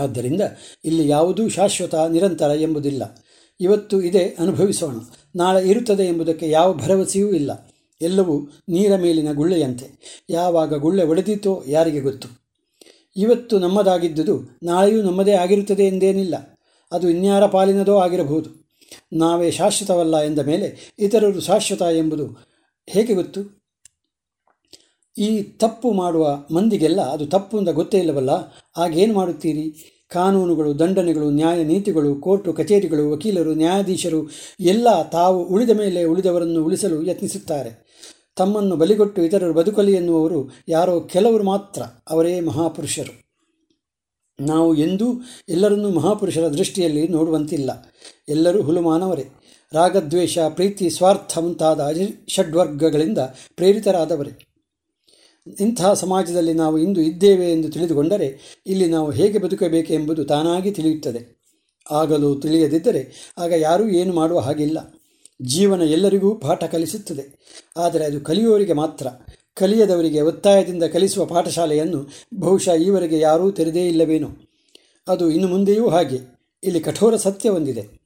[0.00, 0.40] ಆದ್ದರಿಂದ
[0.84, 3.24] ಇಲ್ಲಿ ಯಾವುದೂ ಶಾಶ್ವತ, ನಿರಂತರ ಎಂಬುದಿಲ್ಲ.
[3.60, 4.94] ಇವತ್ತು ಇದೆ ಅನುಭವಿಸೋಣ.
[5.36, 7.74] ನಾಳೆ ಇರುತ್ತದೆ ಎಂಬುದಕ್ಕೆ ಯಾವ ಭರವಸೆಯೂ ಇಲ್ಲ.
[8.00, 9.86] ಎಲ್ಲವೂ ನೀರ ಮೇಲಿನ ಗುಳ್ಳೆಯಂತೆ.
[10.30, 12.28] ಯಾವಾಗ ಗುಳ್ಳೆ ಒಡೆದಿತೋ ಯಾರಿಗೆ ಗೊತ್ತು?
[13.16, 16.60] ಇವತ್ತು ನಮ್ಮದಾಗಿದ್ದುದು ನಾಳೆಯೂ ನಮ್ಮದೇ ಆಗಿರುತ್ತದೆ ಎಂದೇನಿಲ್ಲ.
[16.92, 18.66] ಅದು ಇನ್ಯಾರ ಪಾಲಿನದೋ ಆಗಿರಬಹುದು.
[19.12, 22.46] ನಾವೇ ಶಾಶ್ವತವಲ್ಲ ಎಂದ ಮೇಲೆ ಇತರರು ಶಾಶ್ವತ ಎಂಬುದು
[22.86, 23.66] ಹೇಗೆ ಗೊತ್ತು?
[25.18, 28.30] ಈ ತಪ್ಪು ಮಾಡುವ ಮಂದಿಗೆಲ್ಲ ಅದು ತಪ್ಪು ಅಂತ ಗೊತ್ತೇ ಇಲ್ಲವಲ್ಲ.
[28.76, 29.92] ಆಗೇನು ಮಾಡುತ್ತೀರಿ?
[30.08, 34.30] ಕಾನೂನುಗಳು, ದಂಡನೆಗಳು, ನ್ಯಾಯ ನೀತಿಗಳು, ಕೋರ್ಟು, ಕಚೇರಿಗಳು, ವಕೀಲರು, ನ್ಯಾಯಾಧೀಶರು
[34.60, 37.86] ಎಲ್ಲ ತಾವು ಉಳಿದ ಮೇಲೆ ಉಳಿದವರನ್ನು ಉಳಿಸಲು ಯತ್ನಿಸುತ್ತಾರೆ.
[38.36, 43.26] ತಮ್ಮನ್ನು ಬಲಿಗೊಟ್ಟು ಇತರರು ಬದುಕಲಿ ಎನ್ನುವರು ಯಾರೋ ಕೆಲವರು ಮಾತ್ರ, ಅವರೇ ಮಹಾಪುರುಷರು.
[44.40, 47.70] ನಾವು ಎಂದೂ ಎಲ್ಲರನ್ನೂ ಮಹಾಪುರುಷರ ದೃಷ್ಟಿಯಲ್ಲಿ ನೋಡುವಂತಿಲ್ಲ.
[48.28, 49.24] ಎಲ್ಲರೂ ಹುಲುಮಾನವರೇ.
[49.72, 51.80] ರಾಗದ್ವೇಷ, ಪ್ರೀತಿ, ಸ್ವಾರ್ಥ ಮುಂತಾದ
[52.28, 53.18] ಷಡ್ವರ್ಗಗಳಿಂದ
[53.56, 54.55] ಪ್ರೇರಿತರಾದವರೇ.
[55.60, 61.36] ಇಂತಹ ಸಮಾಜದಲ್ಲಿ ನಾವು ಇಂದು ಇದ್ದೇವೆ ಎಂದು ತಿಳಿದುಕೊಂಡರೆ ಇಲ್ಲಿ ನಾವು ಹೇಗೆ ಬದುಕಬೇಕೆಂಬುದು ತಾನಾಗಿ ತಿಳಿಯುತ್ತದೆ.
[61.90, 64.94] ಆಗಲು ತಿಳಿಯದಿದ್ದರೆ ಆಗ ಯಾರೂ ಏನು ಮಾಡುವ ಹಾಗಿಲ್ಲ.
[65.42, 67.38] ಜೀವನ ಎಲ್ಲರಿಗೂ ಪಾಠ ಕಲಿಸುತ್ತದೆ.
[67.76, 69.06] ಆದರೆ ಅದು ಕಲಿಯುವವರಿಗೆ ಮಾತ್ರ.
[69.54, 72.08] ಕಲಿಯದವರಿಗೆ ಒತ್ತಾಯದಿಂದ ಕಲಿಸುವ ಪಾಠಶಾಲೆಯನ್ನು
[72.40, 74.28] ಬಹುಶಃ ಈವರೆಗೆ ಯಾರೂ ತೆರೆದೇ ಇಲ್ಲವೇನೋ.
[75.08, 76.36] ಅದು ಇನ್ನು ಮುಂದೆಯೂ ಹಾಗೆ.
[76.62, 78.05] ಇಲ್ಲಿ ಕಠೋರ ಸತ್ಯ ಹೊಂದಿದೆ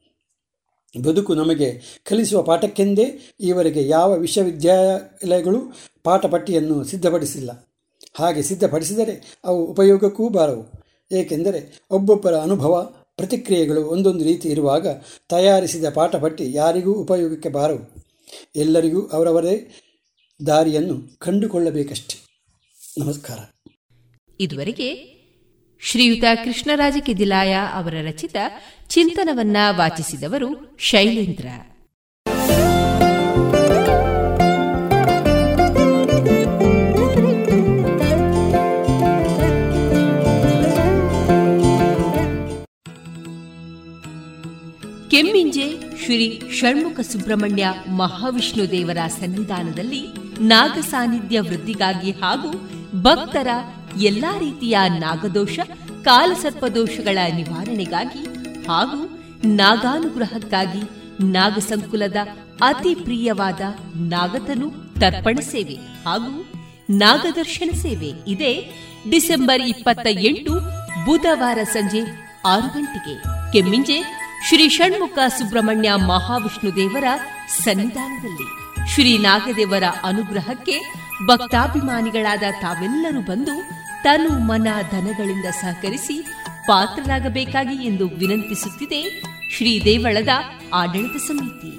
[0.99, 5.59] ಬದುಕು ನಮಗೆ ಕಲಿಸುವ ಪಾಠಕ್ಕೆಂದೇ ಈವರೆಗೆ ಯಾವ ವಿಶ್ವವಿದ್ಯಾಲಯಗಳು
[6.03, 7.69] ಪಾಠಪಟ್ಟಿಯನ್ನು ಸಿದ್ಧಪಡಿಸಿಲ್ಲ.
[8.15, 10.73] ಹಾಗೆ ಸಿದ್ಧಪಡಿಸಿದರೆ ಅವು ಉಪಯೋಗಕ್ಕೂ ಬಾರವು.
[11.12, 14.87] ಏಕೆಂದರೆ ಒಬ್ಬೊಬ್ಬರ ಅನುಭವ, ಪ್ರತಿಕ್ರಿಯೆಗಳು ಒಂದೊಂದು ರೀತಿ ಇರುವಾಗ
[15.29, 18.05] ತಯಾರಿಸಿದ ಪಾಠಪಟ್ಟಿ ಯಾರಿಗೂ ಉಪಯೋಗಕ್ಕೆ ಬಾರವು.
[18.57, 19.77] ಎಲ್ಲರಿಗೂ ಅವರವರೇ
[20.47, 22.31] ದಾರಿಯನ್ನು ಕಂಡುಕೊಳ್ಳಬೇಕಷ್ಟೆ.
[22.99, 23.39] ನಮಸ್ಕಾರ.
[24.41, 25.20] ಇದುವರೆಗೆ
[25.82, 28.36] ಶ್ರೀಯುತ ಕೃಷ್ಣರಾಜ ಕಿದಿಲಾಯ ಅವರ ರಚಿತ
[28.89, 31.47] ಚಿಂತನವನ್ನ ವಾಚಿಸಿದವರು ಶೈಲೇಂದ್ರ.
[45.11, 45.66] ಕೆಮ್ಮಿಂಜೆ
[46.05, 47.65] ಶ್ರೀ ಷಣ್ಮುಖ ಸುಬ್ರಹ್ಮಣ್ಯ
[47.97, 50.02] ಮಹಾವಿಷ್ಣು ದೇವರ ಸನ್ನಿಧಾನದಲ್ಲಿ
[50.40, 52.51] ನಾಗಸಾನ್ನಿಧ್ಯ ವೃದ್ಧಿಗಾಗಿ ಹಾಗೂ
[53.02, 53.48] ಭಕ್ತರ
[53.97, 55.59] ಎಲ್ಲಾ ರೀತಿಯ ನಾಗದೋಷ,
[56.05, 58.25] ಕಾಲಸರ್ಪದೋಷಗಳ ನಿವಾರಣೆಗಾಗಿ
[58.69, 60.83] ಹಾಗೂ ನಾಗಾನುಗ್ರಹಕ್ಕಾಗಿ
[61.33, 62.17] ನಾಗಸಂಕುಲದ
[62.62, 63.61] ಅತಿ ಪ್ರಿಯವಾದ
[63.97, 66.53] ನಾಗತನು ತರ್ಪಣ ಸೇವೆ ಹಾಗೂ
[66.91, 68.12] ನಾಗದರ್ಶನ ಸೇವೆ.
[68.27, 68.81] ಇದೆ
[69.11, 70.55] ಡಿಸೆಂಬರ್ ಇಪ್ಪತ್ತ ಎಂಟು,
[71.07, 72.01] ಬುಧವಾರ ಸಂಜೆ
[72.47, 73.23] ಆರು ಗಂಟೆಗೆ.
[73.53, 74.03] ಕೆಮ್ಮಿಂಜೆ
[74.49, 77.05] ಶ್ರೀ ಷಣ್ಮುಖ ಸುಬ್ರಹ್ಮಣ್ಯ ಮಹಾವಿಷ್ಣು ದೇವರ
[77.62, 78.61] ಸನ್ನಿಧಾನದಲ್ಲಿ.
[78.95, 80.81] ಶ್ರೀ ನಾಗದೇವರ ಅನುಗ್ರಹಕ್ಕೆ
[81.27, 83.55] ಭಕ್ತಾಭಿಮಾನಿಗಳಾದ ತಾವೆಲ್ಲರೂ ಬಂದು
[84.05, 86.23] ತನು ಮನ ಧನಗಳಿಂದ ಸಹಕರಿಸಿ
[86.67, 89.23] ಪಾತ್ರರಾಗಬೇಕಾಗಿ ಎಂದು ವಿನಂತಿಸುತ್ತಿದೆ
[89.57, 90.29] ಶ್ರೀ ದೇವಳದ
[90.75, 91.73] ಆಡಳಿತ ಸಮಿತಿ.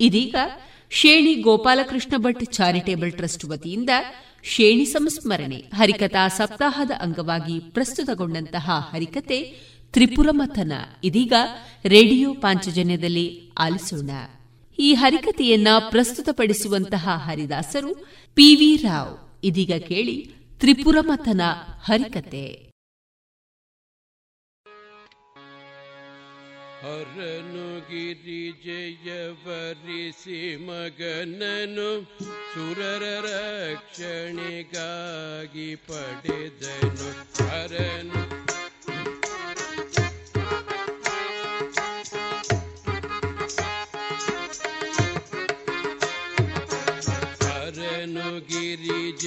[0.00, 0.34] ಇದೀಗ
[0.90, 3.90] ಶೇಣಿ ಗೋಪಾಲಕೃಷ್ಣ ಭಟ್ ಚಾರಿಟೇಬಲ್ ಟ್ರಸ್ಟ್ ವತಿಯಿಂದ
[4.42, 9.42] ಶೇಣಿ ಸಂಸ್ಮರಣೆ, ಹರಿಕಥಾ ಸಪ್ತಾಹದ ಅಂಗವಾಗಿ ಪ್ರಸ್ತುತಗೊಂಡಂತಹ ಹರಿಕತೆ
[9.92, 10.72] ತ್ರಿಪುರಮಥನ.
[11.04, 11.32] ಇದೀಗ
[11.84, 14.10] ರೇಡಿಯೋ ಪಾಂಚಜನ್ಯದಲ್ಲಿ ಆಲಿಸೋಣ.
[14.78, 17.94] ಈ ಹರಿಕತೆಯನ್ನ ಪ್ರಸ್ತುತಪಡಿಸುವಂತಹ ಹರಿದಾಸರು
[18.34, 19.40] ಪಿ ವಿ ರಾವ್.
[19.44, 21.40] ಇದೀಗ ಕೇಳಿ ತ್ರಿಪುರಮಥನ
[21.84, 22.71] ಹರಿಕತೆ
[26.82, 28.38] ಹರನು ಗಿರಿಜಯವರಿಸಿ
[30.66, 31.90] ಮಗನನು
[32.52, 34.48] ಸುರರ ರಕ್ಷಣೆಗಾಗಿ
[35.86, 37.08] ಪಡೆದನು.
[37.40, 38.22] ಹರನು
[47.44, 49.18] ಹರನು ಗಿರಿಜಯವರಿಸಿ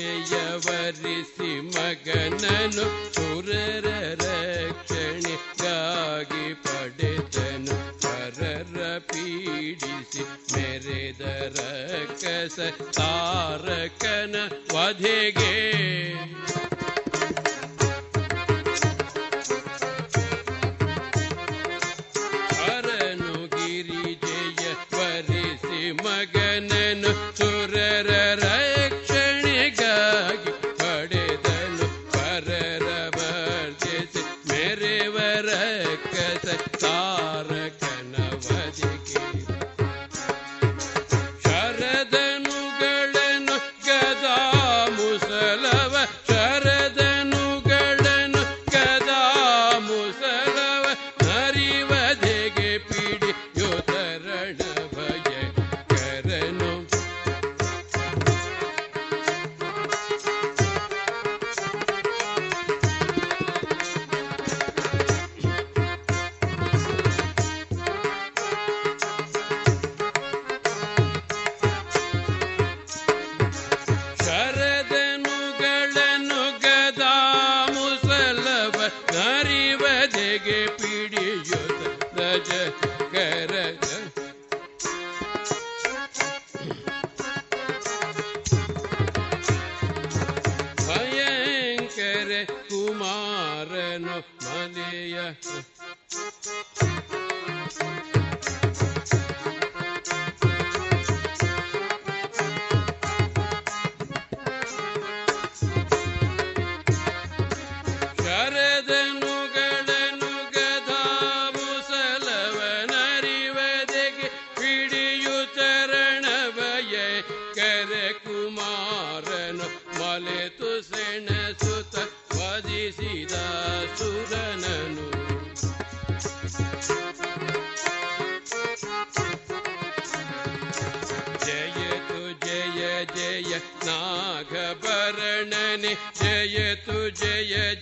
[1.70, 3.88] ಮಗನನು ಸುರರ
[4.22, 5.26] ರಕ್ಷಣೆಗಾಗಿ
[9.07, 11.59] ಪೀಡಿಸಿ ಮೆರೆದರ
[12.23, 12.59] ಕಸ
[12.97, 14.37] ತಾರಕನ
[14.75, 15.55] ವಧೆಗೆ
[83.82, 84.25] yeah.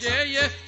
[0.04, 0.63] yeah, yeah.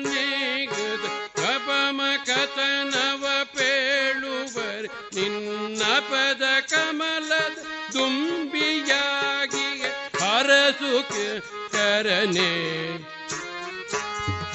[0.03, 1.05] ನೀಗದ
[1.39, 3.23] ಕಪಮ ಕಥನವ
[3.55, 7.57] ಪೇಳುವರು ನಿನ್ನ ಪದ ಕಮಲದ
[7.93, 9.67] ದುಂಬಿಯಾಗಿ
[10.21, 10.93] ಹರಸು
[11.73, 12.51] ಕರನೆ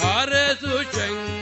[0.02, 1.33] ಹರಸು ಶಂಕ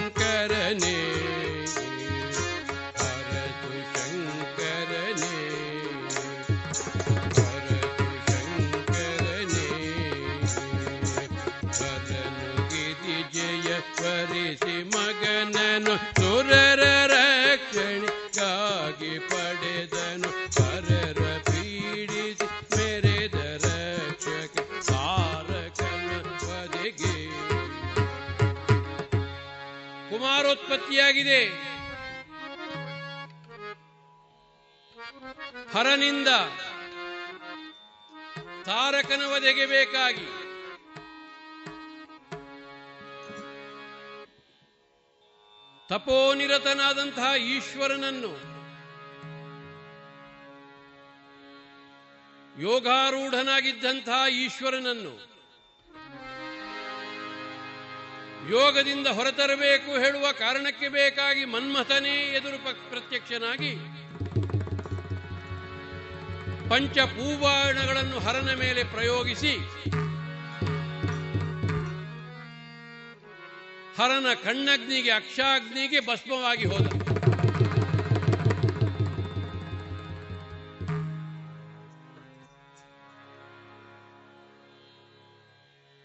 [16.53, 20.31] ಪರರ ರಕ್ಷಣಿಗಾಗಿ ಪಡೆದನು.
[20.57, 26.11] ಪರರ ಪೀಡಿಸಿ ಮೆರೆದ ರಕ್ಷಕ ಸಾರಕನ
[26.43, 27.17] ಪದೆಗೆ
[30.11, 31.43] ಕುಮಾರೋತ್ಪತ್ತಿಯಾಗಿದೆ.
[35.75, 36.29] ಹರನಿಂದ
[38.67, 40.27] ತಾರಕನ ವಧೆಗೆ ಬೇಕಾಗಿ.
[45.93, 48.33] ತಪೋನಿರತನಾದಂತಹ ಈಶ್ವರನನ್ನು
[52.85, 55.13] ಯೋಗಾರೂಢನಾಗಿದ್ದಂತಹ ಈಶ್ವರನನ್ನು
[58.51, 62.59] ಯೋಗದಿಂದ ಹೊರತರಬೇಕು ಹೇಳುವ ಕಾರಣಕ್ಕೆ ಬೇಕಾಗಿ ಮನ್ಮಥನೇ ಎದುರು
[62.91, 63.73] ಪ್ರತ್ಯಕ್ಷನಾಗಿ
[66.69, 69.55] ಪಂಚ ಪೂಬಾಣಗಳನ್ನು ಹರನ ಮೇಲೆ ಪ್ರಯೋಗಿಸಿ
[73.99, 76.87] ಹರನ ಕಣ್ಣಗ್ನಿಗೆ ಅಕ್ಷಾಗ್ನಿಗೆ ಭಸ್ಮವಾಗಿ ಹೋದ.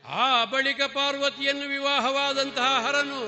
[0.06, 3.22] ಆ ಬಳಿಕ ಪಾರ್ವತಿಯನ್ನು ವಿವಾಹವಾದಂತಹ ಹರನು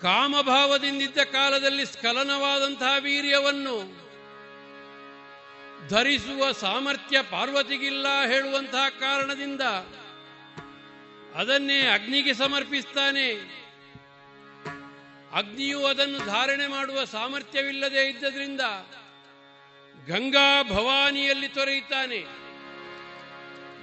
[0.00, 3.76] ಕಾಮಭಾವದಿಂದಿದ್ದ ಕಾಲದಲ್ಲಿ ಸ್ಖಲನವಾದಂತಹ ವೀರ್ಯವನ್ನು
[5.88, 9.60] ಧರಿಸುವ ಸಾಮರ್ಥ್ಯ ಪಾರ್ವತಿಗಿಲ್ಲ ಹೇಳುವಂತಹ ಕಾರಣದಿಂದ
[11.34, 13.60] ಅದನ್ನೇ ಅಗ್ನಿಗೆ ಸಮರ್ಪಿಸ್ತಾನೆ.
[15.34, 18.60] ಅಗ್ನಿಯು ಅದನ್ನು ಧಾರಣೆ ಮಾಡುವ ಸಾಮರ್ಥ್ಯವಿಲ್ಲದೆ ಇದ್ದದ್ರಿಂದ
[20.06, 22.40] ಗಂಗಾ ಭವಾನಿಯಲ್ಲಿ ತೊರೆಯುತ್ತಾನೆ.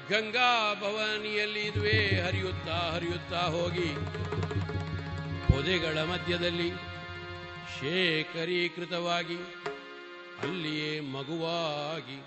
[0.10, 3.94] ಗಂಗಾ ಭವಾನಿಯಲ್ಲಿ ಇದುವೇ ಹರಿಯುತ್ತಾ ಹರಿಯುತ್ತಾ ಹೋಗಿ
[5.53, 6.69] ಪೊದೆಗಳ ಮಧ್ಯದಲ್ಲಿ
[7.80, 9.38] ಶೇಖರೀಕೃತವಾಗಿ
[10.43, 12.18] ಅಲ್ಲಿಯೇ ಮಗುವಾಗಿ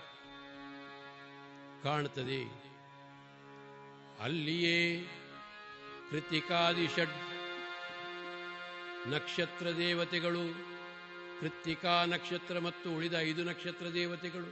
[1.85, 2.41] ಕಾಣುತ್ತದೆ.
[4.21, 4.79] ಅಲ್ಲಿಯೇ
[6.11, 7.17] ಕೃತಿಕಾದಿ ಷಡ್
[9.13, 10.43] ನಕ್ಷತ್ರ ದೇವತೆಗಳು
[11.41, 14.51] ಕೃತಿಕಾ ನಕ್ಷತ್ರ ಮತ್ತು ಉಳಿದ ಐದು ನಕ್ಷತ್ರ ದೇವತೆಗಳು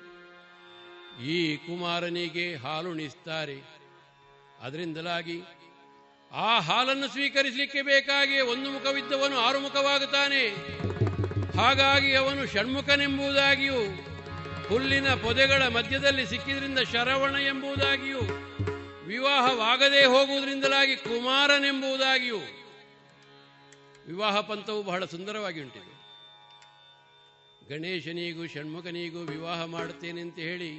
[1.35, 3.59] ಈ ಕುಮಾರನಿಗೆ ಹಾಲುಣಿಸ್ತಾರೆ
[4.61, 5.39] ಅದರಿಂದಲಾಗಿ
[6.31, 10.43] ಆ ಹಾಲನ್ನು ಸ್ವೀಕರಿಸಲಿಕ್ಕೆ ಬೇಕಾಗಿ ಒಂದು ಮುಖವಿದ್ದವನು ಆರು ಮುಖವಾಗುತ್ತಾನೆ.
[11.59, 13.81] ಹಾಗಾಗಿ ಅವನು ಷಣ್ಮುಖನೆಂಬುದಾಗಿಯೂ,
[14.69, 18.23] ಹುಲ್ಲಿನ ಪೊದೆಗಳ ಮಧ್ಯದಲ್ಲಿ ಸಿಕ್ಕಿದ್ರಿಂದ ಶರವಣ ಎಂಬುದಾಗಿಯೂ
[19.07, 22.41] ವಿವಾಹವಾಗದೇ ಹೋಗುವುದರಿಂದಲಾಗಿ ಕುಮಾರನೆಂಬುದಾಗಿಯೂ,
[24.07, 25.95] ವಿವಾಹ ಪಂಥವು ಬಹಳ ಸುಂದರವಾಗಿ ಉಂಟಿದೆ.
[27.71, 30.71] ಗಣೇಶನಿಗೂ ಷಣ್ಮುಖನಿಗೂ ವಿವಾಹ ಮಾಡುತ್ತೇನೆ ಅಂತ ಹೇಳಿ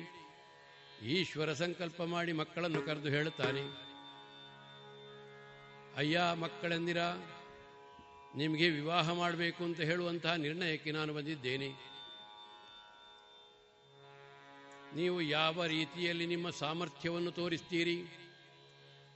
[1.18, 3.65] ಈಶ್ವರ ಸಂಕಲ್ಪ ಮಾಡಿ ಮಕ್ಕಳನ್ನು ಕರೆದು ಹೇಳುತ್ತಾನೆ,
[5.97, 7.01] ಅಯ್ಯ ಮಕ್ಕಳೆಂದಿರ?
[8.35, 11.69] ನಿಮಗೆ ವಿವಾಹ ಮಾಡಬೇಕು ಅಂತ ಹೇಳುವಂತಹ ನಿರ್ಣಯಕ್ಕೆ ನಾನು ಬಂದಿದ್ದೇನೆ.
[14.95, 18.03] ನೀವು ಯಾವ ರೀತಿಯಲ್ಲಿ ನಿಮ್ಮ ಸಾಮರ್ಥ್ಯವನ್ನು ತೋರಿಸ್ತೀರಿ?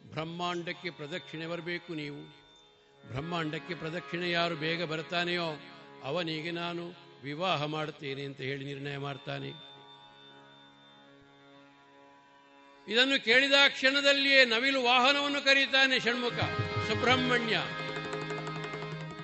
[0.04, 2.24] ಬ್ರಹ್ಮಾಂಡಕ್ಕೆ ಪ್ರದಕ್ಷಿಣೆ ಬರಬೇಕು ನೀವು.
[3.08, 5.46] ಬ್ರಹ್ಮಾಂಡಕ್ಕೆ ಪ್ರದಕ್ಷಿಣೆ ಯಾರು ಬೇಗ ಬರ್ತಾನೆಯೋ
[6.04, 6.92] ಅವನಿಗೆ ನಾನು
[7.24, 9.50] ವಿವಾಹ ಮಾಡುತ್ತೇನೆ ಅಂತ ಹೇಳಿ ನಿರ್ಣಯ ಮಾಡ್ತಾನೆ.
[12.88, 16.34] ಇದನ್ನು ಕೇಳಿದ ಕ್ಷಣದಲ್ಲಿಯೇ ನವಿಲು ವಾಹನವನ್ನು ಕರೀತಾನೆ ಷಣ್ಮುಖ.
[16.88, 17.60] ಸುಬ್ರಹ್ಮಣ್ಯ.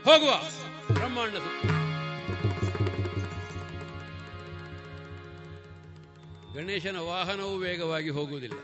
[0.03, 0.41] ಹೋಗುವ
[0.93, 1.33] ಬ್ರಹ್ಮಾಂಡ
[6.55, 8.59] ಗಣೇಶನ ವಾಹನವೂ ವೇಗವಾಗಿ ಹೋಗುವುದಿಲ್ಲ.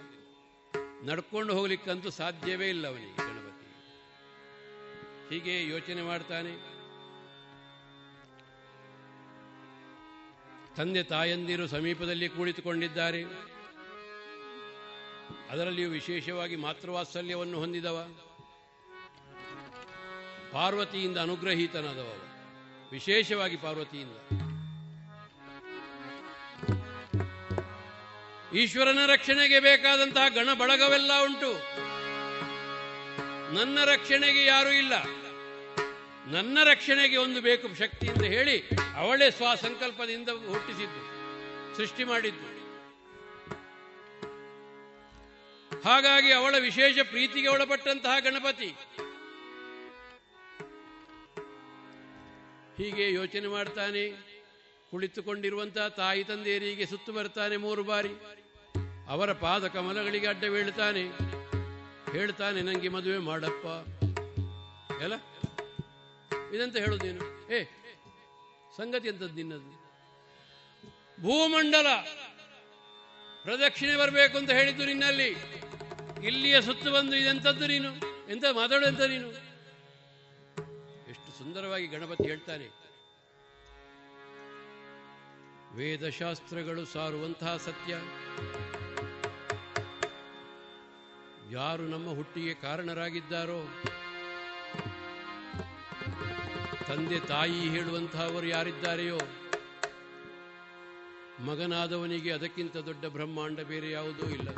[1.03, 3.68] ನಡ್ಕೊಂಡು ಹೋಗ್ಲಿಕ್ಕಂತೂ ಸಾಧ್ಯವೇ ಇಲ್ಲ ಅವನಿಗೆ, ಗಣಪತಿ.
[5.30, 6.53] ಹೀಗೆ ಯೋಚನೆ ಮಾಡ್ತಾನೆ.
[10.76, 13.24] ತಂದೆ ತಾಯಂದಿರು ಸಮೀಪದಲ್ಲಿ ಕುಳಿತುಕೊಂಡಿದ್ದಾರೆ
[15.49, 18.07] ಅದರಲ್ಲಿಯೂ ವಿಶೇಷವಾಗಿ ಮಾತೃವಾತ್ಸಲ್ಯವನ್ನು ಹೊಂದಿದವ.
[20.52, 22.10] ಪಾರ್ವತಿಯಿಂದ ಅನುಗ್ರಹೀತನಾದವ.
[22.92, 24.16] ವಿಶೇಷವಾಗಿ ಪಾರ್ವತಿಯಿಂದ.
[28.54, 31.52] ಈಶ್ವರನ ರಕ್ಷಣೆಗೆ ಬೇಕಾದಂತಹ ಗಣ ಬಳಗವೆಲ್ಲ ಉಂಟು.
[33.54, 34.94] ನನ್ನ ರಕ್ಷಣೆಗೆ ಯಾರೂ ಇಲ್ಲ.
[36.28, 38.58] ನನ್ನ ರಕ್ಷಣೆಗೆ ಒಂದು ಬೇಕು ಶಕ್ತಿ ಅಂತ ಹೇಳಿ
[38.96, 41.02] ಅವಳೇ ಸ್ವಸಂಕಲ್ಪದಿಂದ ಹುಟ್ಟಿಸಿದ್ದು,
[41.78, 42.48] ಸೃಷ್ಟಿ ಮಾಡಿದ್ದು.
[45.84, 48.76] ಹಾಗಾಗಿ ಅವಳ ವಿಶೇಷ ಪ್ರೀತಿಗೆ ಒಳಪಟ್ಟಂತಹ ಗಣಪತಿ.
[52.77, 54.35] ಹೀಗೆ ಯೋಚನೆ ಮಾಡ್ತಾನೆ.
[54.91, 58.10] ಕುಳಿತುಕೊಂಡಿರುವಂತಹ ತಾಯಿ ತಂದೆಯರಿಗೆ ಸುತ್ತು ಬರ್ತಾನೆ ಮೂರು ಬಾರಿ.
[59.07, 61.03] ಅವರ ಪಾದ ಕಮಲಗಳಿಗೆ ಅಡ್ಡ ಬೀಳ್ತಾನೆ.
[62.11, 63.65] ಹೇಳ್ತಾನೆ, ನಂಗೆ ಮದುವೆ ಮಾಡಪ್ಪ.
[65.02, 65.14] ಎಲ್ಲ?
[66.56, 67.53] ಇದಂತ ಹೇಳುದೇನು?
[67.53, 67.64] ಏ,
[68.77, 69.85] ಸಂಗತಿ ಅಂತದ್ದು ನಿನ್ನದು?
[71.22, 71.88] ಭೂಮಂಡಲ
[73.43, 75.30] ಪ್ರದಕ್ಷಿಣೆ ಬರಬೇಕು ಅಂತ ಹೇಳಿದ್ದು ನಿನ್ನಲ್ಲಿ.
[76.23, 77.91] ಇಲ್ಲಿಯ ಸುತ್ತು ಬಂದು ಇದೆಂತದ್ದು ನೀನು?
[78.31, 79.45] ಎಂತ ಮಾತಾಡು ಎಂತ ನೀನು?
[81.46, 82.68] ಸುಂದರವಾಗಿ ಗಣಪತಿ ಹೇಳ್ತಾನೆ
[85.78, 87.94] ವೇದಶಾಸ್ತ್ರಗಳು ಸಾರುವಂತಹ ಸತ್ಯ.
[91.52, 93.60] ಯಾರು ನಮ್ಮ ಹುಟ್ಟಿಗೆ ಕಾರಣರಾಗಿದ್ದಾರೋ,
[96.88, 99.20] ತಂದೆ ತಾಯಿ ಹೇಳುವಂತಹವರು ಯಾರಿದ್ದಾರೆಯೋ,
[101.42, 104.50] ಮಗನಾದವನಿಗೆ ಅದಕ್ಕಿಂತ ದೊಡ್ಡ ಬ್ರಹ್ಮಾಂಡ ಬೇರೆ ಯಾವುದೂ ಇಲ್ಲ.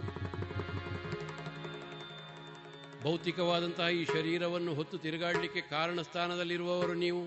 [3.07, 7.21] ಭೌತಿಕವಾದಂತಹ ಈ ಶರೀರವನ್ನು ಹೊತ್ತು ತಿರುಗಾಡಲಿಕ್ಕೆ ಕಾರಣ ಸ್ಥಾನದಲ್ಲಿರುವವರು ನೀವು?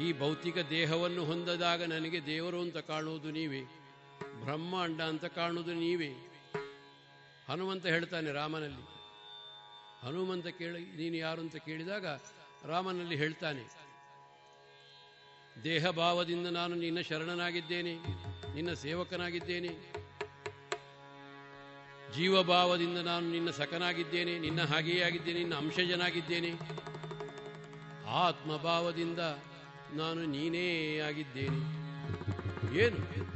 [0.00, 3.60] ಈ ಭೌತಿಕ ದೇಹವನ್ನು ಹೊಂದದಾಗ ನನಗೆ ದೇವರು ಅಂತ ಕಾಣುವುದು ನೀವೇ?
[4.44, 6.10] ಬ್ರಹ್ಮಾಂಡ ಅಂತ ಕಾಣುವುದು ನೀವೇ?
[7.48, 8.84] ಹನುಮಂತ ಹೇಳ್ತಾನೆ ರಾಮನಲ್ಲಿ.
[10.06, 12.06] ಹನುಮಂತ ಕೇಳಿ, ನೀನು ಯಾರು ಅಂತ ಕೇಳಿದಾಗ
[12.66, 13.64] ರಾಮನಲ್ಲಿ ಹೇಳ್ತಾನೆ
[15.64, 17.94] ದೇಹ ಭಾವದಿಂದ ನಾನು ನಿನ್ನ ಶರಣನಾಗಿದ್ದೇನೆ,
[18.54, 19.99] ನಿನ್ನ ಸೇವಕನಾಗಿದ್ದೇನೆ
[22.16, 26.50] ಜೀವಭಾವದಿಂದ ನಾನು ನಿನ್ನ ಸಖನಾಗಿದ್ದೇನೆ, ನಿನ್ನ ಹಾಗೆಯೇ ಆಗಿದ್ದೇನೆ, ನಿನ್ನ ಅಂಶಜನಾಗಿದ್ದೇನೆ.
[28.08, 29.18] ಆತ್ಮಭಾವದಿಂದ
[29.92, 31.56] ನಾನು ನೀನೇ ಆಗಿದ್ದೇನೆ.
[32.78, 33.30] ಏನು?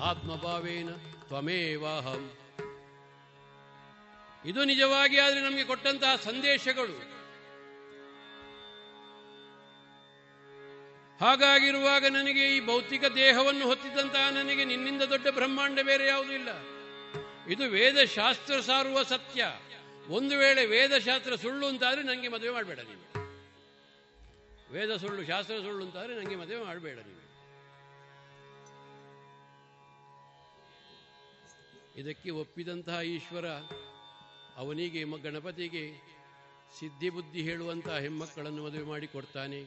[0.00, 0.88] ಆತ್ಮಭಾವೇನ
[1.26, 2.30] ತ್ವಮೇವಾಹಂ.
[4.44, 7.18] ಇದು ನಿಜವಾಗಿ ಆದರೆ ನಮಗೆ ಕೊಟ್ಟಂತಹ ಸಂದೇಶಗಳು.
[11.20, 16.77] ಹಾಗಾಗಿರುವಾಗ ನನಗೆ ಈ ಭೌತಿಕ ದೇಹವನ್ನು ಹೊತ್ತಿದ್ದಂತಹ ನನಗೆ ನಿನ್ನಿಂದ ದೊಡ್ಡ ಬ್ರಹ್ಮಾಂಡ ಬೇರೆ ಯಾವುದೂ ಇಲ್ಲ.
[17.52, 19.42] ಇದು ವೇದಶಾಸ್ತ್ರ ಸಾರುವ ಸತ್ಯ.
[20.16, 23.04] ಒಂದು ವೇಳೆ ವೇದಶಾಸ್ತ್ರ ಸುಳ್ಳು ಅಂತಾದ್ರೆ ನನಗೆ ಮದುವೆ ಮಾಡಬೇಡ ನೀವು
[24.74, 27.24] ವೇದ ಸುಳ್ಳು, ಶಾಸ್ತ್ರ ಸುಳ್ಳು ಅಂತಾದ್ರೆ ನನಗೆ ಮದುವೆ ಮಾಡಬೇಡ ನೀವು
[32.00, 33.46] ಇದಕ್ಕೆ ಒಪ್ಪಿದಂತಹ ಈಶ್ವರ,
[34.62, 35.84] ಅವನಿಗೆ ಗಣಪತಿಗೆ
[36.78, 39.60] ಸಿದ್ಧಿ ಬುದ್ಧಿ ಹೇಳುವಂತಹ ಹೆಮ್ಮಕ್ಕಳನ್ನು ಮದುವೆ ಮಾಡಿ ಕೊಡ್ತಾನೆ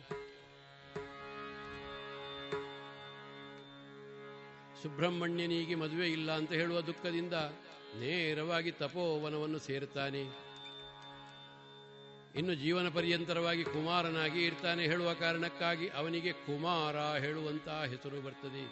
[4.81, 7.33] ಸುಬ್ರಹ್ಮಣ್ಯನಿಗೆ ಮದುವೆ ಇಲ್ಲ ಅಂತ ಹೇಳುವ ದುಃಖದಿಂದ
[7.99, 10.21] ನೇರವಾಗಿ ತಪೋವನವನ್ನು ಸೇರುತ್ತಾನೆ
[12.35, 18.63] ಇನ್ನು ಜೀವನ ಪರ್ಯಂತರವಾಗಿ ಕುಮಾರನಾಗಿ ಇರ್ತಾನೆ ಹೇಳುವ ಕಾರಣಕ್ಕಾಗಿ ಅವನಿಗೆ ಕುಮಾರ ಹೇಳುವಂತಹ ಹೆಸರು ಬರ್ತದೆ.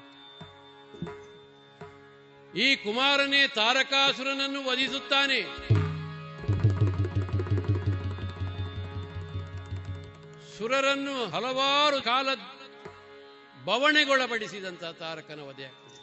[2.60, 5.42] ಈ ಕುಮಾರನೇ ತಾರಕಾಸುರನನ್ನು ವಧಿಸುತ್ತಾನೆ.
[10.58, 12.28] ಸುರರನ್ನು ಹಲವಾರು ಕಾಲ
[13.66, 15.99] ಬವಣೆಗೊಳಪಡಿಸಿದಂತಹ ತಾರಕನ ವಧೆ ಆಗ್ತದೆ.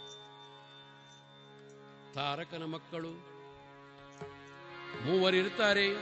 [2.16, 3.10] ತಾರಕನ ಮಕ್ಕಳು.
[5.06, 5.94] ಮೂವರಿರ್ತಾರೆ.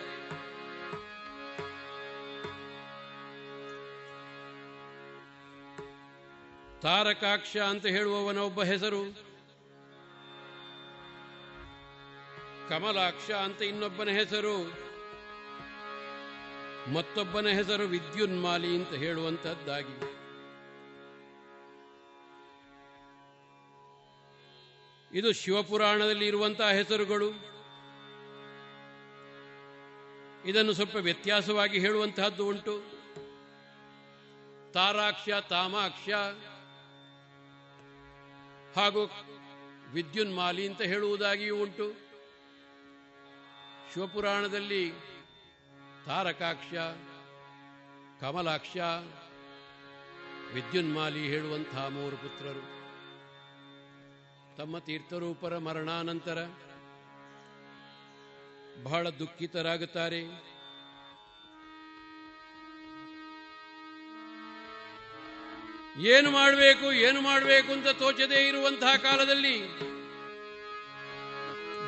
[6.82, 9.02] ತಾರಕಾಕ್ಷ ಅಂತ ಹೇಳುವವನ ಒಬ್ಬ ಹೆಸರು.
[12.68, 14.84] ಕಮಲಾಕ್ಷ ಅಂತ ಇನ್ನೊಬ್ಬನ ಹೆಸರು.
[16.92, 20.13] ಮತ್ತೊಬ್ಬನ ಹೆಸರು ವಿದ್ಯುನ್ಮಾಲಿ ಅಂತ ಹೇಳುವಂತಹದ್ದಾಗಿ
[25.14, 27.28] ಇದು ಶಿವಪುರಾಣದಲ್ಲಿ ಇರುವಂತಹ ಹೆಸರುಗಳು.
[30.44, 32.94] ಇದನ್ನು ಸ್ವಲ್ಪ ವ್ಯತ್ಯಾಸವಾಗಿ ಹೇಳುವಂತಹದ್ದು ಉಂಟು.
[34.72, 36.10] ತಾರಾಕ್ಷ, ತಾಮಾಕ್ಷ
[38.76, 39.10] ಹಾಗೂ
[39.92, 41.92] ವಿದ್ಯುನ್ಮಾಲಿ ಅಂತ ಹೇಳುವುದಾಗಿಯೂ ಉಂಟು.
[43.94, 44.90] ಶಿವಪುರಾಣದಲ್ಲಿ
[46.06, 46.74] ತಾರಕಾಕ್ಷ,
[48.20, 48.76] ಕಮಲಾಕ್ಷ,
[50.54, 52.83] ವಿದ್ಯುನ್ಮಾಲಿ ಹೇಳುವಂತಹ ಮೂರು ಪುತ್ರರು.
[54.58, 56.38] ತಮ್ಮ ತೀರ್ಥರೂಪರ ಮರಣಾನಂತರ
[58.84, 60.20] ಬಹಳ ದುಃಖಿತರಾಗುತ್ತಾರೆ.
[66.12, 69.56] ಏನು ಮಾಡಬೇಕು ಏನು ಮಾಡಬೇಕು ಅಂತ ತೋಚದೇ ಇರುವಂತಹ ಕಾಲದಲ್ಲಿ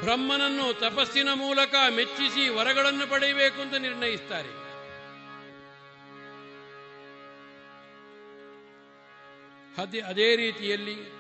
[0.05, 4.53] ಬ್ರಹ್ಮನನ್ನು ತಪಸ್ಸಿನ ಮೂಲಕ ಮೆಚ್ಚಿಸಿ ವರಗಳನ್ನು ಪಡೆಯಬೇಕು ಅಂತ ನಿರ್ಣಯಿಸ್ತಾರೆ.
[9.83, 11.16] ಅದೇ ಅದೇ ರೀತಿಯಲ್ಲಿ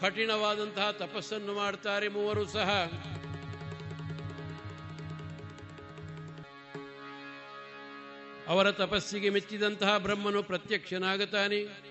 [0.00, 2.70] ಕಠಿಣವಾದಂತಹ ತಪಸ್ಸನ್ನು ಮಾಡ್ತಾರೆ ಮೂವರು ಸಹ.
[8.48, 11.88] ಅವರ ತಪಸ್ಸಿಗೆ ಮೆಚ್ಚಿದಂತಹ ಬ್ರಹ್ಮನು ಪ್ರತ್ಯಕ್ಷನಾಗುತ್ತಾನೆ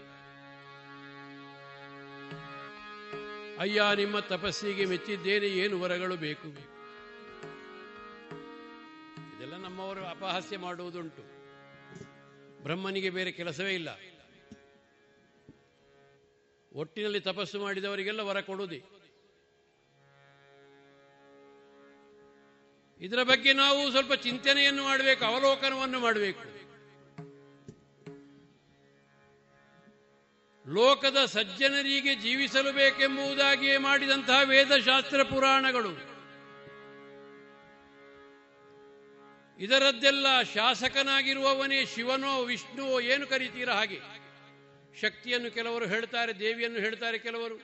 [3.60, 6.48] ಅಯ್ಯ, ನಿಮ್ಮ ತಪಸ್ಸಿಗೆ ಮೆಚ್ಚಿದ್ದೇನೆ, ಏನು ವರಗಳು ಬೇಕು?
[9.38, 11.24] ಇದೆಲ್ಲ ನಮ್ಮವರು ಅಪಹಾಸ್ಯ ಮಾಡುವುದುಂಟು.
[12.64, 13.90] ಬ್ರಹ್ಮನಿಗೆ ಬೇರೆ ಕೆಲಸವೇ ಇಲ್ಲ.
[16.78, 18.80] ಒಟ್ಟಿನಲ್ಲಿ ತಪಸ್ಸು ಮಾಡಿದವರಿಗೆಲ್ಲ ವರ ಕೊಡುವುದೇ
[23.00, 26.44] ಇದರ ಬಗ್ಗೆ ನಾವು ಸ್ವಲ್ಪ ಚಿಂತನೆಯನ್ನು ಮಾಡಬೇಕು, ಅವಲೋಕನವನ್ನು ಮಾಡಬೇಕು.
[30.66, 35.92] ಲೋಕದ ಸಜ್ಜನರಿಗೆ ಜೀವಿಸಲು ಬೇಕೆಂಬುದಾಗಿಯೇ ಮಾಡಿದಂತಹ ವೇದಶಾಸ್ತ್ರ ಪುರಾಣಗಳು.
[39.60, 44.27] ಇದರದ್ದೆಲ್ಲ ಶಾಸಕನಾಗಿರುವವನೇ ಶಿವನೋ ವಿಷ್ಣುವೋ ಏನು ಕರೀತೀರ ಹಾಗೆ.
[45.02, 47.58] ಶಕ್ತಿಯನ್ನು ಕೆಲವರು ಹೇಳ್ತಾರೆ, ದೇವಿಯನ್ನು ಹೇಳ್ತಾರೆ ಕೆಲವರು.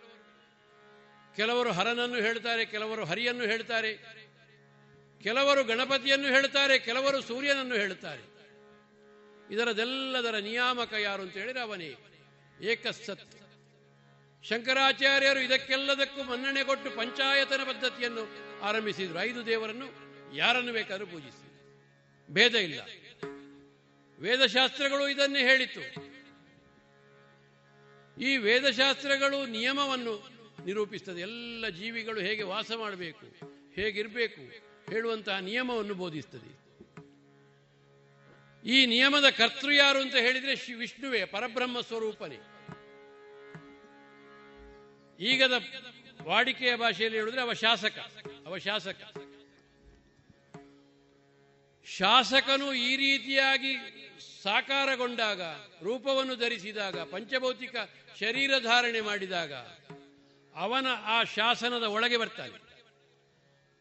[1.35, 3.93] ಕೆಲವರು ಹರನನ್ನು ಹೇಳ್ತಾರೆ, ಕೆಲವರು ಹರಿಯನ್ನು ಹೇಳ್ತಾರೆ.
[5.23, 8.33] ಕೆಲವರು ಗಣಪತಿಯನ್ನು ಹೇಳ್ತಾರೆ, ಕೆಲವರು ಸೂರ್ಯನನ್ನು ಹೇಳ್ತಾರೆ.
[9.53, 11.95] ಇದರದೆಲ್ಲದರ ನಿಯಾಮಕ ಯಾರು ಅಂತ ಹೇಳಿದ್ರೆ ಅವನೇ,
[12.61, 13.39] ಏಕಸತ್.
[14.43, 18.29] ಶಂಕರಾಚಾರ್ಯರು ಇದಕ್ಕೆಲ್ಲದಕ್ಕೂ ಮನ್ನಣೆ ಕೊಟ್ಟು ಪಂಚಾಯತನ ಪದ್ಧತಿಯನ್ನು
[18.61, 19.19] ಆರಂಭಿಸಿದರು.
[19.19, 19.87] ಐದು ದೇವರನ್ನು
[20.35, 21.53] ಯಾರನ್ನು ಬೇಕಾದರೂ ಪೂಜಿಸಿ.
[22.33, 22.79] ಭೇದ ಇಲ್ಲ.
[24.19, 26.12] ವೇದಶಾಸ್ತ್ರಗಳು ಇದನ್ನೇ ಹೇಳಿತು
[28.17, 30.13] ಈ ವೇದಶಾಸ್ತ್ರಗಳು ನಿಯಮವನ್ನು
[30.65, 31.21] ನಿರೂಪಿಸ್ತದೆ.
[31.21, 33.25] ಎಲ್ಲ ಜೀವಿಗಳು ಹೇಗೆ ವಾಸ ಮಾಡಬೇಕು,
[33.73, 34.41] ಹೇಗಿರಬೇಕು
[34.91, 36.51] ಹೇಳುವಂತಹ ನಿಯಮವನ್ನು ಬೋಧಿಸ್ತದೆ.
[38.65, 42.39] ಈ ನಿಯಮದ ಕರ್ತೃ ಯಾರು ಅಂತ ಹೇಳಿದ್ರೆ ಶ್ರೀ ವಿಷ್ಣುವೇ, ಪರಬ್ರಹ್ಮ ಸ್ವರೂಪನೇ.
[45.19, 45.55] ಈಗದ
[46.21, 47.97] ವಾಡಿಕೆಯ ಭಾಷೆಯಲ್ಲಿ ಹೇಳಿದ್ರೆ ಅವ ಶಾಸಕ
[48.45, 49.01] ಅವ ಶಾಸಕ.
[51.87, 53.73] ಶಾಸಕನು ಈ ರೀತಿಯಾಗಿ
[54.43, 55.41] ಸಾಕಾರಗೊಂಡಾಗ,
[55.83, 57.75] ರೂಪವನ್ನು ಧರಿಸಿದಾಗ, ಪಂಚಭೌತಿಕ
[58.19, 59.53] ಶರೀರ ಧಾರಣೆ ಮಾಡಿದಾಗ
[60.55, 62.63] ಅವನ ಆ ಶಾಸನದ ಒಳಗೆ ಬರ್ತಾನೆ.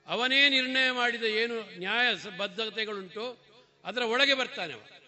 [0.07, 3.39] ಅವನೇ ನಿರ್ಣಯ ಮಾಡಿದ ಏನು ನ್ಯಾಯ ಬದ್ಧತೆಗಳುಂಟು,
[3.85, 5.03] ಅದರ ಒಳಗೆ ಬರ್ತಾನೆ ಅವನು.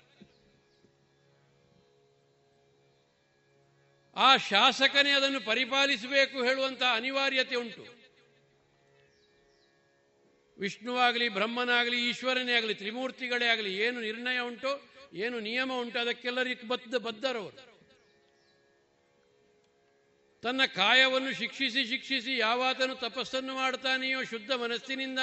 [4.16, 7.94] ಆ ಶಾಸಕನೇ ಅದನ್ನು ಪರಿಪಾಲಿಸಬೇಕು ಹೇಳುವಂತಹ ಅನಿವಾರ್ಯತೆ ಉಂಟು.
[10.58, 17.73] ವಿಷ್ಣುವಾಗಲಿ, ಬ್ರಹ್ಮನಾಗಲಿ, ಈಶ್ವರನೇ ಆಗಲಿ, ತ್ರಿಮೂರ್ತಿಗಳೇ ಆಗಲಿ, ಏನು ನಿರ್ಣಯ ಉಂಟು, ಏನು ನಿಯಮ ಉಂಟು, ಅದಕ್ಕೆಲ್ಲರಿಗೂ ಬದ್ಧ, ಬದ್ಧರವರು.
[20.44, 25.18] ತನ್ನ ಕಾಯವನ್ನು ಶಿಕ್ಷಿಸಿ ಶಿಕ್ಷಿಸಿ ಯಾವಾತನು ತಪಸ್ಸನ್ನು ಮಾಡ್ತಾನೆಯೋ ಶುದ್ಧ ಮನಸ್ಸಿನಿಂದ,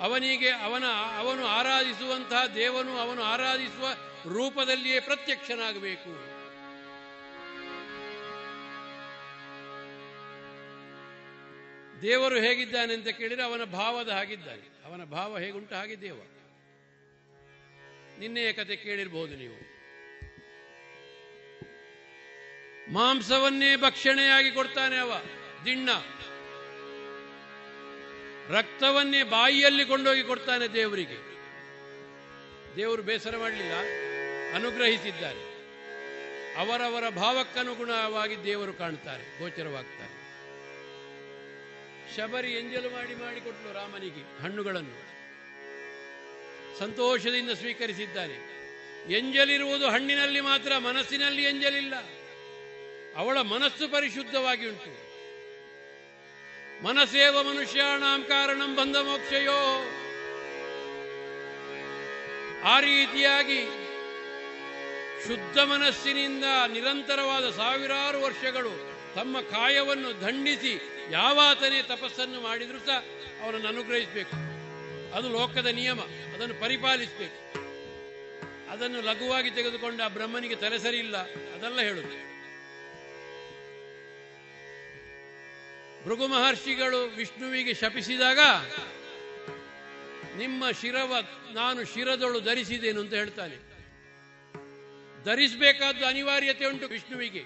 [0.00, 0.84] ಅವನಿಗೆ ಅವನ,
[1.16, 3.88] ಅವನು ಆರಾಧಿಸುವಂತಹ ದೇವನು ಅವನು ಆರಾಧಿಸುವ
[4.32, 6.38] ರೂಪದಲ್ಲಿಯೇ ಪ್ರತ್ಯಕ್ಷನಾಗಬೇಕು.
[12.02, 14.84] ದೇವರು ಹೇಗಿದ್ದಾನೆ ಅಂತ ಕೇಳಿದರೆ ಅವನ ಭಾವದ ಹಾಗಿದ್ದಾನೆ.
[14.84, 16.20] ಅವನ ಭಾವ ಹೇಗುಂಟು ಹಾಗೆ ದೇವ.
[18.18, 19.77] ನಿನ್ನೆಯ ಕತೆ ಕೇಳಿರಬಹುದು ನೀವು.
[22.92, 25.12] ಮಾಂಸವನ್ನೇ ಭಕ್ಷಣೆಯಾಗಿ ಕೊಡ್ತಾನೆ ಅವ,
[25.64, 25.90] ದಿಣ್ಣ.
[28.48, 31.28] ರಕ್ತವನ್ನೇ ಬಾಯಿಯಲ್ಲಿ ಕೊಂಡೋಗಿ ಕೊಡ್ತಾನೆ ದೇವರಿಗೆ.
[32.76, 33.72] ದೇವರು ಬೇಸರ ಮಾಡಲಿಲ್ಲ,
[34.54, 35.48] ಅನುಗ್ರಹಿಸಿದ್ದಾರೆ.
[36.58, 40.18] ಅವರವರ ಭಾವಕ್ಕನುಗುಣವಾಗಿ ದೇವರು ಕಾಣ್ತಾರೆ, ಗೋಚರವಾಗ್ತಾರೆ.
[42.16, 45.08] ಶಬರಿ ಎಂಜಲು ಮಾಡಿ ಮಾಡಿಕೊಟ್ಲು ರಾಮನಿಗೆ ಹಣ್ಣುಗಳನ್ನು.
[46.78, 48.58] ಸಂತೋಷದಿಂದ ಸ್ವೀಕರಿಸಿದ್ದಾನೆ.
[49.16, 51.94] ಎಂಜಲಿರುವುದು ಹಣ್ಣಿನಲ್ಲಿ ಮಾತ್ರ, ಮನಸ್ಸಿನಲ್ಲಿ ಎಂಜಲಿಲ್ಲ.
[53.16, 55.08] ಅವಳ ಮನಸ್ಸು ಪರಿಶುದ್ಧವಾಗಿ ಉಂಟು.
[56.84, 59.84] ಮನಸ್ಸೇವ ಮನುಷ್ಯಾಣಾಂ ಕಾರಣಂ ಬಂದ ಮೋಕ್ಷಯೋ.
[62.64, 63.64] ಆ ರೀತಿಯಾಗಿ
[65.26, 68.70] ಶುದ್ಧ ಮನಸ್ಸಿನಿಂದ ನಿರಂತರವಾದ ಸಾವಿರಾರು ವರ್ಷಗಳು
[69.14, 70.80] ತಮ್ಮ ಕಾಯವನ್ನು ದಂಡಿಸಿ
[71.10, 73.04] ಯಾವಾತನೇ ತಪಸ್ಸನ್ನು ಮಾಡಿದರೂ ಸಹ
[73.42, 74.36] ಅವನನ್ನು ಅನುಗ್ರಹಿಸಬೇಕು.
[75.14, 77.58] ಅದು ಲೋಕದ ನಿಯಮ, ಅದನ್ನು ಪರಿಪಾಲಿಸಬೇಕು.
[78.70, 82.27] ಅದನ್ನು ಲಘುವಾಗಿ ತೆಗೆದುಕೊಂಡು ಆ ಬ್ರಹ್ಮನಿಗೆ ತಲೆಸರಿ ಇಲ್ಲ ಅದೆಲ್ಲ ಹೇಳುದು.
[86.04, 88.38] ಭೃಗು ಮಹರ್ಷಿಗಳು ವಿಷ್ಣುವಿಗೆ ಶಪಿಸಿದಾಗ,
[90.36, 91.16] ನಿಮ್ಮ ಶಿರವ
[91.52, 93.68] ನಾನು ಶಿರದೊಳು ಧರಿಸಿದೇನು ಅಂತ ಹೇಳ್ತಾನೆ.
[95.24, 97.44] ಧರಿಸಬೇಕಾದ ಅನಿವಾರ್ಯತೆ ಉಂಟು ವಿಷ್ಣುವಿಗೆ.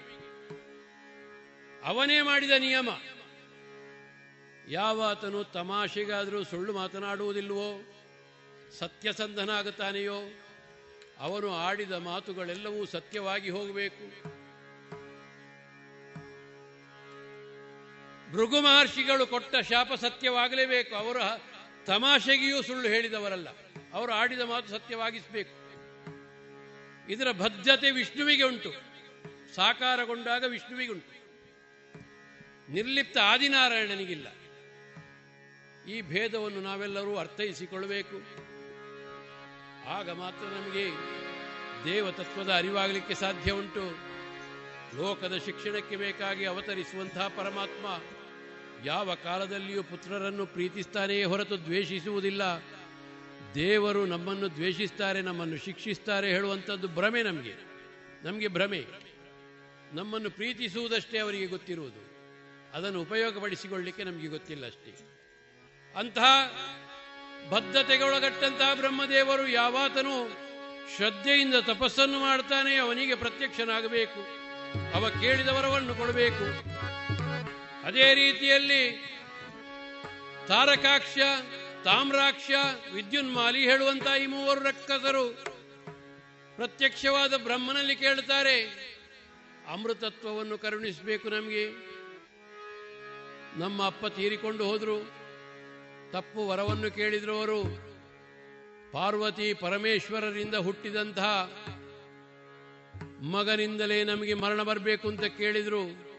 [1.83, 2.89] ಅವನೇ ಮಾಡಿದ ನಿಯಮ.
[4.69, 7.95] ಯಾವಾತನು ತಮಾಷೆಗಾದರೂ ಸುಳ್ಳು ಮಾತನಾಡುವುದಿಲ್ವೋ
[8.79, 10.41] ಸತ್ಯಸಂಧನಾಗುತ್ತಾನೆಯೋ,
[11.19, 14.32] ಅವನು ಆಡಿದ ಮಾತುಗಳೆಲ್ಲವೂ ಸತ್ಯವಾಗಿ ಹೋಗಬೇಕು.
[18.33, 20.95] ಭೃಗು ಮಹರ್ಷಿಗಳು ಕೊಟ್ಟ ಶಾಪ ಸತ್ಯವಾಗಲೇಬೇಕು.
[20.95, 21.17] ಅವರ
[21.85, 23.47] ತಮಾಷೆಗೆಯೂ ಸುಳ್ಳು ಹೇಳಿದವರಲ್ಲ.
[23.93, 25.63] ಅವರು ಆಡಿದ ಮಾತು ಸತ್ಯವಾಗಿಸಬೇಕು.
[27.11, 28.73] ಇದರ ಭದ್ರತೆ ವಿಷ್ಣುವಿಗೆ ಉಂಟು.
[29.55, 31.13] ಸಾಕಾರಗೊಂಡಾಗ ವಿಷ್ಣುವಿಗೆ ಉಂಟು
[32.73, 34.27] ನಿರ್ಲಿಪ್ತ ಆದಿನಾರಾಯಣನಿಗಿಲ್ಲ.
[35.89, 38.17] ಈ ಭೇದವನ್ನು ನಾವೆಲ್ಲರೂ ಅರ್ಥೈಸಿಕೊಳ್ಳಬೇಕು.
[39.89, 40.89] ಆಗ ಮಾತ್ರ ನಮಗೆ
[41.85, 44.13] ದೇವತತ್ವದ ಅರಿವಾಗಲಿಕ್ಕೆ ಸಾಧ್ಯ ಉಂಟು.
[44.97, 47.85] ಲೋಕದ ಶಿಕ್ಷಣಕ್ಕೆ ಬೇಕಾಗಿ ಅವತರಿಸುವಂತಹ ಪರಮಾತ್ಮ
[48.85, 52.41] ಯಾವ ಕಾಲದಲ್ಲಿಯೂ ಪುತ್ರರನ್ನು ಪ್ರೀತಿಸ್ತಾನೆಯೇ ಹೊರತು ದ್ವೇಷಿಸುವುದಿಲ್ಲ.
[53.55, 57.53] ದೇವರು ನಮ್ಮನ್ನು ದ್ವೇಷಿಸ್ತಾರೆ, ನಮ್ಮನ್ನು ಶಿಕ್ಷಿಸ್ತಾರೆ ಹೇಳುವಂಥದ್ದು ಭ್ರಮೆ ನಮಗೆ.
[58.23, 58.85] ನಮಗೆ ಭ್ರಮೆ.
[59.93, 62.13] ನಮ್ಮನ್ನು ಪ್ರೀತಿಸುವುದಷ್ಟೇ ಅವರಿಗೆ ಗೊತ್ತಿರುವುದು.
[62.77, 64.95] ಅದನ್ನು ಉಪಯೋಗಪಡಿಸಿಕೊಳ್ಳಿಕ್ಕೆ ನಮಗೆ ಗೊತ್ತಿಲ್ಲ ಅಷ್ಟೇ.
[65.97, 66.53] ಅಂತಹ
[67.49, 70.29] ಬದ್ಧತೆಗೊಳಗಟ್ಟಂತಹ ಬ್ರಹ್ಮದೇವರು ಯಾವಾತನು
[70.97, 74.43] ಶ್ರದ್ಧೆಯಿಂದ ತಪಸ್ಸನ್ನು ಮಾಡ್ತಾನೆ, ಅವನಿಗೆ ಪ್ರತ್ಯಕ್ಷನಾಗಬೇಕು.
[74.95, 76.73] ಅವ ಕೇಳಿದವರವನ್ನು ಕೊಡಬೇಕು.
[77.83, 79.05] ಅದೇ ರೀತಿಯಲ್ಲಿ
[80.47, 81.17] ತಾರಕಾಕ್ಷ,
[81.83, 82.51] ತಾಮ್ರಾಕ್ಷ,
[82.93, 85.43] ವಿದ್ಯುನ್ಮಾಲಿ ಹೇಳುವಂತಹ ಈ ಮೂವರು ರಕ್ಕಸರು
[86.55, 88.55] ಪ್ರತ್ಯಕ್ಷವಾದ ಬ್ರಹ್ಮನಲ್ಲಿ ಕೇಳ್ತಾರೆ
[89.71, 91.69] ಅಮೃತತ್ವವನ್ನು ಕರುಣಿಸಬೇಕು ನಮಗೆ.
[93.59, 94.97] ನಮ್ಮ ಅಪ್ಪ ತೀರಿಕೊಂಡು ಹೋದ್ರು,
[96.11, 97.59] ತಪ್ಪು ವರವನ್ನು ಕೇಳಿದ್ರು ಅವರು,
[98.91, 101.51] ಪಾರ್ವತಿ ಪರಮೇಶ್ವರರಿಂದ ಹುಟ್ಟಿದಂತಹ
[103.21, 106.12] ಮಗನಿಂದಲೇ ನಮಗೆ ಮರಣ ಬರಬೇಕು ಅಂತ ಕೇಳಿದ್ರು.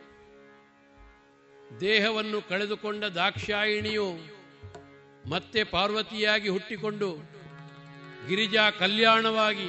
[1.70, 4.08] ದೇಹವನ್ನು ಕಳೆದುಕೊಂಡ ದಾಕ್ಷಾಯಿಣಿಯು
[5.28, 7.08] ಮತ್ತೆ ಪಾರ್ವತಿಯಾಗಿ ಹುಟ್ಟಿಕೊಂಡು
[8.28, 9.68] ಗಿರಿಜಾ ಕಲ್ಯಾಣವಾಗಿ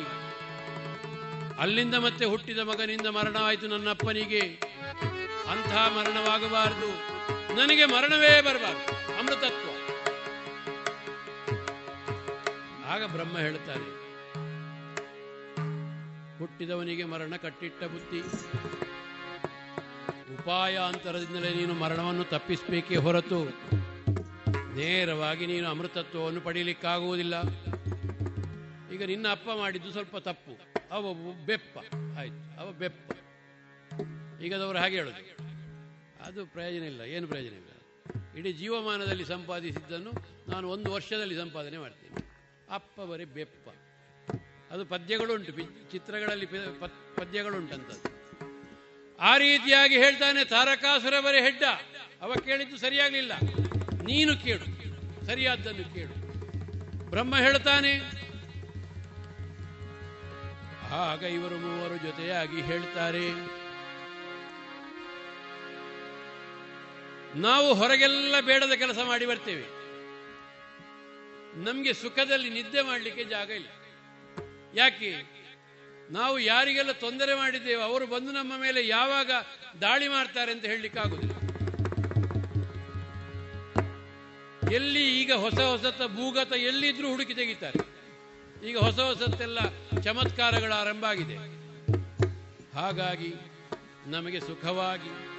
[1.60, 4.44] ಅಲ್ಲಿಂದ ಮತ್ತೆ ಹುಟ್ಟಿದ ಮಗನಿಂದ ಮರಣ ಆಯಿತು ನನ್ನಪ್ಪನಿಗೆ
[5.52, 6.90] ಅಂಥ ಮರಣವಾಗಬಾರದು.
[7.56, 8.94] ನನಗೆ ಮರಣವೇ ಬರಬಾರದು.
[9.20, 9.68] ಅಮೃತತ್ವ.
[12.86, 13.88] ಆಗ ಬ್ರಹ್ಮ ಹೇಳ್ತಾನೆ,
[16.40, 18.22] ಹುಟ್ಟಿದವನಿಗೆ ಮರಣ ಕಟ್ಟಿಟ್ಟ ಬುದ್ಧಿ.
[20.46, 23.46] ಉಪಾಯಾಂತರದಿಂದಲೇ ನೀನು ಮರಣವನ್ನು ತಪ್ಪಿಸಬೇಕೇ ಹೊರತು
[24.76, 27.42] ನೇರವಾಗಿ ನೀನು ಅಮೃತತ್ವವನ್ನು ಪಡೀಲಿಕ್ಕಾಗುವುದಿಲ್ಲ.
[28.94, 30.58] ಈಗ ನಿನ್ನ ಅಪ್ಪ ಮಾಡಿದ್ದು ಸ್ವಲ್ಪ ತಪ್ಪು.
[30.92, 31.14] ಅವ
[31.46, 31.78] ಬೆಪ್ಪ.
[32.20, 32.60] ಆಯ್ತು.
[32.60, 33.12] ಅವ ಬೆಪ್ಪ.
[34.42, 35.38] ಈಗ ಅದವರು ಹಾಗೆ ಹೇಳೋದು.
[36.24, 37.02] ಅದು ಪ್ರಯೋಜನ ಇಲ್ಲ.
[37.02, 37.70] ಏನು ಪ್ರಯೋಜನ ಇಲ್ಲ?
[38.38, 40.12] ಇಡೀ ಜೀವಮಾನದಲ್ಲಿ ಸಂಪಾದಿಸಿದ್ದನ್ನು
[40.50, 42.42] ನಾನು ಒಂದು ವರ್ಷದಲ್ಲಿ ಸಂಪಾದನೆ ಮಾಡ್ತೇನೆ.
[42.70, 43.70] ಅಪ್ಪ ಬರೀ ಬೆಪ್ಪ.
[44.72, 45.52] ಅದು ಪದ್ಯಗಳುಂಟು.
[45.92, 46.46] ಚಿತ್ರಗಳಲ್ಲಿ
[47.16, 48.15] ಪದ್ಯಗಳುಂಟಂತದ್ದು.
[49.20, 51.64] ಆ ರೀತಿಯಾಗಿ ಹೇಳ್ತಾನೆ ತಾರಕಾಸುರವರೇ ಹೆಡ್ಡ.
[52.22, 53.34] ಅವ ಕೇಳಿದ್ದು ಸರಿಯಾಗಲಿಲ್ಲ.
[54.04, 54.66] ನೀನು ಕೇಳು.
[55.26, 56.16] ಸರಿಯಾದ್ದನ್ನು ಕೇಳು.
[57.10, 57.94] ಬ್ರಹ್ಮ ಹೇಳ್ತಾನೆ,
[60.92, 63.26] ಆಗ ಇವರು ಮೂವರು ಜೊತೆಯಾಗಿ ಹೇಳ್ತಾರೆ,
[67.40, 69.66] ನಾವು ಹೊರಗೆಲ್ಲ ಬೇಡದ ಕೆಲಸ ಮಾಡಿ ಬರ್ತೇವೆ.
[71.64, 73.70] ನಮಗೆ ಸುಖದಲ್ಲಿ ನಿದ್ದೆ ಮಾಡಲಿಕ್ಕೆ ಜಾಗ ಇಲ್ಲ.
[74.76, 75.12] ಯಾಕೆ?
[76.12, 79.32] ನಾವು ಯಾರಿಗೆಲ್ಲ ತೊಂದರೆ ಮಾಡಿದ್ದೇವೆ ಅವರು ಬಂದು ನಮ್ಮ ಮೇಲೆ ಯಾವಾಗ
[79.82, 81.36] ದಾಳಿ ಮಾಡ್ತಾರೆ ಅಂತ ಹೇಳಲಿಕ್ಕಾಗುದಿಲ್ಲ.
[84.74, 87.96] ಎಲ್ಲಿ ಈಗ ಹೊಸ ಹೊಸತ ಭೂಗತ ಎಲ್ಲಿದ್ರೂ ಹುಡುಕಿ ತೆಗಿತಾರೆ.
[88.70, 89.60] ಈಗ ಹೊಸ ಹೊಸತ್ತೆಲ್ಲ
[90.02, 91.36] ಚಮತ್ಕಾರಗಳ ಆರಂಭ ಆಗಿದೆ.
[92.76, 93.34] ಹಾಗಾಗಿ
[94.08, 95.36] ನಮಗೆ ಸುಖವಾಗಿ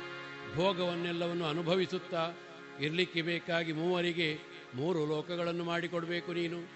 [0.55, 2.33] ಭೋಗವನ್ನೆಲ್ಲವನ್ನು ಅನುಭವಿಸುತ್ತಾ
[2.81, 4.39] ಇರಲಿಕ್ಕೆ ಬೇಕಾಗಿ ಮೂವರಿಗೆ
[4.75, 6.76] ಮೂರು ಲೋಕಗಳನ್ನು ಮಾಡಿಕೊಡಬೇಕು ನೀನು.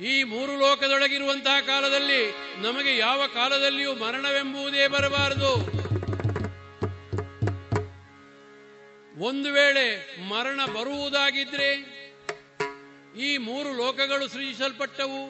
[0.00, 5.52] ಈ ಮೂರು ಲೋಕದೊಳಗಿರುವಂತಹ ಕಾಲದಲ್ಲಿ ನಮಗೆ ಯಾವ ಕಾಲದಲ್ಲಿಯೂ ಮರಣವೆಂಬುದೇ ಬರಬಾರದು.
[9.24, 11.70] ಒಂದು ವೇಳೆ ಮರಣ ಬರುವುದಾಗಿದ್ರೆ
[13.18, 15.22] ಈ ಮೂರು ಲೋಕಗಳು ಸೃಜಿಸಲ್ಪಟ್ಟವು.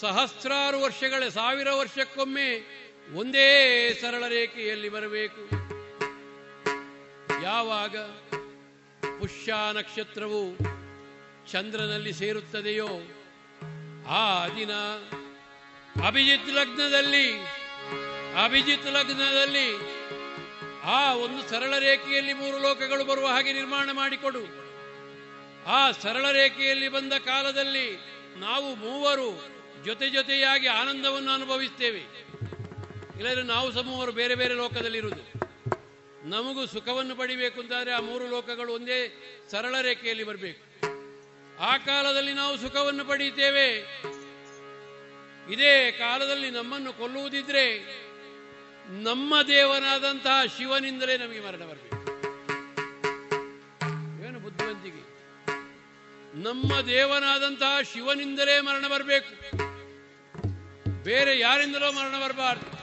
[0.00, 2.48] ಸಹಸ್ರಾರು ವರ್ಷಗಳ, ಸಾವಿರ ವರ್ಷಕ್ಕೊಮ್ಮೆ
[3.14, 3.48] ಒಂದೇ
[4.00, 5.42] ಸರಳ ರೇಖೆಯಲ್ಲಿ ಬರಬೇಕು.
[7.42, 7.96] ಯಾವಾಗ
[9.20, 10.56] ಪುಷ್ಯ ನಕ್ಷತ್ರವು
[11.52, 12.88] ಚಂದ್ರನಲ್ಲಿ ಸೇರುತ್ತದೆಯೋ
[14.08, 14.70] ಆ ದಿನ
[16.06, 17.40] ಅಭಿಜಿತ್ ಲಗ್ನದಲ್ಲಿ
[18.44, 19.92] ಅಭಿಜಿತ್ ಲಗ್ನದಲ್ಲಿ
[20.82, 24.62] ಆ ಒಂದು ಸರಳ ರೇಖೆಯಲ್ಲಿ ಮೂರು ಲೋಕಗಳು ಬರುವ ಹಾಗೆ ನಿರ್ಮಾಣ ಮಾಡಿಕೊಡು.
[25.66, 27.98] ಆ ಸರಳ ರೇಖೆಯಲ್ಲಿ ಬಂದ ಕಾಲದಲ್ಲಿ
[28.36, 29.52] ನಾವು ಮೂವರು
[29.84, 32.00] ಜೊತೆ ಜೊತೆಯಾಗಿ ಆನಂದವನ್ನು ಅನುಭವಿಸ್ತೇವೆ.
[33.18, 35.22] ಇಲ್ಲದ್ರೆ ನಾವು ಸಮೂಹರು ಮೂವರು ಬೇರೆ ಬೇರೆ ಲೋಕದಲ್ಲಿರುವುದು.
[36.28, 39.12] ನಮಗೂ ಸುಖವನ್ನು ಪಡಿಬೇಕು ಅಂತಾದ್ರೆ ಆ ಮೂರು ಲೋಕಗಳು ಒಂದೇ
[39.50, 40.91] ಸರಳ ರೇಖೆಯಲ್ಲಿ ಬರಬೇಕು.
[41.62, 43.68] ಆ ಕಾಲದಲ್ಲಿ ನಾವು ಸುಖವನ್ನು ಪಡೆಯುತ್ತೇವೆ.
[45.52, 47.78] ಇದೇ ಕಾಲದಲ್ಲಿ ನಮ್ಮನ್ನು ಕೊಲ್ಲುವುದಿದ್ರೆ
[48.88, 52.02] ನಮ್ಮ ದೇವನಾದಂತಹ ಶಿವನಿಂದಲೇ ನಮಗೆ ಮರಣ ಬರಬೇಕು.
[54.26, 55.02] ಏನು ಬುದ್ಧಿವಂತಿಕೆ?
[56.42, 59.56] ನಮ್ಮ ದೇವನಾದಂತಹ ಶಿವನಿಂದಲೇ ಮರಣ ಬರಬೇಕು.
[61.02, 62.82] ಬೇರೆ ಯಾರಿಂದಲೋ ಮರಣ ಬರಬಾರ್ದು.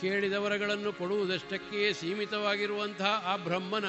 [0.00, 3.84] ಕೇಳಿದವರಗಳನ್ನು ಕೊಡುವುದಷ್ಟಕ್ಕೆ ಸೀಮಿತವಾಗಿರುವಂತಹ ಆ ಬ್ರಹ್ಮನ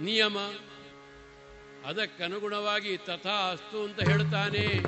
[0.00, 0.38] ನಿಯಮ.
[1.86, 4.80] ಅದಕ್ಕನುಗುಣವಾಗಿ ತಥಾ ಅಸ್ತು ಅಂತ ಹೇಳ್ತಾನೆ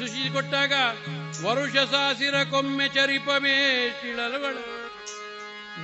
[0.00, 0.72] ಲೋಕಗಳನ್ನು ಕೊಟ್ಟಾಗ
[1.44, 4.56] ವರುಷ ಸಾಸಿರ ಕೊಮ್ಮೆ ಚರಿಪಮೇ ಶಿಳಲುಗಳ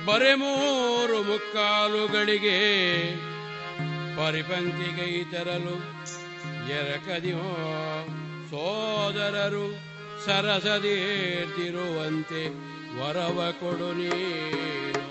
[0.05, 2.59] ಬರೆ ಮೂರು ಮುಕ್ಕಾಲುಗಳಿಗೆ
[4.17, 5.97] ಪರಿಪಂಕ್ತಿಗೆ ತರಲು
[6.69, 7.43] ಎರಕದಿಯೋ
[8.49, 9.75] ಸೋದರರು
[10.25, 12.47] ಸರಸದೇರ್ತಿರುವಂತೆ
[12.99, 15.03] ವರವ ಕೊಡು ನೀನು.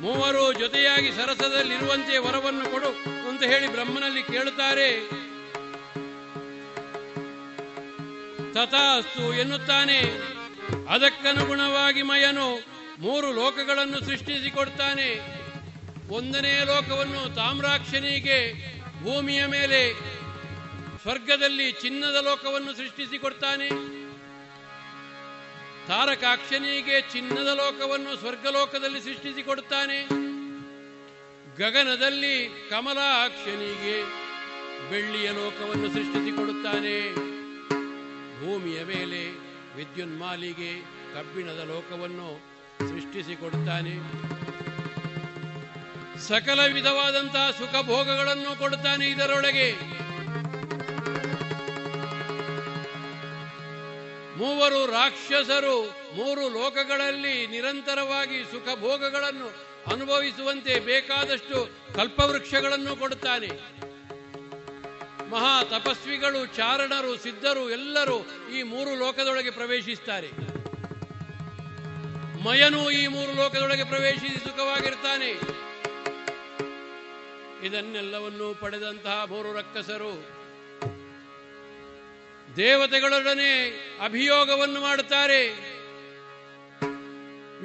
[0.00, 2.88] ಮೂವರು ಜೊತೆಯಾಗಿ ಸರಸದಲ್ಲಿರುವಂತೆ ವರವನ್ನು ಕೊಡು
[3.28, 5.21] ಅಂತ ಹೇಳಿ ಬ್ರಹ್ಮನಲ್ಲಿ ಕೇಳುತ್ತಾರೆ.
[8.52, 9.98] ತಥಾಸ್ತು ಎನ್ನುತ್ತಾನೆ.
[10.88, 12.62] ಅದಕ್ಕನುಗುಣವಾಗಿ ಮಯನು
[12.98, 15.42] ಮೂರು ಲೋಕಗಳನ್ನು ಸೃಷ್ಟಿಸಿಕೊಡ್ತಾನೆ.
[16.08, 18.52] ಒಂದನೇ ಲೋಕವನ್ನು ತಾಮ್ರಾಕ್ಷನಿಗೆ
[19.02, 19.92] ಭೂಮಿಯ ಮೇಲೆ,
[21.02, 23.68] ಸ್ವರ್ಗದಲ್ಲಿ ಚಿನ್ನದ ಲೋಕವನ್ನು ಸೃಷ್ಟಿಸಿಕೊಡ್ತಾನೆ.
[25.88, 30.02] ತಾರಕಾಕ್ಷನಿಗೆ ಚಿನ್ನದ ಲೋಕವನ್ನು ಸ್ವರ್ಗಲೋಕದಲ್ಲಿ ಸೃಷ್ಟಿಸಿಕೊಡುತ್ತಾನೆ
[31.58, 34.02] ಗಗನದಲ್ಲಿ ಕಮಲಾಕ್ಷನಿಗೆ
[34.90, 37.32] ಬೆಳ್ಳಿಯ ಲೋಕವನ್ನು ಸೃಷ್ಟಿಸಿಕೊಡುತ್ತಾನೆ.
[38.42, 39.28] ಭೂಮಿಯ ಮೇಲೆ
[39.76, 40.80] ವಿದ್ಯುನ್ಮಾಲಿಗೆ
[41.14, 42.40] ಕಬ್ಬಿಣದ ಲೋಕವನ್ನು
[42.78, 43.94] ಸೃಷ್ಟಿಸಿಕೊಡುತ್ತಾನೆ.
[46.18, 49.72] ಸಕಲ ವಿಧವಾದಂತಹ ಸುಖ ಭೋಗಗಳನ್ನು ಕೊಡುತ್ತಾನೆ ಇದರೊಳಗೆ.
[54.38, 55.76] ಮೂವರು ರಾಕ್ಷಸರು
[56.16, 59.48] ಮೂರು ಲೋಕಗಳಲ್ಲಿ ನಿರಂತರವಾಗಿ ಸುಖ ಭೋಗಗಳನ್ನು
[59.92, 63.48] ಅನುಭವಿಸುವಂತೆ ಬೇಕಾದಷ್ಟು ಕಲ್ಪವೃಕ್ಷಗಳನ್ನು ಕೊಡುತ್ತಾನೆ.
[65.32, 68.26] ಮಹಾ ತಪಸ್ವಿಗಳು, ಚಾರಣರು, ಸಿದ್ಧರು ಎಲ್ಲರೂ
[68.58, 70.30] ಈ ಮೂರು ಲೋಕದೊಳಗೆ ಪ್ರವೇಶಿಸ್ತಾರೆ.
[72.44, 75.30] ಮಯನು ಈ ಮೂರು ಲೋಕದೊಳಗೆ ಪ್ರವೇಶಿಸಿ ಸುಖವಾಗಿರ್ತಾನೆ.
[77.66, 80.12] ಇದನ್ನೆಲ್ಲವನ್ನೂ ಪಡೆದಂತಹ ಮೂರು ರಕ್ಕಸರು
[82.56, 83.50] ದೇವತೆಗಳೊಡನೆ
[84.04, 85.72] ಅಭಿಯೋಗವನ್ನು ಮಾಡುತ್ತಾರೆ.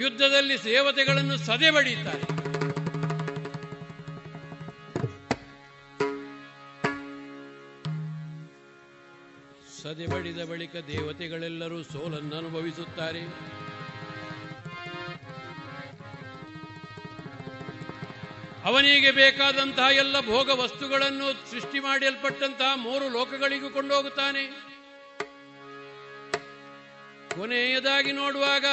[0.02, 2.47] ಯುದ್ಧದಲ್ಲಿ ದೇವತೆಗಳನ್ನು ಸದೆ ಬಡಿಯುತ್ತಾರೆ
[9.82, 13.22] ಸದೆ ಬಡಿದ ಬಳಿಕ ದೇವತೆಗಳೆಲ್ಲರೂ ಸೋಲನ್ನು ಅನುಭವಿಸುತ್ತಾರೆ.
[18.70, 24.44] ಅವನಿಗೆ ಬೇಕಾದಂತಹ ಎಲ್ಲ ಭೋಗ ವಸ್ತುಗಳನ್ನು ಸೃಷ್ಟಿ ಮಾಡಲ್ಪಟ್ಟಂತಹ ಮೂರು ಲೋಕಗಳಿಗೂ ಕೊಂಡೋಗುತ್ತಾನೆ.
[27.36, 28.66] ಕೊನೆಯದಾಗಿ ನೋಡುವಾಗ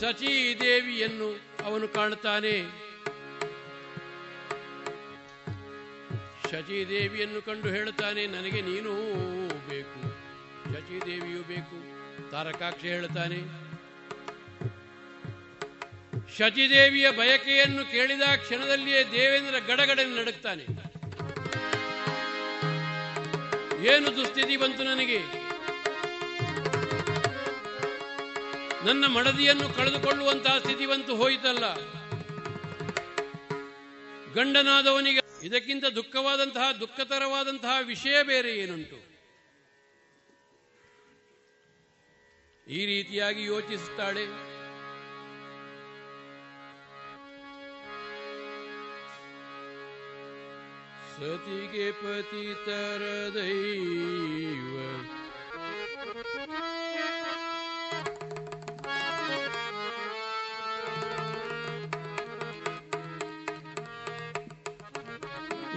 [0.00, 1.30] ಶಚಿ ದೇವಿಯನ್ನು
[1.64, 2.54] ಅವನು ಕಾಣುತ್ತಾನೆ.
[6.50, 8.92] ಶಚಿ ದೇವಿಯನ್ನು ಕಂಡು ಹೇಳುತ್ತಾನೆ, ನನಗೆ ನೀನು
[9.68, 10.07] ಬೇಕು.
[10.72, 11.76] ಶಚಿ ದೇವಿಯೂ ಬೇಕು.
[12.30, 13.68] ತಾರಕಾಕ್ಷ ಹೇಳ್ತಾನೆ.
[16.38, 20.62] ಶಚಿದೇವಿಯ ಬಯಕೆಯನ್ನು ಕೇಳಿದ ಕ್ಷಣದಲ್ಲಿಯೇ ದೇವೇಂದ್ರ ಗಡಗಡೆ ನಡುಕ್ತಾನೆ
[23.86, 25.18] ಏನು ದುಸ್ಥಿತಿ ಬಂತು ನನಗೆ?
[28.86, 31.74] ನನ್ನ ಮಡದಿಯನ್ನು ಕಳೆದುಕೊಳ್ಳುವಂತಹ ಸ್ಥಿತಿ ಬಂತು ಹೋಯಿತಲ್ಲ.
[34.34, 39.07] ಗಂಡನಾದವನಿಗೆ ಇದಕ್ಕಿಂತ ದುಃಖವಾದಂತಹ, ದುಃಖತರವಾದಂತಹ ವಿಷಯ ಬೇರೆ ಏನುಂಟು?
[42.68, 44.24] ಈ ರೀತಿಯಾಗಿ ಯೋಚಿಸುತ್ತಾಳೆ.
[51.12, 53.02] ಸತಿಗೆ ಪತಿತರ
[53.34, 54.74] ದೈವ.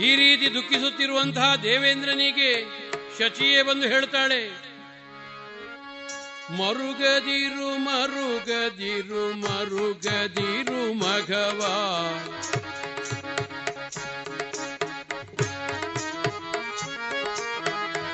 [0.03, 2.51] ಈ ರೀತಿ ದುಃಖಿಸುತ್ತಿರುವಂತಹ ದೇವೇಂದ್ರನಿಗೆ
[3.18, 4.70] ಶಚಿಯೇ ಬಂದು ಹೇಳ್ತಾಳೆ
[6.60, 11.76] ಮರುಗದಿರು ಮರುಗದಿರು ಮರುಗದಿರು ಮಘವಾ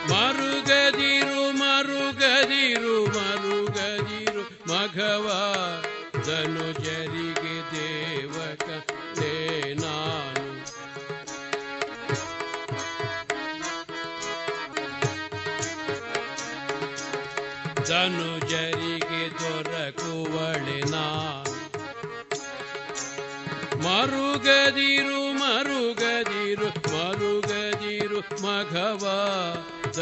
[0.09, 5.25] ಮರುಗದಿರು ಮರುಗದಿರು ಮರುಗದಿರು ಮಘವ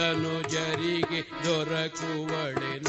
[0.05, 2.87] ಧನುಜರಿಗೆ ದೊರಕುವಳೆನ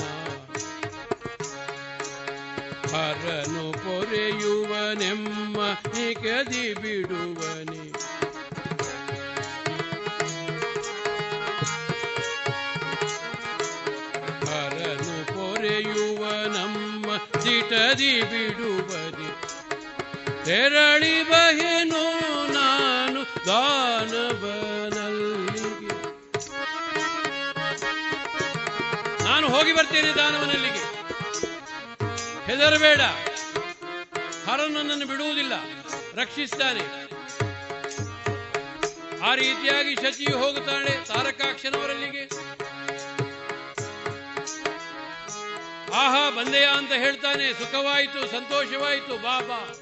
[2.94, 5.56] ಹರನು ಪೊರೆಯುವನೆಮ್ಮ
[5.94, 7.84] ನಿಗದಿ ಬಿಡುವನೆ.
[14.47, 19.30] ಹರನು ಪೊರೆಯುವನಮ್ಮ ಸಿಟದಿ ಬಿಡುವನೆ.
[20.44, 22.05] ತೆರಳಿ ಬಹೆನು
[22.52, 24.25] ನಾನು ದಾನವನಲ್ಲಿಗೆ
[29.56, 30.82] ಹೋಗಿ ಬರ್ತೇನೆ ದಾನವನಲ್ಲಿಗೆ.
[32.46, 33.00] ಹೆದರಬೇಡ.
[34.48, 35.52] ಹರ ನನ್ನನ್ನು ಬಿಡುವುದಿಲ್ಲ.
[36.14, 37.06] ರಕ್ಷಿಸ್ತಾನೆ.
[39.20, 42.24] ಆ ರೀತಿಯಾಗಿ ಶಚಿಯು ಹೋಗುತ್ತಾಳೆ ತಾರಕಾಕ್ಷನವರಲ್ಲಿಗೆ.
[45.94, 47.52] ಆಹಾ, ಬಂದೆಯ ಅಂತ ಹೇಳ್ತಾನೆ.
[47.52, 49.72] ಸುಖವಾಯಿತು, ಸಂತೋಷವಾಯಿತು ಬಾಬಾ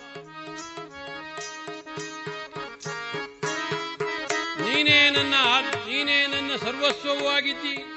[4.66, 5.34] ನೀನೇ ನನ್ನ
[5.86, 7.93] ನೀನೇ ನನ್ನ ಸರ್ವಸ್ವವೂ ಆಗಿದ್ದಿ.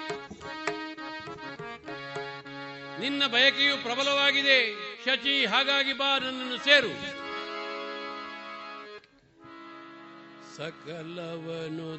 [2.99, 4.73] ನಿನ್ನ ಬಯಕೆಯು ಪ್ರಬಲವಾಗಿದೆ.
[5.05, 6.87] ಶಚಿ, ಹಾಗಾಗಿ ಬಾ, ನನ್ನನ್ನು ಸೇರು.
[10.57, 11.97] ಸಕಲವನು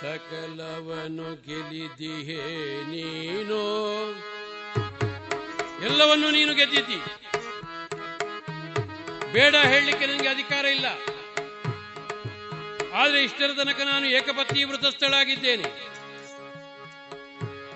[0.00, 2.42] ಸಕಲವನು ಗೆಲಿದಿಹೇ
[2.82, 3.60] ನೀನು.
[5.84, 6.98] ಎಲ್ಲವನ್ನು ನೀನು ಗೆದ್ದಿದ್ದಿ.
[9.32, 10.86] ಬೇಡ ಹೇಳಲಿಕ್ಕೆ ನನಗೆ ಅಧಿಕಾರ ಇಲ್ಲ.
[12.92, 15.99] ಆದರೆ ಇಷ್ಟರ ತನಕ ನಾನು ಏಕಪತ್ನಿ ವೃತಸ್ಥಳಾಗಿದ್ದೇನೆ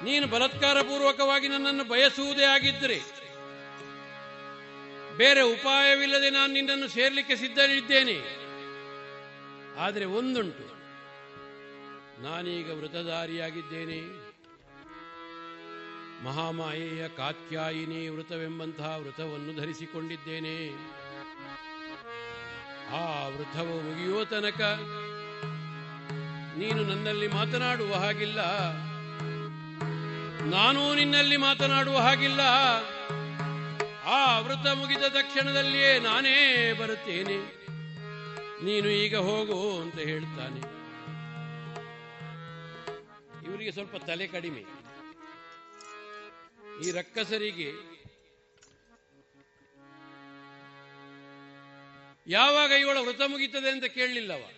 [0.05, 3.01] ನೀನು ಬಲತ್ಕಾರ ಪೂರ್ವಕವಾಗಿ ನನ್ನನ್ನು ಬಯಸುವುದೇ ಆಗಿದ್ದರೆ
[5.17, 8.45] ಬೇರೆ ಉಪಾಯವಿಲ್ಲದೆ ನಾನು ನಿನ್ನನ್ನು ಸೇರ್ಲಿಕ್ಕೆ ಸಿದ್ಧನಿದ್ದೇನೆ
[9.79, 10.75] ಆದರೆ ಒಂದುಂಟು.
[12.23, 14.01] ನಾನೀಗ ವೃತಧಾರಿಯಾಗಿದ್ದೇನೆ.
[16.25, 20.59] ಮಹಾಮಾಯೆಯ ಕಾತ್ಯಾಯಿನಿ ವೃತವೆಂಬಂತಹ ವೃತವನ್ನು ಧರಿಸಿಕೊಂಡಿದ್ದೇನೆ.
[22.91, 24.61] ಆ ವೃತವು ಮುಗಿಯುವ ತನಕ
[26.59, 28.41] ನೀನು ನನ್ನಲ್ಲಿ ಮಾತನಾಡುವ ಹಾಗಿಲ್ಲ.
[30.45, 32.41] ನಾನು ನಿನ್ನಲ್ಲಿ ಮಾತನಾಡುವ ಹಾಗಿಲ್ಲ.
[34.05, 37.37] ಆ ವೃತ ಮುಗಿದ ತಕ್ಷಣದಲ್ಲಿಯೇ ನಾನೇ ಬರುತ್ತೇನೆ.
[38.65, 40.61] ನೀನು ಈಗ ಹೋಗು ಅಂತ ಹೇಳ್ತಾನೆ.
[43.45, 44.65] ಇವರಿಗೆ ಸ್ವಲ್ಪ ತಲೆ ಕಡಿಮೆ.
[46.87, 47.73] ಈ ರಕ್ಕಸರಿಗೆ
[52.27, 54.51] ಯಾವಾಗ ಇವಳ ವೃತ ಮುಗಿತದೆ ಅಂತ ಕೇಳಲಿಲ್ಲವ?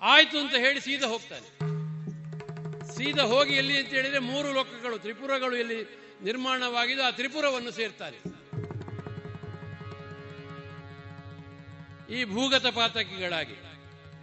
[0.00, 1.69] ಆಯ್ತು ಅಂತ ಹೇಳಿ ಸೀದಾ ಹೋಗ್ತಾನೆ.
[3.00, 5.78] ಸೀದಾ ಹೋಗಿ ಎಲ್ಲಿ ಅಂತ ಹೇಳಿದ್ರೆ ಮೂರು ಲೋಕಗಳು, ತ್ರಿಪುರಗಳು ಎಲ್ಲಿ
[6.22, 8.18] ನಿರ್ಮಾಣವಾಗಿದ್ದು ಆ ತ್ರಿಪುರವನ್ನು ಸೇರ್ತಾರೆ.
[12.16, 13.56] ಈ ಭೂಗತ ಪಾತಕಿಗಳಾಗಿ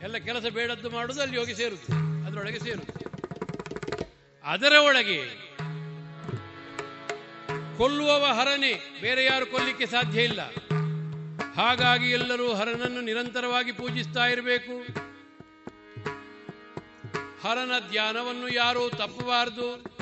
[0.03, 1.93] ಎಲ್ಲ ಕೆಲಸ ಬೇಡದ್ದು ಮಾಡುವುದು ಅಲ್ಲಿ ಹೋಗಿ ಸೇರುತ್ತೆ
[2.27, 3.05] ಅದರೊಳಗೆ ಸೇರುತ್ತೆ
[4.43, 5.19] ಅದರ ಒಳಗೆ
[7.77, 8.71] ಕೊಲ್ಲುವವ ಹರನೆ,
[9.01, 10.41] ಬೇರೆ ಯಾರು ಕೊಲ್ಲಿಕ್ಕೆ ಸಾಧ್ಯ ಇಲ್ಲ.
[11.59, 14.75] ಹಾಗಾಗಿ ಎಲ್ಲರೂ ಹರನನ್ನು ನಿರಂತರವಾಗಿ ಪೂಜಿಸ್ತಾ ಇರಬೇಕು.
[17.43, 19.97] ಹರನ ಧ್ಯಾನವನ್ನು ಯಾರೂ ತಪ್ಪಬಾರದು.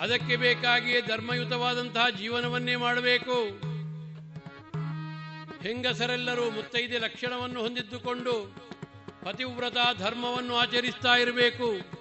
[0.00, 3.68] ಅದಕ್ಕೆ ಬೇಕಾಗಿಯೇ ಧರ್ಮಯುತವಾದಂತಹ ಜೀವನವನ್ನೇ ಮಾಡಬೇಕು.
[5.62, 8.54] ಹೆಂಗಸರೆಲ್ಲರೂ ಮುತ್ತೈದೆ ಲಕ್ಷಣವನ್ನು ಹೊಂದಿದ್ದುಕೊಂಡು
[9.24, 11.98] ಪತಿವ್ರತ ಧರ್ಮವನ್ನು ಆಚರಿಸ್ತಾ ಇರಬೇಕು.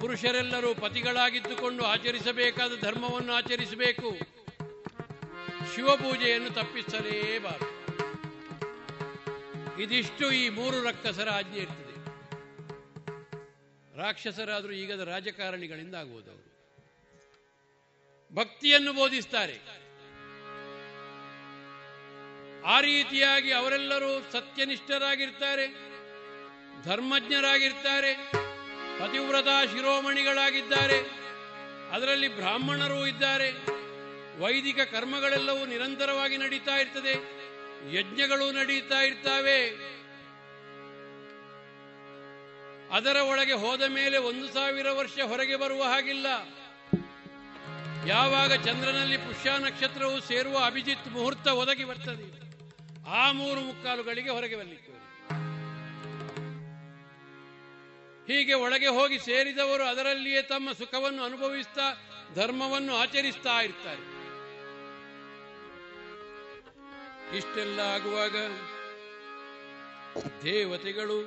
[0.00, 4.10] ಪುರುಷರೆಲ್ಲರೂ ಪತಿಗಳಾಗಿದ್ದುಕೊಂಡು ಆಚರಿಸಬೇಕಾದ ಧರ್ಮವನ್ನು ಆಚರಿಸಬೇಕು.
[5.74, 7.79] ಶಿವಪೂಜೆಯನ್ನು ತಪ್ಪಿಸಲೇಬಾರದು.
[9.82, 11.90] ಇದಿಷ್ಟು ಈ ಮೂರು ರಕ್ತಸರ ಆಜ್ಞೆ ಇರ್ತದೆ.
[13.98, 16.50] ರಾಕ್ಷಸರಾದರೂ ಈಗ ರಾಜಕಾರಣಿಗಳಿಂದ ಆಗುವುದು ಅವರು
[18.34, 19.58] ಭಕ್ತಿಯನ್ನು ಬೋಧಿಸ್ತಾರೆ.
[22.66, 25.66] ಆ ರೀತಿಯಾಗಿ ಅವರೆಲ್ಲರೂ ಸತ್ಯನಿಷ್ಠರಾಗಿರ್ತಾರೆ,
[26.84, 28.14] ಧರ್ಮಜ್ಞರಾಗಿರ್ತಾರೆ,
[29.00, 30.98] ಪತಿವ್ರತ ಶಿರೋಮಣಿಗಳಾಗಿದ್ದಾರೆ.
[31.90, 33.80] ಅದರಲ್ಲಿ ಬ್ರಾಹ್ಮಣರೂ ಇದ್ದಾರೆ.
[34.40, 37.39] ವೈದಿಕ ಕರ್ಮಗಳೆಲ್ಲವೂ ನಿರಂತರವಾಗಿ ನಡೀತಾ ಇರ್ತದೆ.
[37.88, 39.70] ಯಜ್ಞಗಳು ನಡೀತಾ ಇರ್ತಾವೆ.
[42.92, 46.26] ಅದರ ಒಳಗೆ ಹೋದ ಮೇಲೆ ಒಂದು ಸಾವಿರ ವರ್ಷ ಹೊರಗೆ ಬರುವ ಹಾಗಿಲ್ಲ.
[48.08, 52.26] ಯಾವಾಗ ಚಂದ್ರನಲ್ಲಿ ಪುಷ್ಯ ನಕ್ಷತ್ರವು ಸೇರುವ ಅಭಿಜಿತ್ ಮುಹೂರ್ತ ಒದಗಿ ಬರ್ತದೆ,
[53.08, 54.90] ಆ ಮೂರು ಮುಕ್ಕಾಲುಗಳಿಗೆ ಹೊರಗೆ ಬರಲಿಕ್ಕೆ.
[58.28, 61.86] ಹೀಗೆ ಒಳಗೆ ಹೋಗಿ ಸೇರಿದವರು ಅದರಲ್ಲಿಯೇ ತಮ್ಮ ಸುಖವನ್ನು ಅನುಭವಿಸ್ತಾ,
[62.34, 64.19] ಧರ್ಮವನ್ನು ಆಚರಿಸ್ತಾ ಇರ್ತಾರೆ.
[67.36, 68.36] ಇಷ್ಟೆಲ್ಲ ಆಗುವಾಗ
[70.44, 71.18] ದೇವತೆಗಳು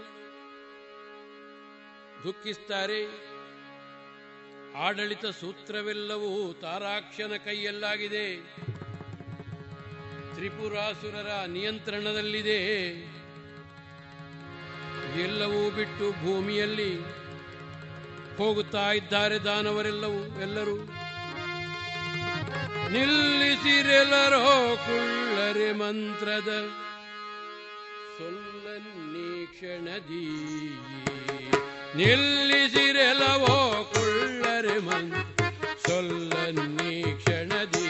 [2.24, 3.00] ದುಃಖಿಸ್ತಾರೆ.
[4.78, 8.36] ಆಡಳಿತ ಸೂತ್ರವೆಲ್ಲವೂ ತಾರಾಕ್ಷನ ಕೈಯಲ್ಲಾಗಿದೆ.
[10.36, 12.60] ತ್ರಿಪುರಾಸುರರ ನಿಯಂತ್ರಣದಲ್ಲಿದೆ.
[15.22, 16.92] ಎಲ್ಲವೂ ಬಿಟ್ಟು ಭೂಮಿಯಲ್ಲಿ
[18.38, 21.03] ಹೋಗುತ್ತಾ ಇದ್ದಾರೆ ದಾನವರೆಲ್ಲವೂ ಎಲ್ಲರೂ.
[22.92, 24.46] ನಿಲ್ಲಿಸಿರೆಲ್ಲರೋ
[24.86, 26.52] ಕುಳ್ಳರೆ ಮಂತ್ರದ
[28.18, 30.26] ಸೊಲ್ಲನ್ನೀಕ್ಷಣದೀ
[31.96, 33.56] ನಿಲ್ಲಿಸಿರೆಲ್ಲವೋ
[33.94, 35.48] ಕುಳ್ಳರೆ ಮಂತ್ರ
[35.88, 37.88] ಸೊಲ್ಲನ್ನೀಕ್ಷಣದೀ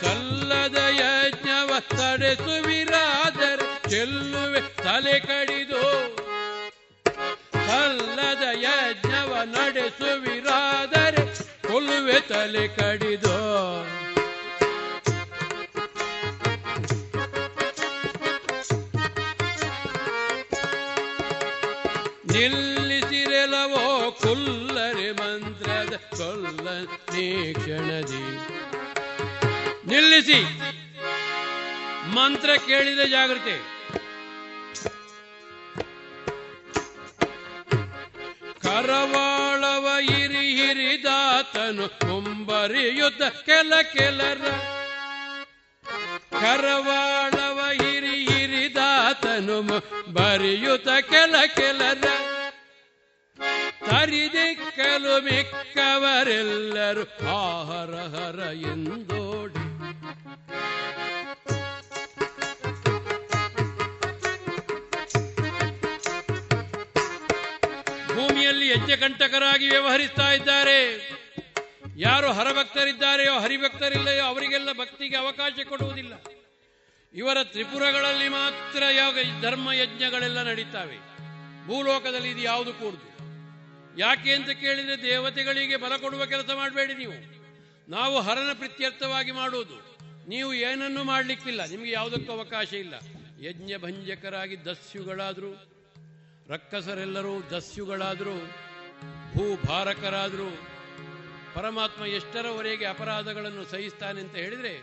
[0.00, 5.84] ಸಲ್ಲದ ಯಜ್ಞವ ತಡೆಸುವಿರಾದರೆ ಚೆಲ್ಲುವೆ ತಲೆ ಕಡಿದು.
[7.68, 11.05] ಸಲ್ಲದ ಯಜ್ಞವ ನಡೆಸುವಿರಾದರೆ
[12.28, 13.36] ತಲೆ ಕಡಿದು.
[22.32, 26.84] ನಿಲ್ಲಿಸಿರೆಲವೋ ಕುಲ್ಲರೆ ಮಂತ್ರದ ಕೊಲ್ಲ
[27.52, 28.26] ಕ್ಷಣದಿ.
[29.86, 30.42] ನಿಲ್ಲಿಸಿ.
[32.14, 33.75] ಮಂತ್ರ ಕೇಳಿದ ಜಾಗೃತಿ
[38.76, 44.42] ಕರವಾಳವ ಇರಿ ಹಿರಿದಾತನು ಮುಂಬರಿಯುದ್ಧ ಕೆಲ ಕೆಲರ.
[46.30, 49.62] ಕರವಾಳವ ಹಿರಿ ಹಿರಿದಾತನು
[50.12, 52.04] ಬರಿಯುತ ಕೆಲ ಕೆಲರ.
[53.90, 59.66] ತರಿದಿಕ್ಕಲು ಮಿಕ್ಕವರೆಲ್ಲರೂ ಆಹರ ಹರ ಎಂದೋಡಿ.
[68.68, 71.10] ಯಜ್ಞಕಂಟಕರಾಗಿ ವ್ಯವಹರಿಸ್ತಾ ಇದ್ದಾರೆ.
[71.96, 76.12] ಯಾರು ಹರಭಕ್ತರಿದ್ದಾರೆಯೋ, ಹರಿಭಕ್ತರಿಲ್ಲಯೋ, ಅವರಿಗೆಲ್ಲ ಭಕ್ತಿಗೆ ಅವಕಾಶ ಕೊಡುವುದಿಲ್ಲ.
[77.14, 80.96] ಇವರ ತ್ರಿಪುರಗಳಲ್ಲಿ ಮಾತ್ರ ಯಾವ ಧರ್ಮ ಯಜ್ಞಗಳೆಲ್ಲ ನಡೀತಾವೆ?
[81.66, 83.16] ಭೂಲೋಕದಲ್ಲಿ ಇದು ಯಾವುದು ಕೂಡುದು?
[84.00, 87.36] ಯಾಕೆ ಅಂತ ಕೇಳಿದ್ರೆ ದೇವತೆಗಳಿಗೆ ಬಲ ಕೊಡುವ ಕೆಲಸ ಮಾಡಬೇಡಿ ನೀವು.
[87.90, 89.96] ನಾವು ಹರನ ಪ್ರೀತ್ಯರ್ಥವಾಗಿ ಮಾಡುವುದು.
[90.28, 91.64] ನೀವು ಏನನ್ನು ಮಾಡಲಿಕ್ಕಿಲ್ಲ.
[91.64, 92.94] ನಿಮಗೆ ಯಾವುದಕ್ಕೂ ಅವಕಾಶ ಇಲ್ಲ.
[93.46, 95.75] ಯಜ್ಞ ಭಂಜಕರಾಗಿ ದಸ್ಯುಗಳಾದ್ರು
[96.50, 98.34] ರಕ್ಕಸರೆಲ್ಲರೂ ದಸ್ಯುಗಳಾದರೂ,
[99.32, 100.48] ಭೂಭಾರಕರಾದರೂ,
[101.54, 104.82] ಪರಮಾತ್ಮ ಎಷ್ಟರವರೆಗೆ ಅಪರಾಧಗಳನ್ನು ಸಹಿಸ್ತಾನೆ ಅಂತ ಹೇಳಿದರೆ,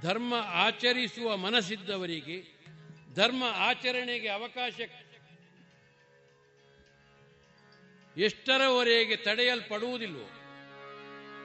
[0.00, 2.56] ಧರ್ಮ ಆಚರಿಸುವ ಮನಸ್ಸಿದ್ದವರಿಗೆ,
[3.14, 4.80] ಧರ್ಮ ಆಚರಣೆಗೆ ಅವಕಾಶ
[8.16, 10.30] ಎಷ್ಟರವರೆಗೆ ತಡೆಯಲ್ಪಡುವುದಿಲ್ವೋ,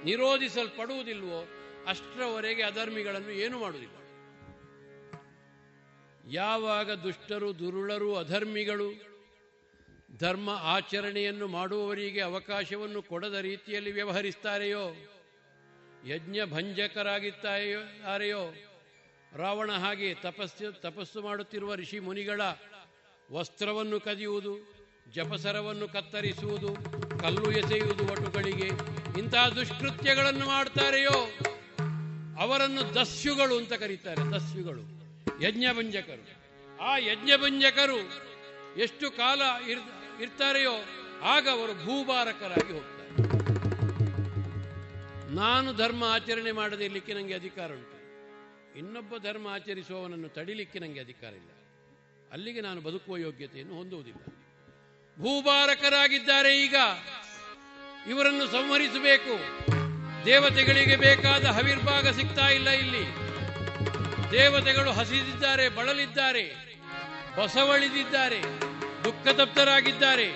[0.03, 1.47] ನಿರೋಧಿಸಲ್ಪಡುವುದಿಲ್ವೋ,
[1.87, 4.00] ಅಷ್ಟರವರೆಗೆ ಅಧರ್ಮಿಗಳನ್ನು ಏನು ಮಾಡುವುದಿಲ್ಲ.
[6.31, 8.93] ಯಾವಾಗ ದುಷ್ಟರು, ದುರುಳರು, ಅಧರ್ಮಿಗಳು
[10.17, 14.95] ಧರ್ಮ ಆಚರಣೆಯನ್ನು ಮಾಡುವವರಿಗೆ ಅವಕಾಶವನ್ನು ಕೊಡದ ರೀತಿಯಲ್ಲಿ ವ್ಯವಹರಿಸ್ತಾರೆಯೋ,
[16.07, 18.53] ಯಜ್ಞ ಭಂಜಕರಾಗಿತ್ತಾರೆಯೋ
[19.37, 22.41] ರಾವಣ ಹಾಗೆ ತಪಸ್ಸು ತಪಸ್ಸು ಮಾಡುತ್ತಿರುವ ಋಷಿ ಮುನಿಗಳ
[23.31, 24.81] ವಸ್ತ್ರವನ್ನು ಕದಿಯುವುದು,
[25.11, 26.75] ಜಪಸರವನ್ನು ಕತ್ತರಿಸುವುದು,
[27.19, 28.69] ಕಲ್ಲು ಎಸೆಯುವುದು ಒಟುಗಳಿಗೆ
[29.19, 31.29] ಇಂತಹ ದುಷ್ಕೃತ್ಯಗಳನ್ನು ಮಾಡ್ತಾರೆಯೋ,
[32.39, 35.00] ಅವರನ್ನು ದಸ್ಯುಗಳು ಅಂತ ಕರೀತಾರೆ, ದಸ್ಯುಗಳು.
[35.41, 36.41] ಯಜ್ಞಭಂಜಕರು.
[36.83, 37.99] ಆ ಯಜ್ಞಭಂಜಕರು
[38.79, 39.79] ಎಷ್ಟು ಕಾಲ ಇರ್,
[40.21, 40.73] ಇರ್ತಾರೆಯೋ
[41.23, 43.01] ಆಗ ಅವರು ಭೂಭಾರಕರಾಗಿ ಹೋಗ್ತಾರೆ.
[45.35, 48.01] ನಾನು ಧರ್ಮ ಆಚರಣೆ ಮಾಡದೇ ಇರಲಿಕ್ಕೆ ನನಗೆ ಅಧಿಕಾರ ಉಂಟು.
[48.77, 51.49] ಇನ್ನೊಬ್ಬ ಧರ್ಮ ಆಚರಿಸುವವನನ್ನು ತಡಿಲಿಕ್ಕೆ ನನಗೆ ಅಧಿಕಾರ ಇಲ್ಲ.
[52.31, 54.25] ಅಲ್ಲಿಗೆ ನಾನು ಬದುಕುವ ಯೋಗ್ಯತೆಯನ್ನು ಹೊಂದುವುದಿಲ್ಲ.
[55.17, 56.75] ಭೂಭಾರಕರಾಗಿದ್ದಾರೆ ಈಗ.
[58.09, 59.33] ಇವರನ್ನು ಸಂಹರಿಸಬೇಕು.
[60.25, 63.30] ದೇವತೆಗಳಿಗೆ ಬೇಕಾದ ಹವಿರ್ಭಾಗ ಸಿಗ್ತಾ ಇಲ್ಲ ಇಲ್ಲಿ.
[64.31, 66.45] ದೇವತೆಗಳು ಹಸಿದಿದ್ದಾರೆ, ಬಳಲಿದ್ದಾರೆ,
[67.37, 68.41] ಬಸವಳಿದಿದ್ದಾರೆ,
[69.03, 70.27] ದುಃಖತಪ್ತರಾಗಿದ್ದಾರೆ.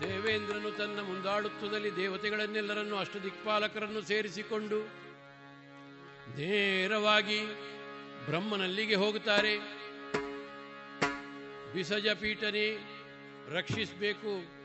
[0.00, 4.80] ದೇವೇಂದ್ರನು ತನ್ನ ಮುಂದಾಳುತ್ವದಲ್ಲಿ ದೇವತೆಗಳನ್ನೆಲ್ಲರನ್ನು ಅಷ್ಟು ದಿಕ್ಪಾಲಕರನ್ನು ಸೇರಿಸಿಕೊಂಡು
[6.38, 7.40] ನೇರವಾಗಿ
[8.26, 9.58] ಬ್ರಹ್ಮನಲ್ಲಿಗೆ ಹೋಗುತ್ತಾರೆ.
[11.72, 12.78] ಬಿಸಜ ಪೀಠನೆ
[13.54, 14.62] ರಕ್ಷಿಸಬೇಕು.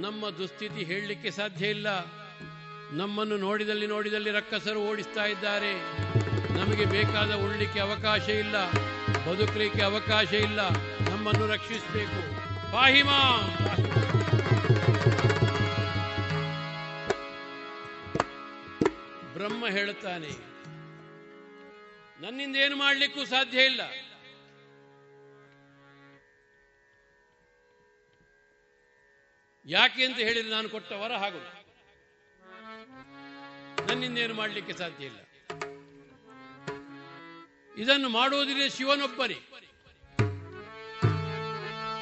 [0.00, 1.88] ನಮ್ಮ ದುಸ್ಥಿತಿ ಹೇಳಲಿಕ್ಕೆ ಸಾಧ್ಯ ಇಲ್ಲ.
[2.92, 5.72] ನಮ್ಮನ್ನು ನೋಡಿದಲ್ಲಿ ನೋಡಿದಲ್ಲಿ ರಕ್ಕಸರು ಓಡಿಸ್ತಾ ಇದ್ದಾರೆ.
[6.58, 8.56] ನಮಗೆ ಬೇಕಾದ ಉಳ್ಳಿಕ್ಕೆ ಅವಕಾಶ ಇಲ್ಲ,
[9.26, 10.60] ಬದುಕಲಿಕ್ಕೆ ಅವಕಾಶ ಇಲ್ಲ,
[11.10, 12.20] ನಮ್ಮನ್ನು ರಕ್ಷಿಸಬೇಕು.
[12.72, 13.20] ಪಾಹಿಮಾ
[19.34, 20.32] ಬ್ರಹ್ಮ ಹೇಳುತ್ತಾನೆ,
[22.22, 23.82] ನನ್ನಿಂದ ಏನು ಮಾಡಲಿಕ್ಕೂ ಸಾಧ್ಯ ಇಲ್ಲ.
[29.66, 31.40] ಯಾಕೆ ಅಂತ ಹೇಳಿದ್ರೆ ನಾನು ಕೊಟ್ಟ ವರ ಹಾಗೂ.
[33.88, 35.20] ನನ್ನಿಂದ ಏನು ಮಾಡಲಿಕ್ಕೆ ಸಾಧ್ಯ ಇಲ್ಲ.
[37.78, 39.34] ಇದನ್ನು ಮಾಡುವುದಿಲ್ಲ ಶಿವನೊಬ್ಬನೇ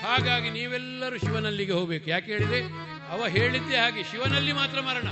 [0.03, 2.11] ಹಾಗಾಗಿ ನೀವೆಲ್ಲರೂ ಶಿವನಲ್ಲಿಗೆ ಹೋಗಬೇಕು.
[2.11, 2.63] ಯಾಕೆ ಹೇಳಿದೆ?
[3.11, 4.03] ಅವ ಹೇಳಿದ್ದೆ ಹಾಗೆ.
[4.03, 5.09] ಶಿವನಲ್ಲಿ ಮಾತ್ರ ಮರಣ.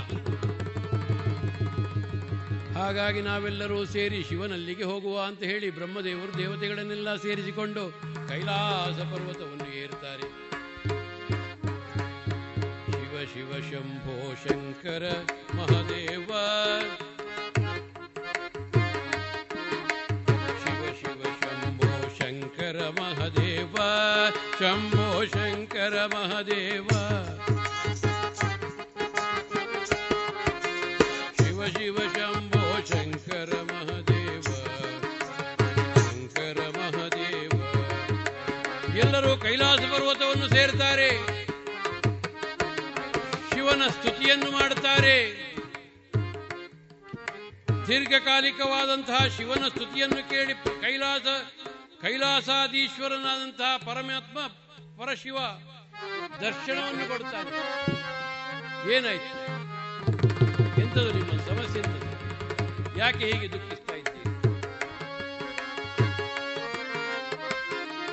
[2.79, 7.93] ಹಾಗಾಗಿ ನಾವೆಲ್ಲರೂ ಸೇರಿ ಶಿವನಲ್ಲಿಗೆ ಹೋಗುವ ಅಂತ ಹೇಳಿ ಬ್ರಹ್ಮದೇವರು ದೇವತೆಗಳನ್ನೆಲ್ಲ ಸೇರಿಸಿಕೊಂಡು
[8.29, 10.21] ಕೈಲಾಸ ಪರ್ವತವನ್ನು ಏರುತ್ತಾರೆ.
[12.91, 15.11] ಶಿವ ಶಿವ, ಶಂಭೋ, ಶಂಕರ,
[15.55, 16.31] ಮಹದೇವ.
[24.59, 26.87] ಶಂಭೋ ಶಂಕರ ಮಹದೇವ
[31.37, 34.41] ಶಿವ ಶಿವ ಶಂಭೋ ಶಂಕರ ಮಹದೇವ
[35.95, 37.51] ಶಂಕರ ಮಹದೇವ
[38.97, 41.09] ಎಲ್ಲರೂ ಕೈಲಾಸ ಪರ್ವತವನ್ನು ಸೇರ್ತಾರೆ.
[43.49, 45.17] ಶಿವನ ಸ್ತುತಿಯನ್ನು ಮಾಡುತ್ತಾರೆ.
[47.87, 51.25] ದೀರ್ಘಕಾಲಿಕವಾದಂತಹ ಶಿವನ ಸ್ತುತಿಯನ್ನು ಕೇಳಿ ಕೈಲಾಸ
[52.05, 54.39] ಕೈಲಾಸಾದೀಶ್ವರನಾದಂತಹ ಪರಮಾತ್ಮ
[54.97, 55.37] ಪರಶಿವ
[56.41, 57.51] ದರ್ಶನವನ್ನು ಕೊಡ್ತಾನೆ
[58.95, 59.31] ಏನಾಯ್ತು?
[60.81, 61.81] ಎಂಥದ್ದು ನಿಮ್ಮ ಸಮಸ್ಯೆ
[62.99, 64.21] ಯಾಕೆ ಹೀಗೆ ದುಃಖಿಸ್ತಾ ಇದ್ದೀರಿ?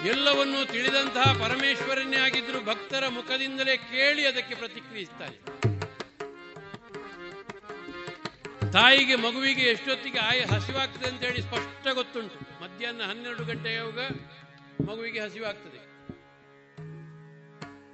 [0.09, 5.37] ಎಲ್ಲವನ್ನೂ ತಿಳಿದಂತಹ ಪರಮೇಶ್ವರನ್ನೇ ಆಗಿದ್ರು ಭಕ್ತರ ಮುಖದಿಂದಲೇ ಕೇಳಿ ಅದಕ್ಕೆ ಪ್ರತಿಕ್ರಿಯಿಸ್ತಾನೆ
[8.73, 12.52] ತಾಯಿಗೆ ಮಗುವಿಗೆ ಎಷ್ಟೊತ್ತಿಗೆ ಆಯ ಹಸಿವಾಗ್ತದೆ ಅಂತ ಹೇಳಿ ಸ್ಪಷ್ಟ ಗೊತ್ತುಂಟು.
[12.83, 13.99] ಮಧ್ಯಾಹ್ನ ಹನ್ನೆರಡು ಗಂಟೆಯಾಗ
[14.87, 15.81] ಮಗುವಿಗೆ ಹಸಿವಾಗ್ತದೆ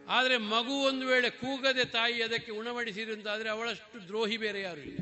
[0.09, 4.99] ಆದರೆ ಮಗು ಒಂದು ವೇಳೆ ಕೂಗದೆ ತಾಯಿ ಅದಕ್ಕೆ ಉಣಬಡಿಸಿದ್ರು ಅಂತಾದ್ರೆ ಅವಳಷ್ಟು ದ್ರೋಹಿ ಬೇರೆ ಯಾರು ಇಲ್ಲ.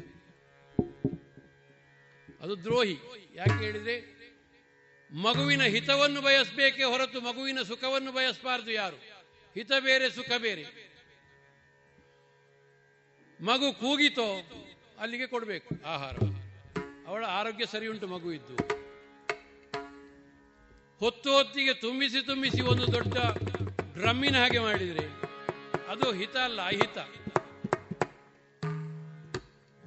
[2.40, 2.96] ಅದು ದ್ರೋಹಿ.
[3.34, 3.94] ಯಾಕೆ ಹೇಳಿದ್ರೆ
[5.10, 8.98] ಮಗುವಿನ ಹಿತವನ್ನು ಬಯಸಬೇಕೇ ಹೊರತು ಮಗುವಿನ ಸುಖವನ್ನು ಬಯಸಬಾರದು ಯಾರು?
[9.56, 10.64] ಹಿತ ಬೇರೆ, ಸುಖ ಬೇರೆ.
[13.40, 14.28] ಮಗು ಕೂಗಿತೋ
[14.98, 16.16] ಅಲ್ಲಿಗೆ ಕೊಡಬೇಕು ಆಹಾರ.
[17.06, 18.56] ಅವಳ ಆರೋಗ್ಯ ಸರಿ ಉಂಟು ಮಗು ಇದ್ದು
[21.00, 23.16] ಹೊತ್ತು ಹೊತ್ತಿಗೆ ತುಂಬಿಸಿ ತುಂಬಿಸಿ ಒಂದು ದೊಡ್ಡ
[23.94, 25.06] ಡ್ರಮ್ಮಿನ ಹಾಗೆ ಮಾಡಿದರೆ.
[25.88, 26.98] ಅದು ಹಿತ ಅಲ್ಲ, ಅಹಿತ.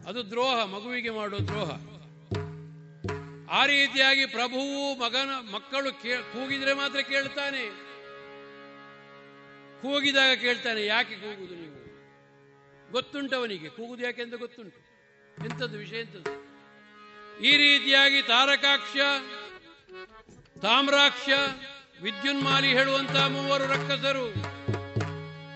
[0.07, 1.71] ಅದು ದ್ರೋಹ, ಮಗುವಿಗೆ ಮಾಡುವ ದ್ರೋಹ.
[3.51, 5.93] ಆ ರೀತಿಯಾಗಿ ಪ್ರಭುವು ಮಗನ, ಮಕ್ಕಳು
[6.33, 7.69] ಕೂಗಿದ್ರೆ ಮಾತ್ರ ಕೇಳ್ತಾನೆ.
[9.81, 11.79] ಕೂಗಿದಾಗ ಕೇಳ್ತಾನೆ, ಯಾಕೆ ಕೂಗುದು ನೀವು?
[12.91, 13.69] ಗೊತ್ತುಂಟವನಿಗೆ.
[13.69, 14.79] ಕೂಗುದು ಯಾಕೆ ಅಂತ ಗೊತ್ತುಂಟು.
[15.45, 16.31] ಎಂಥದ್ದು ವಿಷಯ ಎಂಥದ್ದು?
[17.43, 18.97] ಈ ರೀತಿಯಾಗಿ ತಾರಕಾಕ್ಷ
[20.61, 21.29] ತಾಮ್ರಾಕ್ಷ
[22.01, 24.33] ವಿದ್ಯುನ್ಮಾಲಿ ಹೇಳುವಂತಹ ಮೂವರು ರಕ್ಕಸರು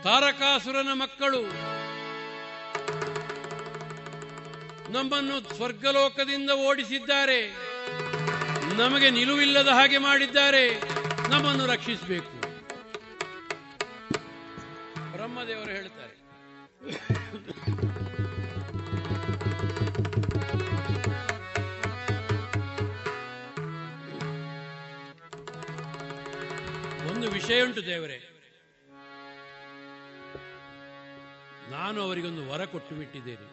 [0.03, 1.41] ತಾರಕಾಸುರನ ಮಕ್ಕಳು.
[4.91, 7.39] ನಮ್ಮನ್ನು ಸ್ವರ್ಗಲೋಕದಿಂದ ಓಡಿಸಿದ್ದಾರೆ.
[8.77, 10.79] ನಮಗೆ ನಿಲುವಿಲ್ಲದ ಹಾಗೆ ಮಾಡಿದ್ದಾರೆ.
[11.29, 12.33] ನಮ್ಮನ್ನು ರಕ್ಷಿಸಬೇಕು.
[15.11, 16.15] ಬ್ರಹ್ಮದೇವರು ಹೇಳ್ತಾರೆ.
[27.43, 28.29] ವಿಷಯ ಉಂಟು ದೇವರೇ.
[31.69, 33.47] ನಾನು ಅವರಿಗೊಂದು ವರ ಕೊಟ್ಟು ಬಿಟ್ಟಿದ್ದೇನೆ.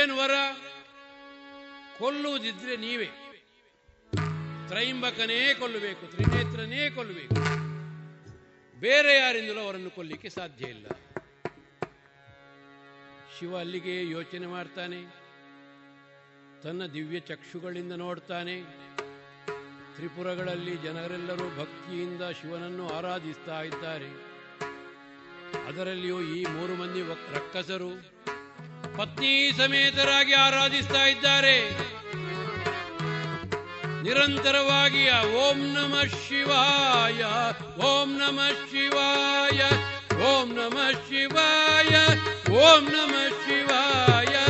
[0.00, 0.30] ಏನು ವರ?
[1.98, 3.08] ಕೊಲ್ಲುವುದಿದ್ರೆ ನೀವೇ.
[4.68, 7.34] ತ್ರೈಂಬಕನೇ ಕೊಲ್ಲಬೇಕು, ತ್ರಿನೇತ್ರನೇ ಕೊಲ್ಲಬೇಕು.
[8.80, 10.86] ಬೇರೆ ಯಾರಿಂದಲೂ ಅವರನ್ನು ಕೊಲ್ಲಿಕ್ಕೆ ಸಾಧ್ಯ ಇಲ್ಲ.
[13.38, 15.02] ಶಿವ ಅಲ್ಲಿಗೆ ಯೋಚನೆ ಮಾಡ್ತಾನೆ.
[16.62, 18.62] ತನ್ನ ದಿವ್ಯ ಚಕ್ಷುಗಳಿಂದ ನೋಡ್ತಾನೆ.
[20.00, 24.08] ತ್ರಿಪುರಗಳಲ್ಲಿ ಜನರೆಲ್ಲರೂ ಭಕ್ತಿಯಿಂದ ಶಿವನನ್ನು ಆರಾಧಿಸ್ತಾ ಇದ್ದಾರೆ.
[25.68, 27.00] ಅದರಲ್ಲಿಯೂ ಈ ಮೂರು ಮಂದಿ
[27.34, 27.90] ರಕ್ಕಸರು
[28.98, 31.70] ಪತ್ನಿ ಸಮೇತರಾಗಿ ಆರಾಧಿಸ್ತಾ ಇದ್ದಾರೆ.
[34.02, 35.94] ನಿರಂತರವಾಗಿ ಓಂ ನಮ
[36.28, 37.22] ಶಿವಾಯ,
[37.84, 38.40] ಓಂ ನಮ
[38.70, 39.60] ಶಿವಾಯ,
[40.22, 40.78] ಓಂ ನಮ
[41.08, 41.94] ಶಿವಾಯ,
[42.52, 43.14] ಓಂ ನಮ
[43.46, 44.49] ಶಿವಾಯ.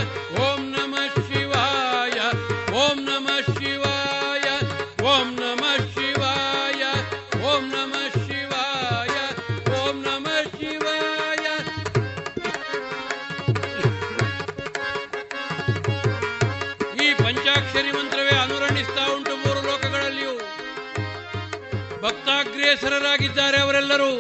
[22.71, 24.11] ಭಕ್ತಾಗ್ರೇಸರರಾಗಿದ್ದಾರೆ ಅವರೆಲ್ಲರೂ.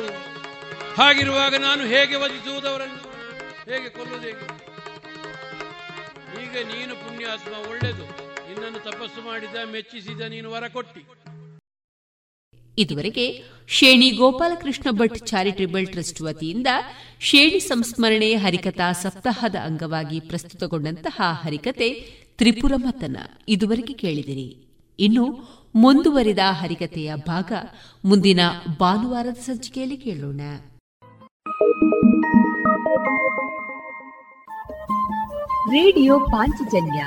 [0.96, 3.02] ಹಾಗಿರುವಾಗ ನಾನು ಹೇಗೆ ವಧಿಸುವುದವರನ್ನು
[3.70, 4.46] ಹೇಗೆ ಕೊಲ್ಲುವುದೇಗೆ
[6.42, 8.04] ಈಗ ನೀನು ಪುಣ್ಯಾತ್ಮ, ಒಳ್ಳೆದು.
[8.48, 11.02] ನಿನ್ನನ್ನು ತಪಸ್ಸು ಮಾಡಿದ, ಮೆಚ್ಚಿಸಿದ, ನೀನು ವರ ಕೊಟ್ಟಿ.
[12.78, 16.66] ಇದುವರೆಗೆ ಶೇಣಿ ಗೋಪಾಲಕೃಷ್ಣ ಭಟ್ ಚಾರಿಟೇಬಲ್ ಟ್ರಸ್ಟ್ ವತಿಯಿಂದ
[17.20, 21.88] ಶೇಣಿ ಸಂಸ್ಮರಣೆ ಹರಿಕಥಾ ಸಪ್ತಾಹದ ಅಂಗವಾಗಿ ಪ್ರಸ್ತುತಗೊಂಡಂತಹ ಹರಿಕತೆ
[22.38, 23.16] ತ್ರಿಪುರ ಮತನ
[23.48, 24.48] ಇದುವರೆಗೆ ಕೇಳಿದಿರಿ.
[24.98, 25.24] ಇನ್ನು
[25.74, 27.52] ಮುಂದುವರಿದ ಹರಿಕತೆಯ ಭಾಗ
[28.04, 28.40] ಮುಂದಿನ
[28.80, 30.40] ಭಾನುವಾರದ ಸಂಚಿಕೆಯಲ್ಲಿ ಕೇಳೋಣ.
[35.70, 37.06] ರೇಡಿಯೋ ಪಾಂಚಜನ್ಯ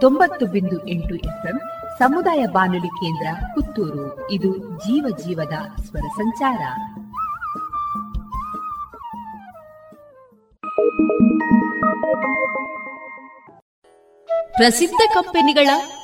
[0.00, 1.60] ತೊಂಬತ್ತು ಬಿಂದು ಎಂಟು ಎಫ್ಎಂ
[1.98, 4.30] ಸಮುದಾಯ ಬಾನುಲಿ ಕೇಂದ್ರ ಪುತ್ತೂರು.
[4.30, 6.60] ಇದು ಜೀವ ಜೀವದ ಸ್ವರ ಸಂಚಾರ.
[14.52, 15.68] ಪ್ರಸಿದ್ಧ ಕಂಪನಿಗಳ